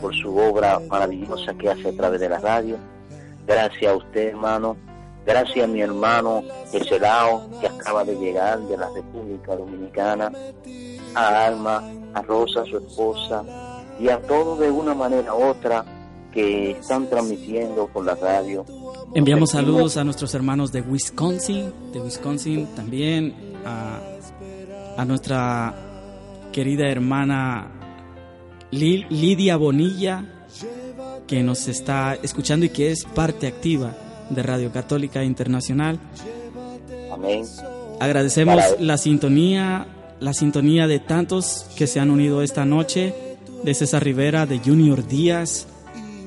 por 0.00 0.14
su 0.14 0.36
obra 0.36 0.78
maravillosa 0.88 1.54
que 1.54 1.70
hace 1.70 1.88
a 1.88 1.92
través 1.92 2.20
de 2.20 2.28
la 2.28 2.38
radio. 2.38 2.76
Gracias 3.46 3.92
a 3.92 3.96
usted, 3.96 4.28
hermano. 4.28 4.76
Gracias 5.26 5.64
a 5.64 5.68
mi 5.68 5.80
hermano 5.80 6.42
Eselao, 6.72 7.48
que 7.60 7.66
acaba 7.66 8.04
de 8.04 8.16
llegar 8.16 8.60
de 8.60 8.76
la 8.76 8.88
República 8.94 9.54
Dominicana. 9.54 10.32
A 11.14 11.46
Alma, 11.46 11.82
a 12.14 12.22
Rosa, 12.22 12.64
su 12.66 12.78
esposa, 12.78 13.42
y 13.98 14.08
a 14.08 14.20
todos 14.22 14.60
de 14.60 14.70
una 14.70 14.94
manera 14.94 15.34
u 15.34 15.42
otra 15.42 15.84
que 16.32 16.70
están 16.70 17.08
transmitiendo 17.08 17.88
por 17.88 18.04
la 18.04 18.14
radio. 18.14 18.64
Enviamos 19.14 19.50
saludos 19.50 19.96
a 19.96 20.04
nuestros 20.04 20.32
hermanos 20.34 20.70
de 20.70 20.82
Wisconsin, 20.82 21.72
de 21.92 22.00
Wisconsin 22.00 22.68
también, 22.76 23.34
a, 23.66 23.98
a 24.96 25.04
nuestra 25.04 25.74
querida 26.52 26.88
hermana 26.88 27.72
Lil- 28.70 29.08
Lidia 29.10 29.56
Bonilla, 29.56 30.24
que 31.26 31.42
nos 31.42 31.66
está 31.66 32.14
escuchando 32.22 32.66
y 32.66 32.68
que 32.68 32.92
es 32.92 33.04
parte 33.04 33.48
activa 33.48 33.92
de 34.30 34.42
Radio 34.42 34.72
Católica 34.72 35.22
Internacional. 35.24 35.98
Amén. 37.12 37.44
Agradecemos 38.00 38.56
Para- 38.56 38.80
la 38.80 38.96
sintonía, 38.96 39.86
la 40.20 40.32
sintonía 40.32 40.86
de 40.86 40.98
tantos 41.00 41.66
que 41.76 41.86
se 41.86 42.00
han 42.00 42.10
unido 42.10 42.42
esta 42.42 42.64
noche, 42.64 43.14
de 43.62 43.74
César 43.74 44.02
Rivera, 44.02 44.46
de 44.46 44.58
Junior 44.58 45.06
Díaz, 45.06 45.66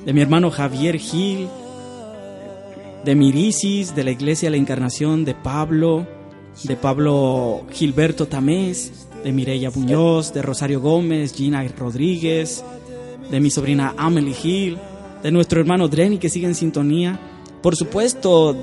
de 0.04 0.12
mi 0.12 0.20
hermano 0.20 0.50
Javier 0.50 0.98
Gil, 0.98 1.48
de 3.04 3.14
Mirisis, 3.14 3.94
de 3.94 4.04
la 4.04 4.10
Iglesia 4.12 4.46
de 4.46 4.52
la 4.52 4.56
Encarnación, 4.62 5.24
de 5.24 5.34
Pablo, 5.34 6.06
de 6.62 6.76
Pablo 6.76 7.62
Gilberto 7.72 8.26
Tamés, 8.26 9.08
de 9.24 9.32
Mireya 9.32 9.70
Muñoz, 9.74 10.32
de 10.32 10.42
Rosario 10.42 10.80
Gómez, 10.80 11.34
Gina 11.34 11.64
Rodríguez, 11.76 12.64
de 13.30 13.40
mi 13.40 13.50
sobrina 13.50 13.94
Amelie 13.96 14.36
Hill, 14.42 14.78
de 15.22 15.30
nuestro 15.32 15.60
hermano 15.60 15.88
Dreni 15.88 16.18
que 16.18 16.28
sigue 16.28 16.46
en 16.46 16.54
sintonía. 16.54 17.18
Por 17.64 17.76
supuesto, 17.76 18.54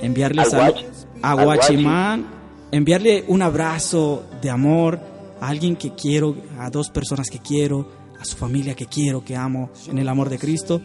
enviarle 0.00 0.42
a 0.42 0.48
Guachi. 0.48 0.86
Guachimán, 1.44 2.24
enviarle 2.70 3.24
un 3.26 3.42
abrazo 3.42 4.26
de 4.40 4.48
amor 4.48 5.00
a 5.40 5.48
alguien 5.48 5.74
que 5.74 5.96
quiero, 5.96 6.36
a 6.60 6.70
dos 6.70 6.88
personas 6.88 7.30
que 7.30 7.40
quiero, 7.40 7.90
a 8.16 8.24
su 8.24 8.36
familia 8.36 8.76
que 8.76 8.86
quiero, 8.86 9.24
que 9.24 9.34
amo 9.34 9.70
en 9.88 9.98
el 9.98 10.08
amor 10.08 10.28
de 10.30 10.38
Cristo, 10.38 10.80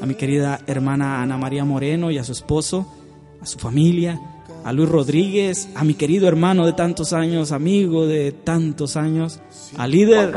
a 0.00 0.04
mi 0.04 0.16
querida 0.16 0.62
hermana 0.66 1.22
Ana 1.22 1.38
María 1.38 1.64
Moreno 1.64 2.10
y 2.10 2.18
a 2.18 2.24
su 2.24 2.32
esposo, 2.32 2.92
a 3.40 3.46
su 3.46 3.56
familia, 3.60 4.20
a 4.64 4.72
Luis 4.72 4.88
Rodríguez, 4.88 5.68
a 5.76 5.84
mi 5.84 5.94
querido 5.94 6.26
hermano 6.26 6.66
de 6.66 6.72
tantos 6.72 7.12
años, 7.12 7.52
amigo 7.52 8.04
de 8.04 8.32
tantos 8.32 8.96
años, 8.96 9.38
al 9.78 9.92
líder, 9.92 10.34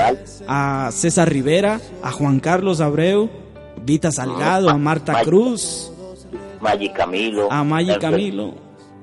a 0.47 0.91
César 0.93 1.31
Rivera, 1.31 1.81
a 2.03 2.11
Juan 2.11 2.39
Carlos 2.39 2.79
Abreu, 2.79 3.27
Vita 3.83 4.11
Salgado, 4.11 4.69
a 4.69 4.77
Marta 4.77 5.23
Cruz, 5.23 5.91
Maggi 6.65 6.89
Camilo. 6.89 7.51
a 7.51 7.63
Maggi 7.63 7.97
Camilo, 7.99 8.53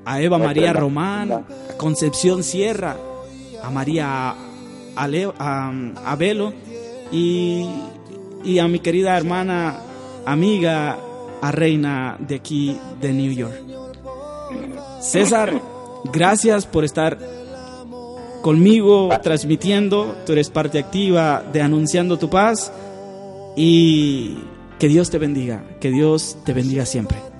a 0.05 0.21
Eva 0.21 0.37
María. 0.37 0.73
Román, 0.73 1.31
a 1.31 1.77
Concepción 1.77 2.43
Sierra, 2.43 2.97
a 3.63 3.69
María 3.69 4.35
Ale, 4.95 5.31
a, 5.39 5.71
a 6.05 6.15
Velo 6.15 6.53
y, 7.11 7.65
y 8.43 8.59
a 8.59 8.67
mi 8.67 8.79
querida 8.79 9.15
hermana, 9.15 9.79
amiga, 10.25 10.97
a 11.41 11.51
Reina 11.51 12.17
de 12.19 12.35
aquí 12.35 12.77
de 12.99 13.13
New 13.13 13.31
York. 13.31 13.55
César, 14.99 15.53
gracias 16.05 16.65
por 16.65 16.83
estar 16.83 17.17
conmigo 18.41 19.09
transmitiendo, 19.21 20.17
tú 20.25 20.33
eres 20.33 20.49
parte 20.49 20.79
activa 20.79 21.43
de 21.53 21.61
Anunciando 21.61 22.19
tu 22.19 22.29
Paz 22.29 22.73
y 23.55 24.37
que 24.79 24.89
Dios 24.89 25.09
te 25.09 25.17
bendiga, 25.17 25.63
que 25.79 25.89
Dios 25.89 26.37
te 26.43 26.51
bendiga 26.51 26.85
siempre. 26.85 27.32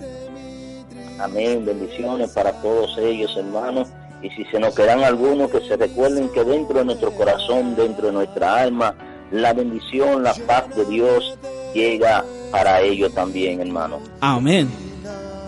Amén, 1.24 1.66
bendiciones 1.66 2.32
para 2.32 2.52
todos 2.62 2.98
ellos, 2.98 3.34
hermanos. 3.38 3.88
Y 4.22 4.30
si 4.32 4.44
se 4.46 4.60
nos 4.60 4.76
quedan 4.76 5.06
algunos, 5.06 5.50
que 5.50 5.62
se 5.62 5.78
recuerden 5.78 6.28
que 6.30 6.44
dentro 6.44 6.80
de 6.80 6.86
nuestro 6.86 7.12
corazón, 7.12 7.78
dentro 7.78 8.08
de 8.08 8.14
nuestra 8.14 8.62
alma, 8.62 8.94
la 9.32 9.54
bendición, 9.54 10.22
la 10.22 10.34
paz 10.46 10.76
de 10.76 10.84
Dios 10.84 11.38
llega 11.74 12.26
para 12.52 12.82
ellos 12.82 13.14
también, 13.14 13.62
hermano. 13.62 14.02
Amén. 14.20 14.70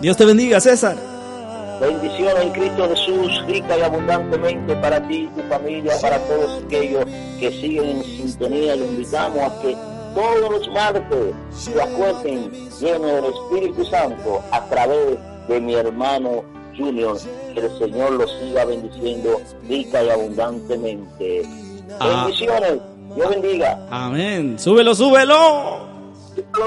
Dios 0.00 0.16
te 0.16 0.24
bendiga, 0.24 0.60
César. 0.60 0.96
Bendiciones 1.78 2.42
en 2.42 2.50
Cristo 2.52 2.88
Jesús, 2.88 3.46
rica 3.46 3.76
y 3.76 3.82
abundantemente 3.82 4.74
para 4.76 5.06
ti 5.06 5.28
y 5.30 5.40
tu 5.40 5.46
familia, 5.46 5.92
para 6.00 6.18
todos 6.20 6.64
aquellos 6.64 7.04
que 7.38 7.50
siguen 7.50 7.98
en 7.98 8.02
sintonía. 8.02 8.76
Les 8.76 8.88
invitamos 8.88 9.40
a 9.40 9.60
que 9.60 9.76
todos 10.14 10.50
los 10.52 10.68
martes 10.68 11.34
se 11.54 11.82
acuerden 11.82 12.50
llenos 12.80 13.12
del 13.12 13.24
Espíritu 13.26 13.84
Santo 13.84 14.42
a 14.50 14.64
través 14.64 15.10
de 15.10 15.35
mi 15.48 15.74
hermano 15.74 16.44
Junior. 16.76 17.18
Que 17.54 17.60
el 17.60 17.78
Señor 17.78 18.12
los 18.12 18.30
siga 18.38 18.64
bendiciendo 18.64 19.40
rica 19.68 20.02
y 20.02 20.10
abundantemente. 20.10 21.42
Ah. 22.00 22.24
Bendiciones, 22.24 22.80
Dios 23.14 23.30
bendiga. 23.30 23.86
Amén. 23.90 24.58
Súbelo, 24.58 24.94
súbelo. 24.94 25.86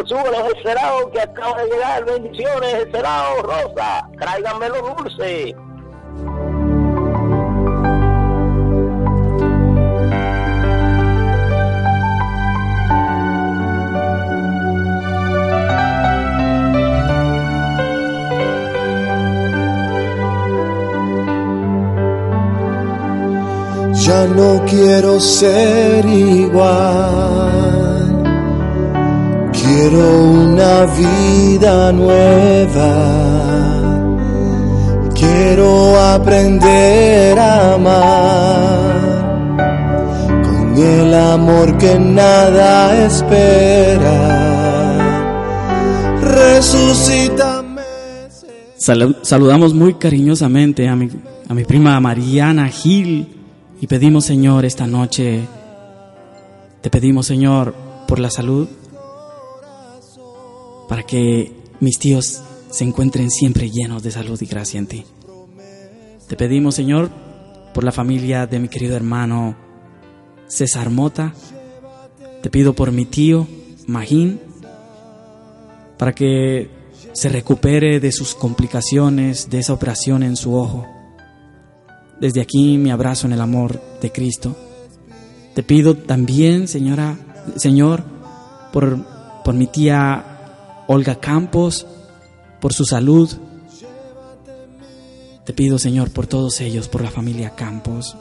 Sube 0.06 0.32
los 0.32 0.54
esferados 0.56 1.12
que 1.12 1.22
acaba 1.22 1.62
de 1.64 1.70
llegar. 1.70 2.06
Bendiciones, 2.06 2.74
esferados 2.74 3.44
rosa. 3.44 4.10
Tráiganme 4.20 4.70
los 4.70 4.98
dulces. 4.98 5.56
Ya 24.10 24.26
no 24.26 24.66
quiero 24.66 25.20
ser 25.20 26.04
igual. 26.04 26.64
Quiero 29.54 30.04
una 30.24 30.86
vida 30.98 31.92
nueva. 31.92 32.92
Quiero 35.14 36.00
aprender 36.00 37.38
a 37.38 37.76
amar 37.76 39.20
con 40.44 40.76
el 40.78 41.14
amor 41.14 41.78
que 41.78 42.00
nada 42.00 43.06
espera. 43.06 44.18
Resucítame. 46.22 47.84
Salu- 48.80 49.18
saludamos 49.22 49.76
muy 49.76 49.94
cariñosamente 49.96 50.88
a 50.88 50.96
mi, 50.96 51.10
a 51.48 51.54
mi 51.54 51.64
prima 51.64 52.00
Mariana 52.00 52.70
Gil 52.70 53.36
y 53.82 53.88
pedimos, 53.88 54.26
Señor, 54.26 54.66
esta 54.66 54.88
noche, 54.88 55.48
te 56.82 56.90
pedimos, 56.90 57.28
Señor, 57.28 57.74
por 58.08 58.20
la 58.20 58.30
salud, 58.30 58.68
para 60.88 61.04
que 61.04 61.54
mis 61.80 61.98
tíos 62.00 62.42
se 62.70 62.84
encuentren 62.84 63.32
siempre 63.32 63.70
llenos 63.70 64.04
de 64.04 64.12
salud 64.12 64.40
y 64.42 64.46
gracia 64.46 64.80
en 64.80 64.88
ti. 64.88 65.06
Te 66.28 66.36
pedimos, 66.36 66.76
Señor, 66.76 67.10
por 67.74 67.84
la 67.84 67.92
familia 67.92 68.46
de 68.48 68.60
mi 68.60 68.68
querido 68.68 68.96
hermano 68.96 69.56
César 70.48 70.90
Mota. 70.90 71.34
Te 72.42 72.50
pido 72.50 72.74
por 72.74 72.92
mi 72.92 73.06
tío 73.06 73.48
Magín, 73.88 74.40
para 75.98 76.14
que 76.14 76.70
se 77.14 77.30
recupere 77.30 78.00
de 78.00 78.12
sus 78.12 78.36
complicaciones, 78.36 79.50
de 79.50 79.60
esa 79.60 79.74
operación 79.74 80.24
en 80.24 80.36
su 80.36 80.56
ojo. 80.56 80.86
Desde 82.20 82.42
aquí 82.42 82.78
mi 82.78 82.92
abrazo 82.92 83.28
en 83.28 83.34
el 83.34 83.42
amor 83.42 83.82
de 84.02 84.12
Cristo. 84.12 84.56
Te 85.56 85.64
pido 85.64 85.96
también, 85.96 86.68
señora, 86.68 87.18
Señor, 87.56 88.04
por, 88.72 89.06
por 89.44 89.56
mi 89.56 89.68
tía 89.68 90.86
Olga 90.88 91.16
Campos, 91.16 91.86
por 92.60 92.74
su 92.74 92.86
salud. 92.86 93.30
Te 95.46 95.54
pido, 95.54 95.80
Señor, 95.80 96.12
por 96.12 96.28
todos 96.28 96.62
ellos, 96.62 96.88
por 96.88 97.02
la 97.02 97.12
familia 97.12 97.56
Campos. 97.56 98.16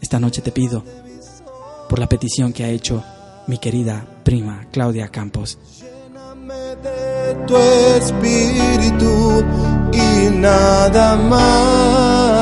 Esta 0.00 0.20
noche 0.20 0.42
te 0.42 0.52
pido 0.52 0.84
por 1.88 1.98
la 1.98 2.08
petición 2.08 2.52
que 2.52 2.64
ha 2.64 2.70
hecho 2.70 3.02
mi 3.46 3.58
querida 3.58 4.06
prima 4.22 4.66
Claudia 4.70 5.08
Campos. 5.08 5.58
de 6.82 7.34
tu 7.46 7.56
espíritu 7.56 9.44
y 9.92 10.36
nada 10.36 11.16
más. 11.16 12.39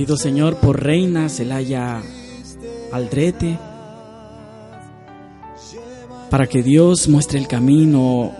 Pido, 0.00 0.16
Señor, 0.16 0.56
por 0.56 0.82
Reina 0.82 1.28
Celaya 1.28 2.00
Aldrete, 2.90 3.58
para 6.30 6.46
que 6.46 6.62
Dios 6.62 7.06
muestre 7.06 7.38
el 7.38 7.46
camino 7.46 8.32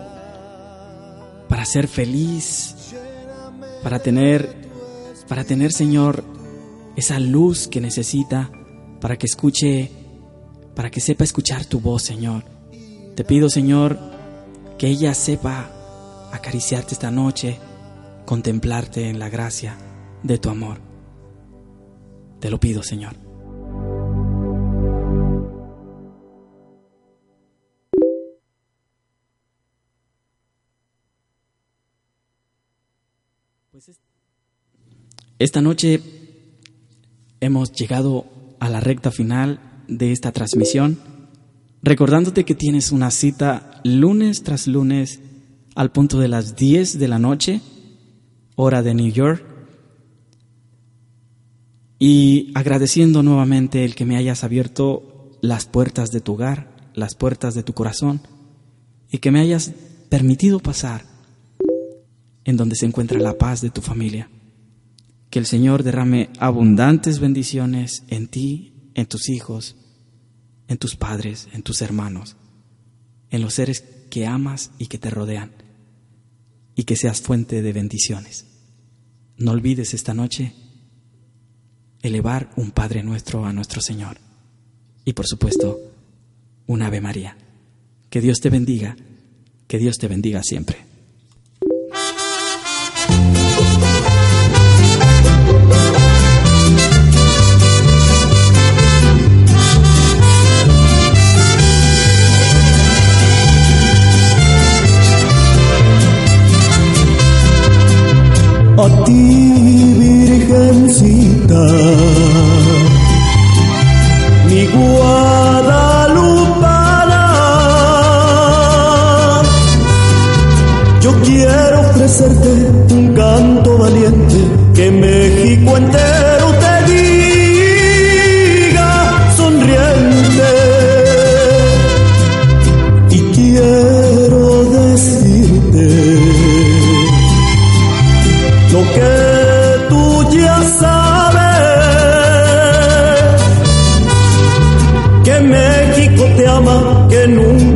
para 1.50 1.66
ser 1.66 1.86
feliz, 1.86 2.94
para 3.82 3.98
tener, 3.98 4.56
para 5.28 5.44
tener, 5.44 5.70
Señor, 5.70 6.24
esa 6.96 7.20
luz 7.20 7.68
que 7.68 7.82
necesita, 7.82 8.50
para 8.98 9.18
que 9.18 9.26
escuche, 9.26 9.90
para 10.74 10.90
que 10.90 11.00
sepa 11.02 11.24
escuchar 11.24 11.66
tu 11.66 11.78
voz, 11.78 12.00
Señor. 12.00 12.42
Te 13.14 13.22
pido, 13.22 13.50
Señor, 13.50 13.98
que 14.78 14.86
ella 14.86 15.12
sepa 15.12 15.70
acariciarte 16.32 16.94
esta 16.94 17.10
noche, 17.10 17.58
contemplarte 18.24 19.10
en 19.10 19.18
la 19.18 19.28
gracia 19.28 19.76
de 20.22 20.38
tu 20.38 20.48
amor. 20.48 20.89
Te 22.40 22.50
lo 22.50 22.58
pido, 22.58 22.82
Señor. 22.82 23.14
Esta 35.38 35.62
noche 35.62 36.02
hemos 37.40 37.72
llegado 37.72 38.26
a 38.58 38.68
la 38.68 38.80
recta 38.80 39.10
final 39.10 39.60
de 39.88 40.12
esta 40.12 40.32
transmisión 40.32 40.98
recordándote 41.82 42.44
que 42.44 42.54
tienes 42.54 42.92
una 42.92 43.10
cita 43.10 43.80
lunes 43.84 44.42
tras 44.42 44.66
lunes 44.66 45.20
al 45.74 45.92
punto 45.92 46.18
de 46.18 46.28
las 46.28 46.56
10 46.56 46.98
de 46.98 47.08
la 47.08 47.18
noche, 47.18 47.60
hora 48.56 48.82
de 48.82 48.94
New 48.94 49.10
York, 49.10 49.42
y 52.02 52.50
agradeciendo 52.54 53.22
nuevamente 53.22 53.84
el 53.84 53.94
que 53.94 54.06
me 54.06 54.16
hayas 54.16 54.42
abierto 54.42 55.38
las 55.42 55.66
puertas 55.66 56.10
de 56.10 56.22
tu 56.22 56.32
hogar, 56.32 56.90
las 56.94 57.14
puertas 57.14 57.54
de 57.54 57.62
tu 57.62 57.74
corazón, 57.74 58.22
y 59.12 59.18
que 59.18 59.30
me 59.30 59.40
hayas 59.40 59.72
permitido 60.08 60.60
pasar 60.60 61.04
en 62.44 62.56
donde 62.56 62.74
se 62.74 62.86
encuentra 62.86 63.20
la 63.20 63.36
paz 63.36 63.60
de 63.60 63.68
tu 63.68 63.82
familia. 63.82 64.30
Que 65.28 65.38
el 65.38 65.44
Señor 65.44 65.82
derrame 65.82 66.30
abundantes 66.38 67.20
bendiciones 67.20 68.02
en 68.08 68.28
ti, 68.28 68.72
en 68.94 69.04
tus 69.04 69.28
hijos, 69.28 69.76
en 70.68 70.78
tus 70.78 70.96
padres, 70.96 71.48
en 71.52 71.62
tus 71.62 71.82
hermanos, 71.82 72.36
en 73.28 73.42
los 73.42 73.52
seres 73.52 73.84
que 74.08 74.26
amas 74.26 74.70
y 74.78 74.86
que 74.86 74.96
te 74.96 75.10
rodean, 75.10 75.52
y 76.74 76.84
que 76.84 76.96
seas 76.96 77.20
fuente 77.20 77.60
de 77.60 77.74
bendiciones. 77.74 78.46
No 79.36 79.50
olvides 79.50 79.92
esta 79.92 80.14
noche 80.14 80.54
elevar 82.02 82.50
un 82.56 82.70
Padre 82.70 83.02
nuestro 83.02 83.44
a 83.44 83.52
nuestro 83.52 83.80
Señor 83.80 84.18
y 85.04 85.12
por 85.12 85.26
supuesto 85.26 85.78
un 86.66 86.82
Ave 86.82 87.00
María. 87.00 87.36
Que 88.08 88.20
Dios 88.20 88.40
te 88.40 88.50
bendiga, 88.50 88.96
que 89.66 89.78
Dios 89.78 89.98
te 89.98 90.08
bendiga 90.08 90.42
siempre. 90.42 90.90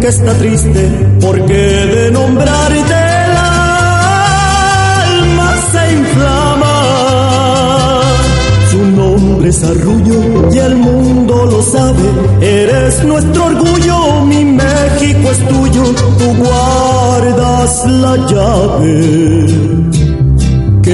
Nunca 0.05 0.09
está 0.09 0.35
triste, 0.35 0.91
porque 1.21 1.55
de 1.55 2.11
nombrarte 2.11 2.77
el 2.77 3.37
alma 5.07 5.55
se 5.73 5.93
inflama. 5.95 6.77
Su 8.71 8.85
nombre 8.85 9.49
es 9.49 9.65
Arrullo 9.65 10.51
y 10.53 10.59
el 10.59 10.77
mundo 10.77 11.47
lo 11.47 11.63
sabe, 11.63 12.03
eres 12.41 13.03
nuestro 13.05 13.47
orgullo, 13.47 14.27
mi 14.27 14.45
México 14.45 15.31
es 15.31 15.49
tuyo, 15.49 15.85
tú 16.19 16.35
guardas 16.43 17.87
la 17.87 18.17
llave. 18.27 19.84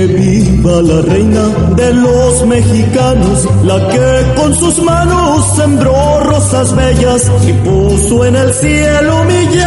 Que 0.01 0.07
viva 0.07 0.81
la 0.81 1.03
reina 1.03 1.47
de 1.77 1.93
los 1.93 2.47
mexicanos, 2.47 3.47
la 3.63 3.87
que 3.89 4.33
con 4.35 4.55
sus 4.55 4.79
manos 4.83 5.55
sembró 5.57 6.21
rosas 6.21 6.75
bellas 6.75 7.31
y 7.47 7.53
puso 7.53 8.25
en 8.25 8.35
el 8.35 8.51
cielo 8.55 9.25
millares 9.25 9.67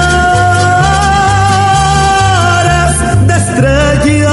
de 3.28 3.36
estrellas. 3.36 4.32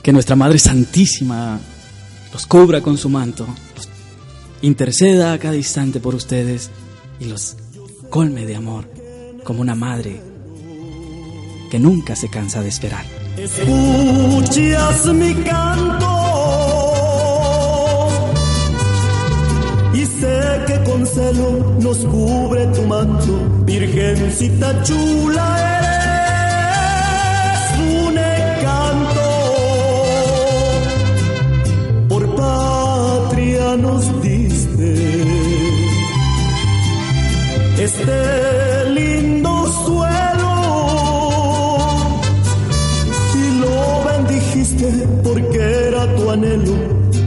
Que 0.00 0.12
nuestra 0.12 0.36
Madre 0.36 0.60
Santísima 0.60 1.58
los 2.32 2.46
cubra 2.46 2.80
con 2.80 2.96
su 2.96 3.08
manto, 3.08 3.48
interceda 4.62 5.32
a 5.32 5.38
cada 5.40 5.56
instante 5.56 5.98
por 5.98 6.14
ustedes 6.14 6.70
y 7.20 7.26
los 7.26 7.56
colme 8.10 8.46
de 8.46 8.56
amor 8.56 8.84
como 9.44 9.60
una 9.60 9.74
madre 9.74 10.20
que 11.70 11.78
nunca 11.78 12.14
se 12.16 12.28
cansa 12.28 12.62
de 12.62 12.68
esperar. 12.68 13.04
Escuchas 13.36 15.06
mi 15.06 15.34
canto 15.34 16.14
y 19.92 20.06
sé 20.06 20.62
que 20.66 20.84
con 20.84 21.06
celo 21.06 21.76
nos 21.80 21.98
cubre 21.98 22.66
tu 22.68 22.82
manto, 22.82 23.38
Virgencita 23.64 24.82
chula 24.82 25.80
eres 25.80 25.93
este 38.04 38.90
lindo 38.90 39.66
suelo 39.84 40.52
y 43.34 43.60
lo 43.60 44.04
bendijiste 44.04 44.88
porque 45.22 45.58
era 45.88 46.14
tu 46.16 46.30
anhelo 46.30 46.74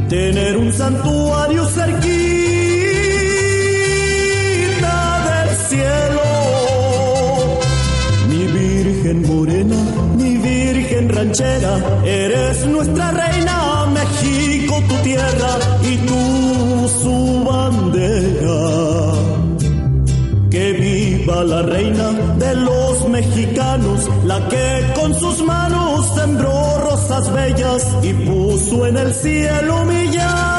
tener 0.07 0.57
un 0.57 0.71
santuario 0.71 1.65
cerquita 1.65 2.05
del 5.27 5.49
cielo. 5.69 6.27
Mi 8.29 8.43
Virgen 8.59 9.21
morena, 9.27 9.75
mi 10.15 10.37
Virgen 10.37 11.09
ranchera, 11.09 11.73
eres 12.05 12.65
nuestra 12.67 13.11
reina, 13.11 13.85
México 13.93 14.83
tu 14.87 14.95
tierra 15.03 15.66
que 24.49 24.93
con 24.95 25.13
sus 25.15 25.43
manos 25.43 26.13
sembró 26.15 26.77
rosas 26.79 27.33
bellas 27.33 27.87
y 28.03 28.13
puso 28.13 28.85
en 28.85 28.97
el 28.97 29.13
cielo 29.13 29.85
millares 29.85 30.56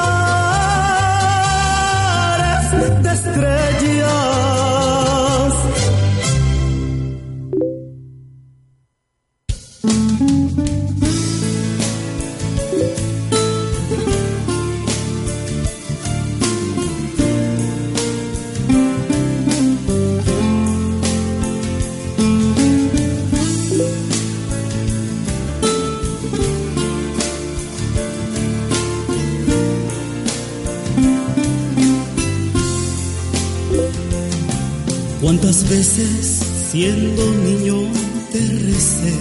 ¿Cuántas 35.69 35.97
veces 35.97 36.41
siendo 36.73 37.31
niño 37.45 37.93
te 38.33 38.39
recé? 38.39 39.13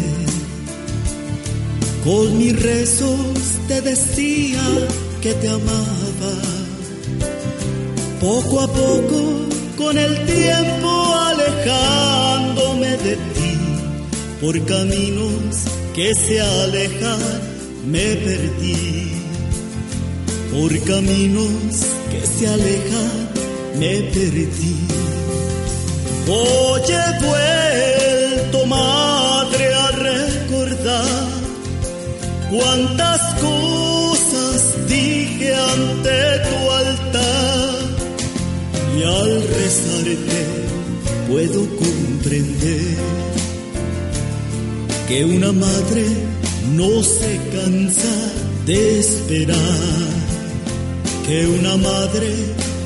Con 2.05 2.37
mis 2.37 2.61
rezos 2.61 3.19
te 3.67 3.81
decía 3.81 4.61
que 5.21 5.33
te 5.33 5.49
amaba. 5.49 6.35
Poco 8.21 8.61
a 8.61 8.67
poco, 8.67 9.41
con 9.77 9.97
el 9.97 10.25
tiempo 10.25 11.15
alejándome 11.15 12.91
de 12.91 13.15
ti, 13.15 13.57
por 14.39 14.65
caminos 14.65 15.65
que 15.93 16.15
se 16.15 16.39
alejan, 16.39 17.19
me 17.87 18.15
perdí. 18.15 19.11
Por 20.53 20.79
caminos 20.85 21.51
que 22.09 22.25
se 22.25 22.47
alejan, 22.47 23.29
me 23.79 24.01
perdí. 24.13 24.86
Hoy 26.29 26.81
he 26.81 27.25
vuelto, 27.25 28.65
madre, 28.65 29.73
a 29.73 29.91
recordar 29.91 31.27
Cuántas 32.49 33.21
cosas 33.41 34.87
dije 34.87 35.53
ante 35.53 36.39
tu 36.47 36.71
altar 36.71 37.87
y 38.97 39.03
al 39.03 39.41
rezarte 39.41 40.45
puedo 41.29 41.67
comprender 41.75 42.95
que 45.07 45.25
una 45.25 45.51
madre 45.51 46.05
no 46.75 47.03
se 47.03 47.39
cansa 47.51 48.15
de 48.65 48.99
esperar, 48.99 49.55
que 51.27 51.47
una 51.47 51.75
madre 51.77 52.33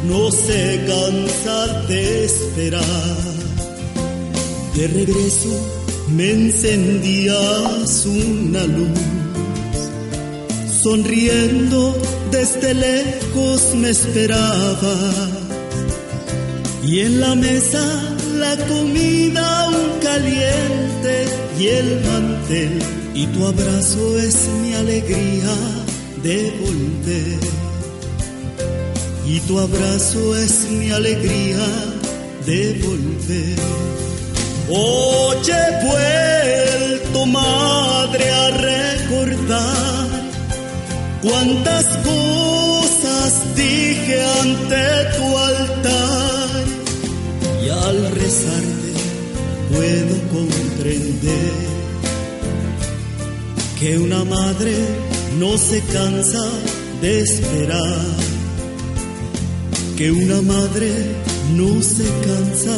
no 0.08 0.32
se 0.32 0.86
cansa 0.88 1.84
de 1.88 2.26
esperar. 2.26 3.31
De 4.76 4.88
regreso 4.88 5.50
me 6.16 6.32
encendías 6.32 8.06
una 8.06 8.64
luz, 8.66 9.00
sonriendo 10.82 11.96
desde 12.32 12.74
lejos 12.74 13.76
me 13.76 13.90
esperabas 13.90 15.30
y 16.84 17.02
en 17.02 17.20
la 17.20 17.36
mesa 17.36 17.84
la 18.38 18.58
comida 18.68 19.70
un 19.70 20.00
caliente 20.02 21.26
y 21.60 21.68
el 21.68 22.02
mantel 22.06 22.82
y 23.14 23.28
tu 23.28 23.46
abrazo 23.46 24.20
es 24.20 24.48
mi 24.62 24.74
alegría 24.74 25.56
de 26.24 26.52
volver. 26.62 27.40
Y 29.28 29.40
tu 29.42 29.60
abrazo 29.60 30.36
es 30.38 30.70
mi 30.72 30.92
alegría 30.92 31.66
de 32.46 32.82
volver. 32.84 33.91
Hoy 34.74 35.36
he 35.48 35.86
vuelto, 35.86 37.26
madre, 37.26 38.32
a 38.32 38.52
recordar 38.52 40.08
cuántas 41.22 41.88
cosas 41.98 43.34
dije 43.54 44.24
ante 44.42 44.84
tu 45.18 45.38
altar. 45.38 46.50
Y 47.66 47.68
al 47.68 48.12
rezarte 48.12 48.94
puedo 49.74 50.16
comprender 50.32 51.52
que 53.78 53.98
una 53.98 54.24
madre 54.24 54.74
no 55.38 55.58
se 55.58 55.82
cansa 55.82 56.50
de 57.02 57.20
esperar, 57.20 58.06
que 59.98 60.14
una 60.14 60.42
madre 60.42 60.94
no 61.58 61.82
se 61.82 62.06
cansa 62.26 62.78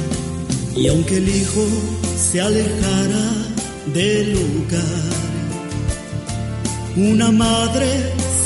Y 0.75 0.87
aunque 0.87 1.17
el 1.17 1.27
Hijo 1.27 1.65
se 2.17 2.41
alejara 2.41 3.33
del 3.93 4.31
lugar, 4.33 5.11
una 6.95 7.31
madre 7.31 7.87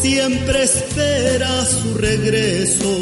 siempre 0.01 0.63
espera 0.63 1.65
su 1.65 1.93
regreso. 1.95 2.95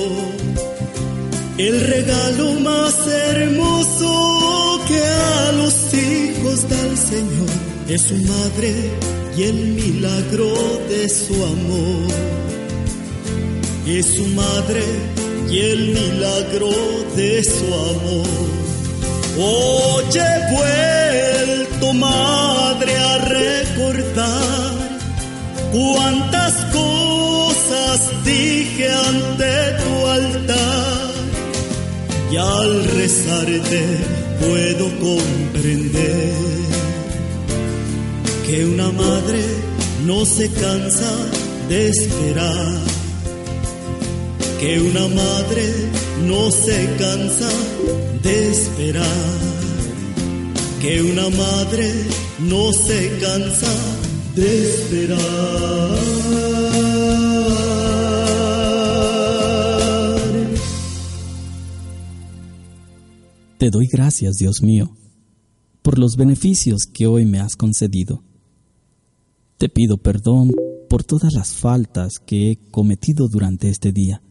El 1.57 1.79
regalo 1.81 2.53
más 2.61 2.95
hermoso 3.07 4.81
que 4.87 4.99
a 4.99 5.51
los 5.51 5.93
hijos 5.93 6.67
del 6.69 6.97
Señor 6.97 7.49
es 7.89 8.01
su 8.01 8.15
madre 8.15 8.73
y 9.37 9.43
el 9.43 9.55
milagro 9.73 10.53
de 10.89 11.09
su 11.09 11.33
amor. 11.33 12.11
Es 13.85 14.05
su 14.15 14.25
madre 14.27 14.83
y 15.51 15.59
el 15.59 15.87
milagro 15.89 16.71
de 17.15 17.43
su 17.43 17.65
amor. 17.65 18.62
Hoy 19.35 20.03
he 20.13 20.53
vuelto, 20.53 21.93
madre, 21.93 22.95
a 22.95 23.17
recordar 23.17 24.73
cuántas 25.71 26.53
cosas 26.71 28.23
dije 28.23 28.87
ante 28.91 29.53
tu 29.83 30.07
altar. 30.07 31.11
Y 32.31 32.37
al 32.37 32.85
rezarte 32.85 33.81
puedo 34.39 34.85
comprender 34.99 36.33
que 38.45 38.65
una 38.65 38.91
madre 38.91 39.43
no 40.05 40.25
se 40.25 40.49
cansa 40.51 41.11
de 41.69 41.89
esperar, 41.89 42.81
que 44.63 44.79
una 44.79 45.09
madre 45.09 45.91
no 46.25 46.49
se 46.49 46.95
cansa 46.97 47.49
de 48.21 48.49
esperar, 48.49 49.39
que 50.81 51.01
una 51.01 51.29
madre 51.31 51.91
no 52.39 52.71
se 52.71 53.19
cansa 53.19 53.73
de 54.37 54.69
esperar. 54.69 55.97
Te 63.57 63.69
doy 63.69 63.87
gracias, 63.91 64.37
Dios 64.37 64.61
mío, 64.61 64.95
por 65.81 65.99
los 65.99 66.15
beneficios 66.15 66.85
que 66.85 67.05
hoy 67.05 67.25
me 67.25 67.41
has 67.41 67.57
concedido. 67.57 68.23
Te 69.57 69.67
pido 69.67 69.97
perdón 69.97 70.53
por 70.87 71.03
todas 71.03 71.33
las 71.33 71.53
faltas 71.53 72.13
que 72.25 72.51
he 72.51 72.55
cometido 72.71 73.27
durante 73.27 73.67
este 73.67 73.91
día. 73.91 74.21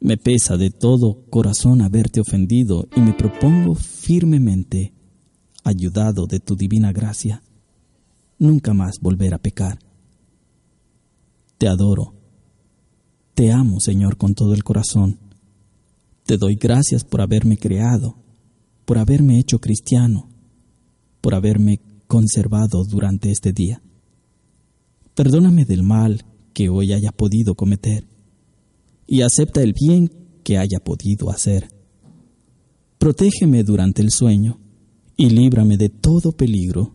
Me 0.00 0.16
pesa 0.16 0.56
de 0.56 0.70
todo 0.70 1.24
corazón 1.30 1.80
haberte 1.80 2.20
ofendido 2.20 2.86
y 2.94 3.00
me 3.00 3.14
propongo 3.14 3.74
firmemente, 3.74 4.92
ayudado 5.64 6.26
de 6.26 6.38
tu 6.38 6.54
divina 6.54 6.92
gracia, 6.92 7.42
nunca 8.38 8.74
más 8.74 8.96
volver 9.00 9.34
a 9.34 9.38
pecar. 9.38 9.78
Te 11.58 11.68
adoro. 11.68 12.14
Te 13.34 13.50
amo, 13.50 13.80
Señor, 13.80 14.16
con 14.16 14.34
todo 14.34 14.54
el 14.54 14.64
corazón. 14.64 15.18
Te 16.24 16.36
doy 16.36 16.56
gracias 16.56 17.04
por 17.04 17.20
haberme 17.20 17.56
creado, 17.56 18.16
por 18.84 18.98
haberme 18.98 19.38
hecho 19.38 19.60
cristiano, 19.60 20.28
por 21.20 21.34
haberme 21.34 21.80
conservado 22.06 22.84
durante 22.84 23.30
este 23.30 23.52
día. 23.52 23.82
Perdóname 25.14 25.64
del 25.64 25.82
mal 25.82 26.24
que 26.52 26.68
hoy 26.68 26.92
haya 26.92 27.12
podido 27.12 27.54
cometer 27.54 28.06
y 29.06 29.22
acepta 29.22 29.62
el 29.62 29.72
bien 29.72 30.10
que 30.42 30.58
haya 30.58 30.80
podido 30.80 31.30
hacer. 31.30 31.68
Protégeme 32.98 33.62
durante 33.62 34.02
el 34.02 34.10
sueño 34.10 34.58
y 35.16 35.30
líbrame 35.30 35.76
de 35.76 35.88
todo 35.88 36.32
peligro. 36.32 36.94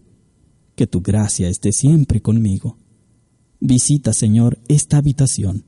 Que 0.75 0.87
tu 0.87 1.01
gracia 1.01 1.47
esté 1.47 1.71
siempre 1.71 2.21
conmigo. 2.21 2.77
Visita, 3.59 4.13
Señor, 4.13 4.59
esta 4.67 4.97
habitación. 4.97 5.65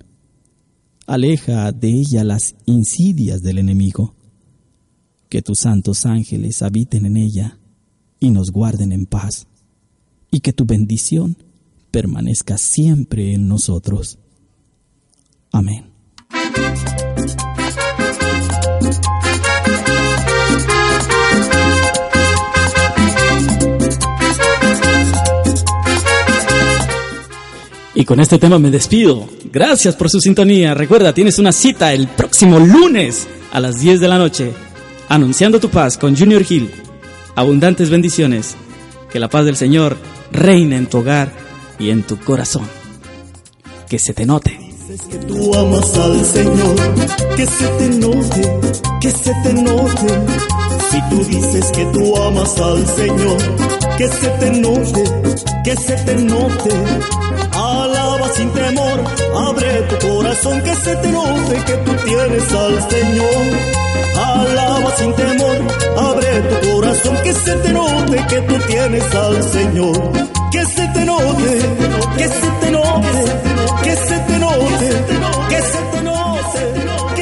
Aleja 1.05 1.71
de 1.71 1.89
ella 1.89 2.23
las 2.23 2.55
insidias 2.65 3.41
del 3.41 3.59
enemigo. 3.59 4.15
Que 5.29 5.41
tus 5.41 5.59
santos 5.59 6.05
ángeles 6.05 6.61
habiten 6.61 7.05
en 7.05 7.17
ella 7.17 7.59
y 8.19 8.31
nos 8.31 8.51
guarden 8.51 8.91
en 8.91 9.05
paz. 9.05 9.47
Y 10.31 10.39
que 10.39 10.53
tu 10.53 10.65
bendición 10.65 11.37
permanezca 11.91 12.57
siempre 12.57 13.33
en 13.33 13.47
nosotros. 13.47 14.17
Amén. 15.51 15.92
Y 27.95 28.05
con 28.05 28.19
este 28.19 28.39
tema 28.39 28.57
me 28.57 28.71
despido. 28.71 29.27
Gracias 29.51 29.95
por 29.95 30.09
su 30.09 30.19
sintonía. 30.19 30.73
Recuerda, 30.73 31.13
tienes 31.13 31.37
una 31.37 31.51
cita 31.51 31.93
el 31.93 32.07
próximo 32.07 32.59
lunes 32.59 33.27
a 33.51 33.59
las 33.59 33.79
10 33.79 33.99
de 33.99 34.07
la 34.07 34.17
noche, 34.17 34.51
anunciando 35.09 35.59
tu 35.59 35.69
paz 35.69 35.97
con 35.97 36.17
Junior 36.17 36.43
Hill. 36.47 36.71
Abundantes 37.35 37.89
bendiciones. 37.89 38.55
Que 39.11 39.19
la 39.19 39.29
paz 39.29 39.45
del 39.45 39.55
Señor 39.55 39.95
reine 40.31 40.75
en 40.75 40.87
tu 40.87 40.97
hogar 40.99 41.31
y 41.77 41.91
en 41.91 42.01
tu 42.01 42.17
corazón. 42.17 42.67
Que 43.87 43.99
se 43.99 44.13
te 44.13 44.25
note. 44.25 44.57
Dices 44.59 45.01
que 45.07 45.17
tú 45.19 45.55
amas 45.55 45.97
al 45.97 46.25
Señor, 46.25 46.75
que 47.35 47.45
se 47.45 47.67
te 47.67 47.89
note, 47.89 48.59
que 49.01 49.11
se 49.11 49.33
te 49.43 49.53
note. 49.53 50.07
Si 50.89 51.01
tú 51.09 51.23
dices 51.25 51.71
que 51.71 51.85
tú 51.85 52.17
amas 52.17 52.57
al 52.59 52.87
Señor, 52.87 53.37
que 53.97 54.07
se 54.07 54.27
te 54.27 54.51
note, 54.51 55.03
que 55.63 55.75
se 55.77 55.93
te 55.93 56.15
note. 56.15 56.69
Sin 58.35 58.49
temor, 58.51 59.03
abre 59.47 59.81
tu 59.84 60.07
corazón, 60.07 60.61
que 60.64 60.76
se 60.76 60.95
te 60.95 61.11
note 61.11 61.55
que 61.65 61.73
tú 61.73 61.91
tienes 62.03 62.51
al 62.51 62.89
Señor. 62.89 63.45
Alaba 64.18 64.95
sin 64.97 65.14
temor, 65.14 65.57
abre 65.97 66.41
tu 66.41 66.72
corazón, 66.72 67.18
que 67.23 67.34
se 67.34 67.55
te 67.55 67.73
note 67.73 68.26
que 68.30 68.41
tú 68.41 68.55
tienes 68.68 69.15
al 69.15 69.43
Señor. 69.43 70.11
Que 70.51 70.65
se 70.65 70.88
te 70.88 71.05
note, 71.05 71.60
que 72.18 72.27
se 72.27 72.49
te 72.61 72.72
note, 72.72 73.23
que 73.84 73.95
se 73.95 74.19
te 74.19 74.39
note, 74.39 74.89
que 75.49 75.61
se 75.61 75.77
te 75.91 76.03
note, 76.03 77.12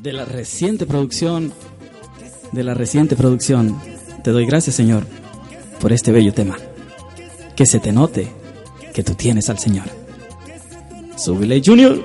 de 0.00 0.12
la 0.12 0.24
reciente 0.24 0.86
producción, 0.86 1.52
de 2.52 2.64
la 2.64 2.74
reciente 2.74 3.16
producción. 3.16 3.80
Te 4.22 4.30
doy 4.30 4.46
gracias, 4.46 4.76
Señor, 4.76 5.06
por 5.80 5.92
este 5.92 6.12
bello 6.12 6.32
tema. 6.32 6.56
Que 7.54 7.66
se 7.66 7.80
te 7.80 7.92
note 7.92 8.28
que 8.94 9.02
tú 9.02 9.14
tienes 9.14 9.48
al 9.50 9.58
Señor. 9.58 9.86
Súbele, 11.16 11.62
Junior. 11.64 12.02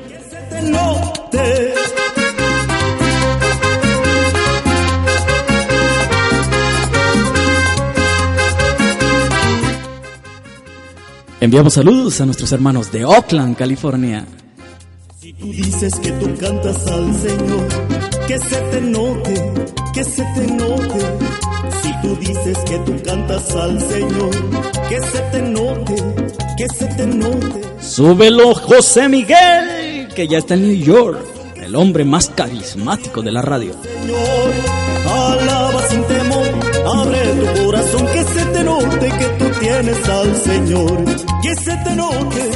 Enviamos 11.41 11.73
saludos 11.73 12.21
a 12.21 12.25
nuestros 12.25 12.51
hermanos 12.51 12.91
de 12.91 13.03
Oakland, 13.03 13.57
California. 13.57 14.25
Tú 15.41 15.47
dices 15.51 15.99
que 16.03 16.11
tú 16.11 16.37
cantas 16.39 16.85
al 16.85 17.15
Señor, 17.15 17.67
que 18.27 18.37
se 18.37 18.55
te 18.57 18.81
note, 18.81 19.53
que 19.91 20.03
se 20.03 20.23
te 20.35 20.47
note. 20.53 20.99
Si 21.81 22.01
tú 22.03 22.15
dices 22.17 22.57
que 22.59 22.77
tú 22.77 22.93
cantas 23.03 23.55
al 23.55 23.81
Señor, 23.81 24.29
que 24.87 25.01
se 25.01 25.19
te 25.31 25.41
note, 25.41 25.95
que 26.57 26.67
se 26.77 26.85
te 26.85 27.07
note. 27.07 27.61
Súbelo, 27.81 28.53
José 28.53 29.09
Miguel, 29.09 30.09
que 30.15 30.27
ya 30.27 30.37
está 30.37 30.53
en 30.53 30.67
New 30.67 30.77
York, 30.77 31.25
el 31.55 31.75
hombre 31.75 32.05
más 32.05 32.29
carismático 32.29 33.23
de 33.23 33.31
la 33.31 33.41
radio. 33.41 33.73
Señor, 33.81 34.53
alaba 35.07 35.87
sin 35.89 36.03
tienes 39.81 40.09
al 40.09 40.35
Señor. 40.35 41.05
Que 41.41 41.55
se 41.55 41.75
te 41.77 41.95
note, 41.95 42.51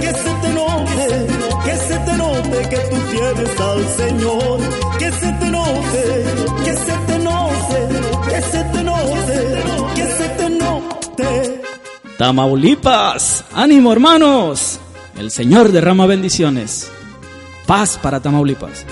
que 0.00 0.06
se 0.06 0.32
te 0.42 0.48
note, 0.54 1.26
que 1.64 1.76
se 1.76 1.98
te 1.98 2.16
note 2.16 2.68
que 2.70 2.76
tú 2.76 2.96
tienes 3.10 3.60
al 3.60 3.88
Señor. 3.88 4.60
Que 4.98 5.12
se 5.12 5.32
te 5.32 5.50
note, 5.50 6.24
que 6.64 6.76
se 6.76 6.92
te 7.06 7.18
note, 7.18 7.88
que 8.28 8.42
se 8.42 8.64
te 8.64 8.82
note, 8.82 9.64
que 9.94 10.06
se 10.06 10.28
te 10.28 10.50
note. 10.50 11.62
Tamaulipas, 12.16 13.44
ánimo 13.52 13.92
hermanos, 13.92 14.78
el 15.18 15.30
Señor 15.30 15.72
derrama 15.72 16.06
bendiciones. 16.06 16.90
Paz 17.66 17.98
para 18.00 18.20
Tamaulipas. 18.20 18.86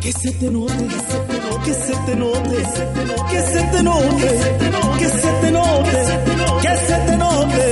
Que 0.00 0.12
se 0.12 0.32
te 0.32 0.50
note, 0.50 0.74
que 0.74 0.90
se 0.90 1.18
te 1.18 1.29
note, 1.29 1.29
que 3.30 3.40
se 3.42 3.62
te 3.62 3.82
note, 3.82 4.28
que 4.98 5.08
se 5.08 5.32
te 5.40 5.50
note, 5.50 5.90
que 6.62 6.76
se 6.76 6.96
te 7.06 7.16
note, 7.16 7.64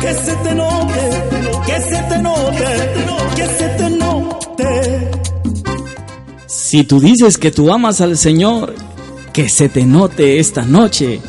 que 0.00 0.14
se 0.14 0.34
te 0.36 0.54
note, 0.54 1.00
que 1.66 1.80
se 1.80 2.02
te 2.02 2.18
note, 2.18 2.64
que 3.36 3.46
se 3.46 3.68
te 3.68 3.90
note. 3.90 5.10
Si 6.46 6.84
tú 6.84 7.00
dices 7.00 7.38
que 7.38 7.50
tú 7.50 7.72
amas 7.72 8.00
al 8.00 8.16
Señor, 8.16 8.74
que 9.32 9.48
se 9.48 9.68
te 9.68 9.84
note 9.84 10.38
esta 10.38 10.62
noche 10.62 11.20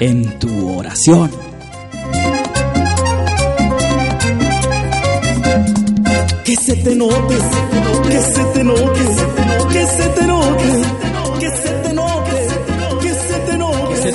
en 0.00 0.38
tu 0.38 0.76
oración. 0.78 1.30
Que 6.44 6.56
se 6.56 6.76
te 6.76 6.94
note, 6.94 7.36
que 8.08 8.20
se 8.20 8.44
te 8.54 8.64
note, 8.64 9.00
que 9.72 9.86
se 9.86 10.08
te 10.08 10.26
note, 10.26 10.33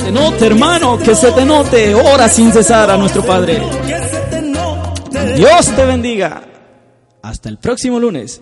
te 0.09 0.15
note, 0.15 0.45
hermano, 0.47 0.97
que 0.97 1.13
se 1.13 1.31
te 1.31 1.45
note. 1.45 1.93
Ora 1.93 2.27
sin 2.27 2.51
cesar 2.51 2.89
a 2.89 2.97
nuestro 2.97 3.23
Padre. 3.23 3.61
Dios 5.35 5.67
te 5.75 5.85
bendiga. 5.85 6.41
Hasta 7.21 7.47
el 7.47 7.59
próximo 7.59 7.99
lunes. 7.99 8.41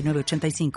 906985. 0.01 0.71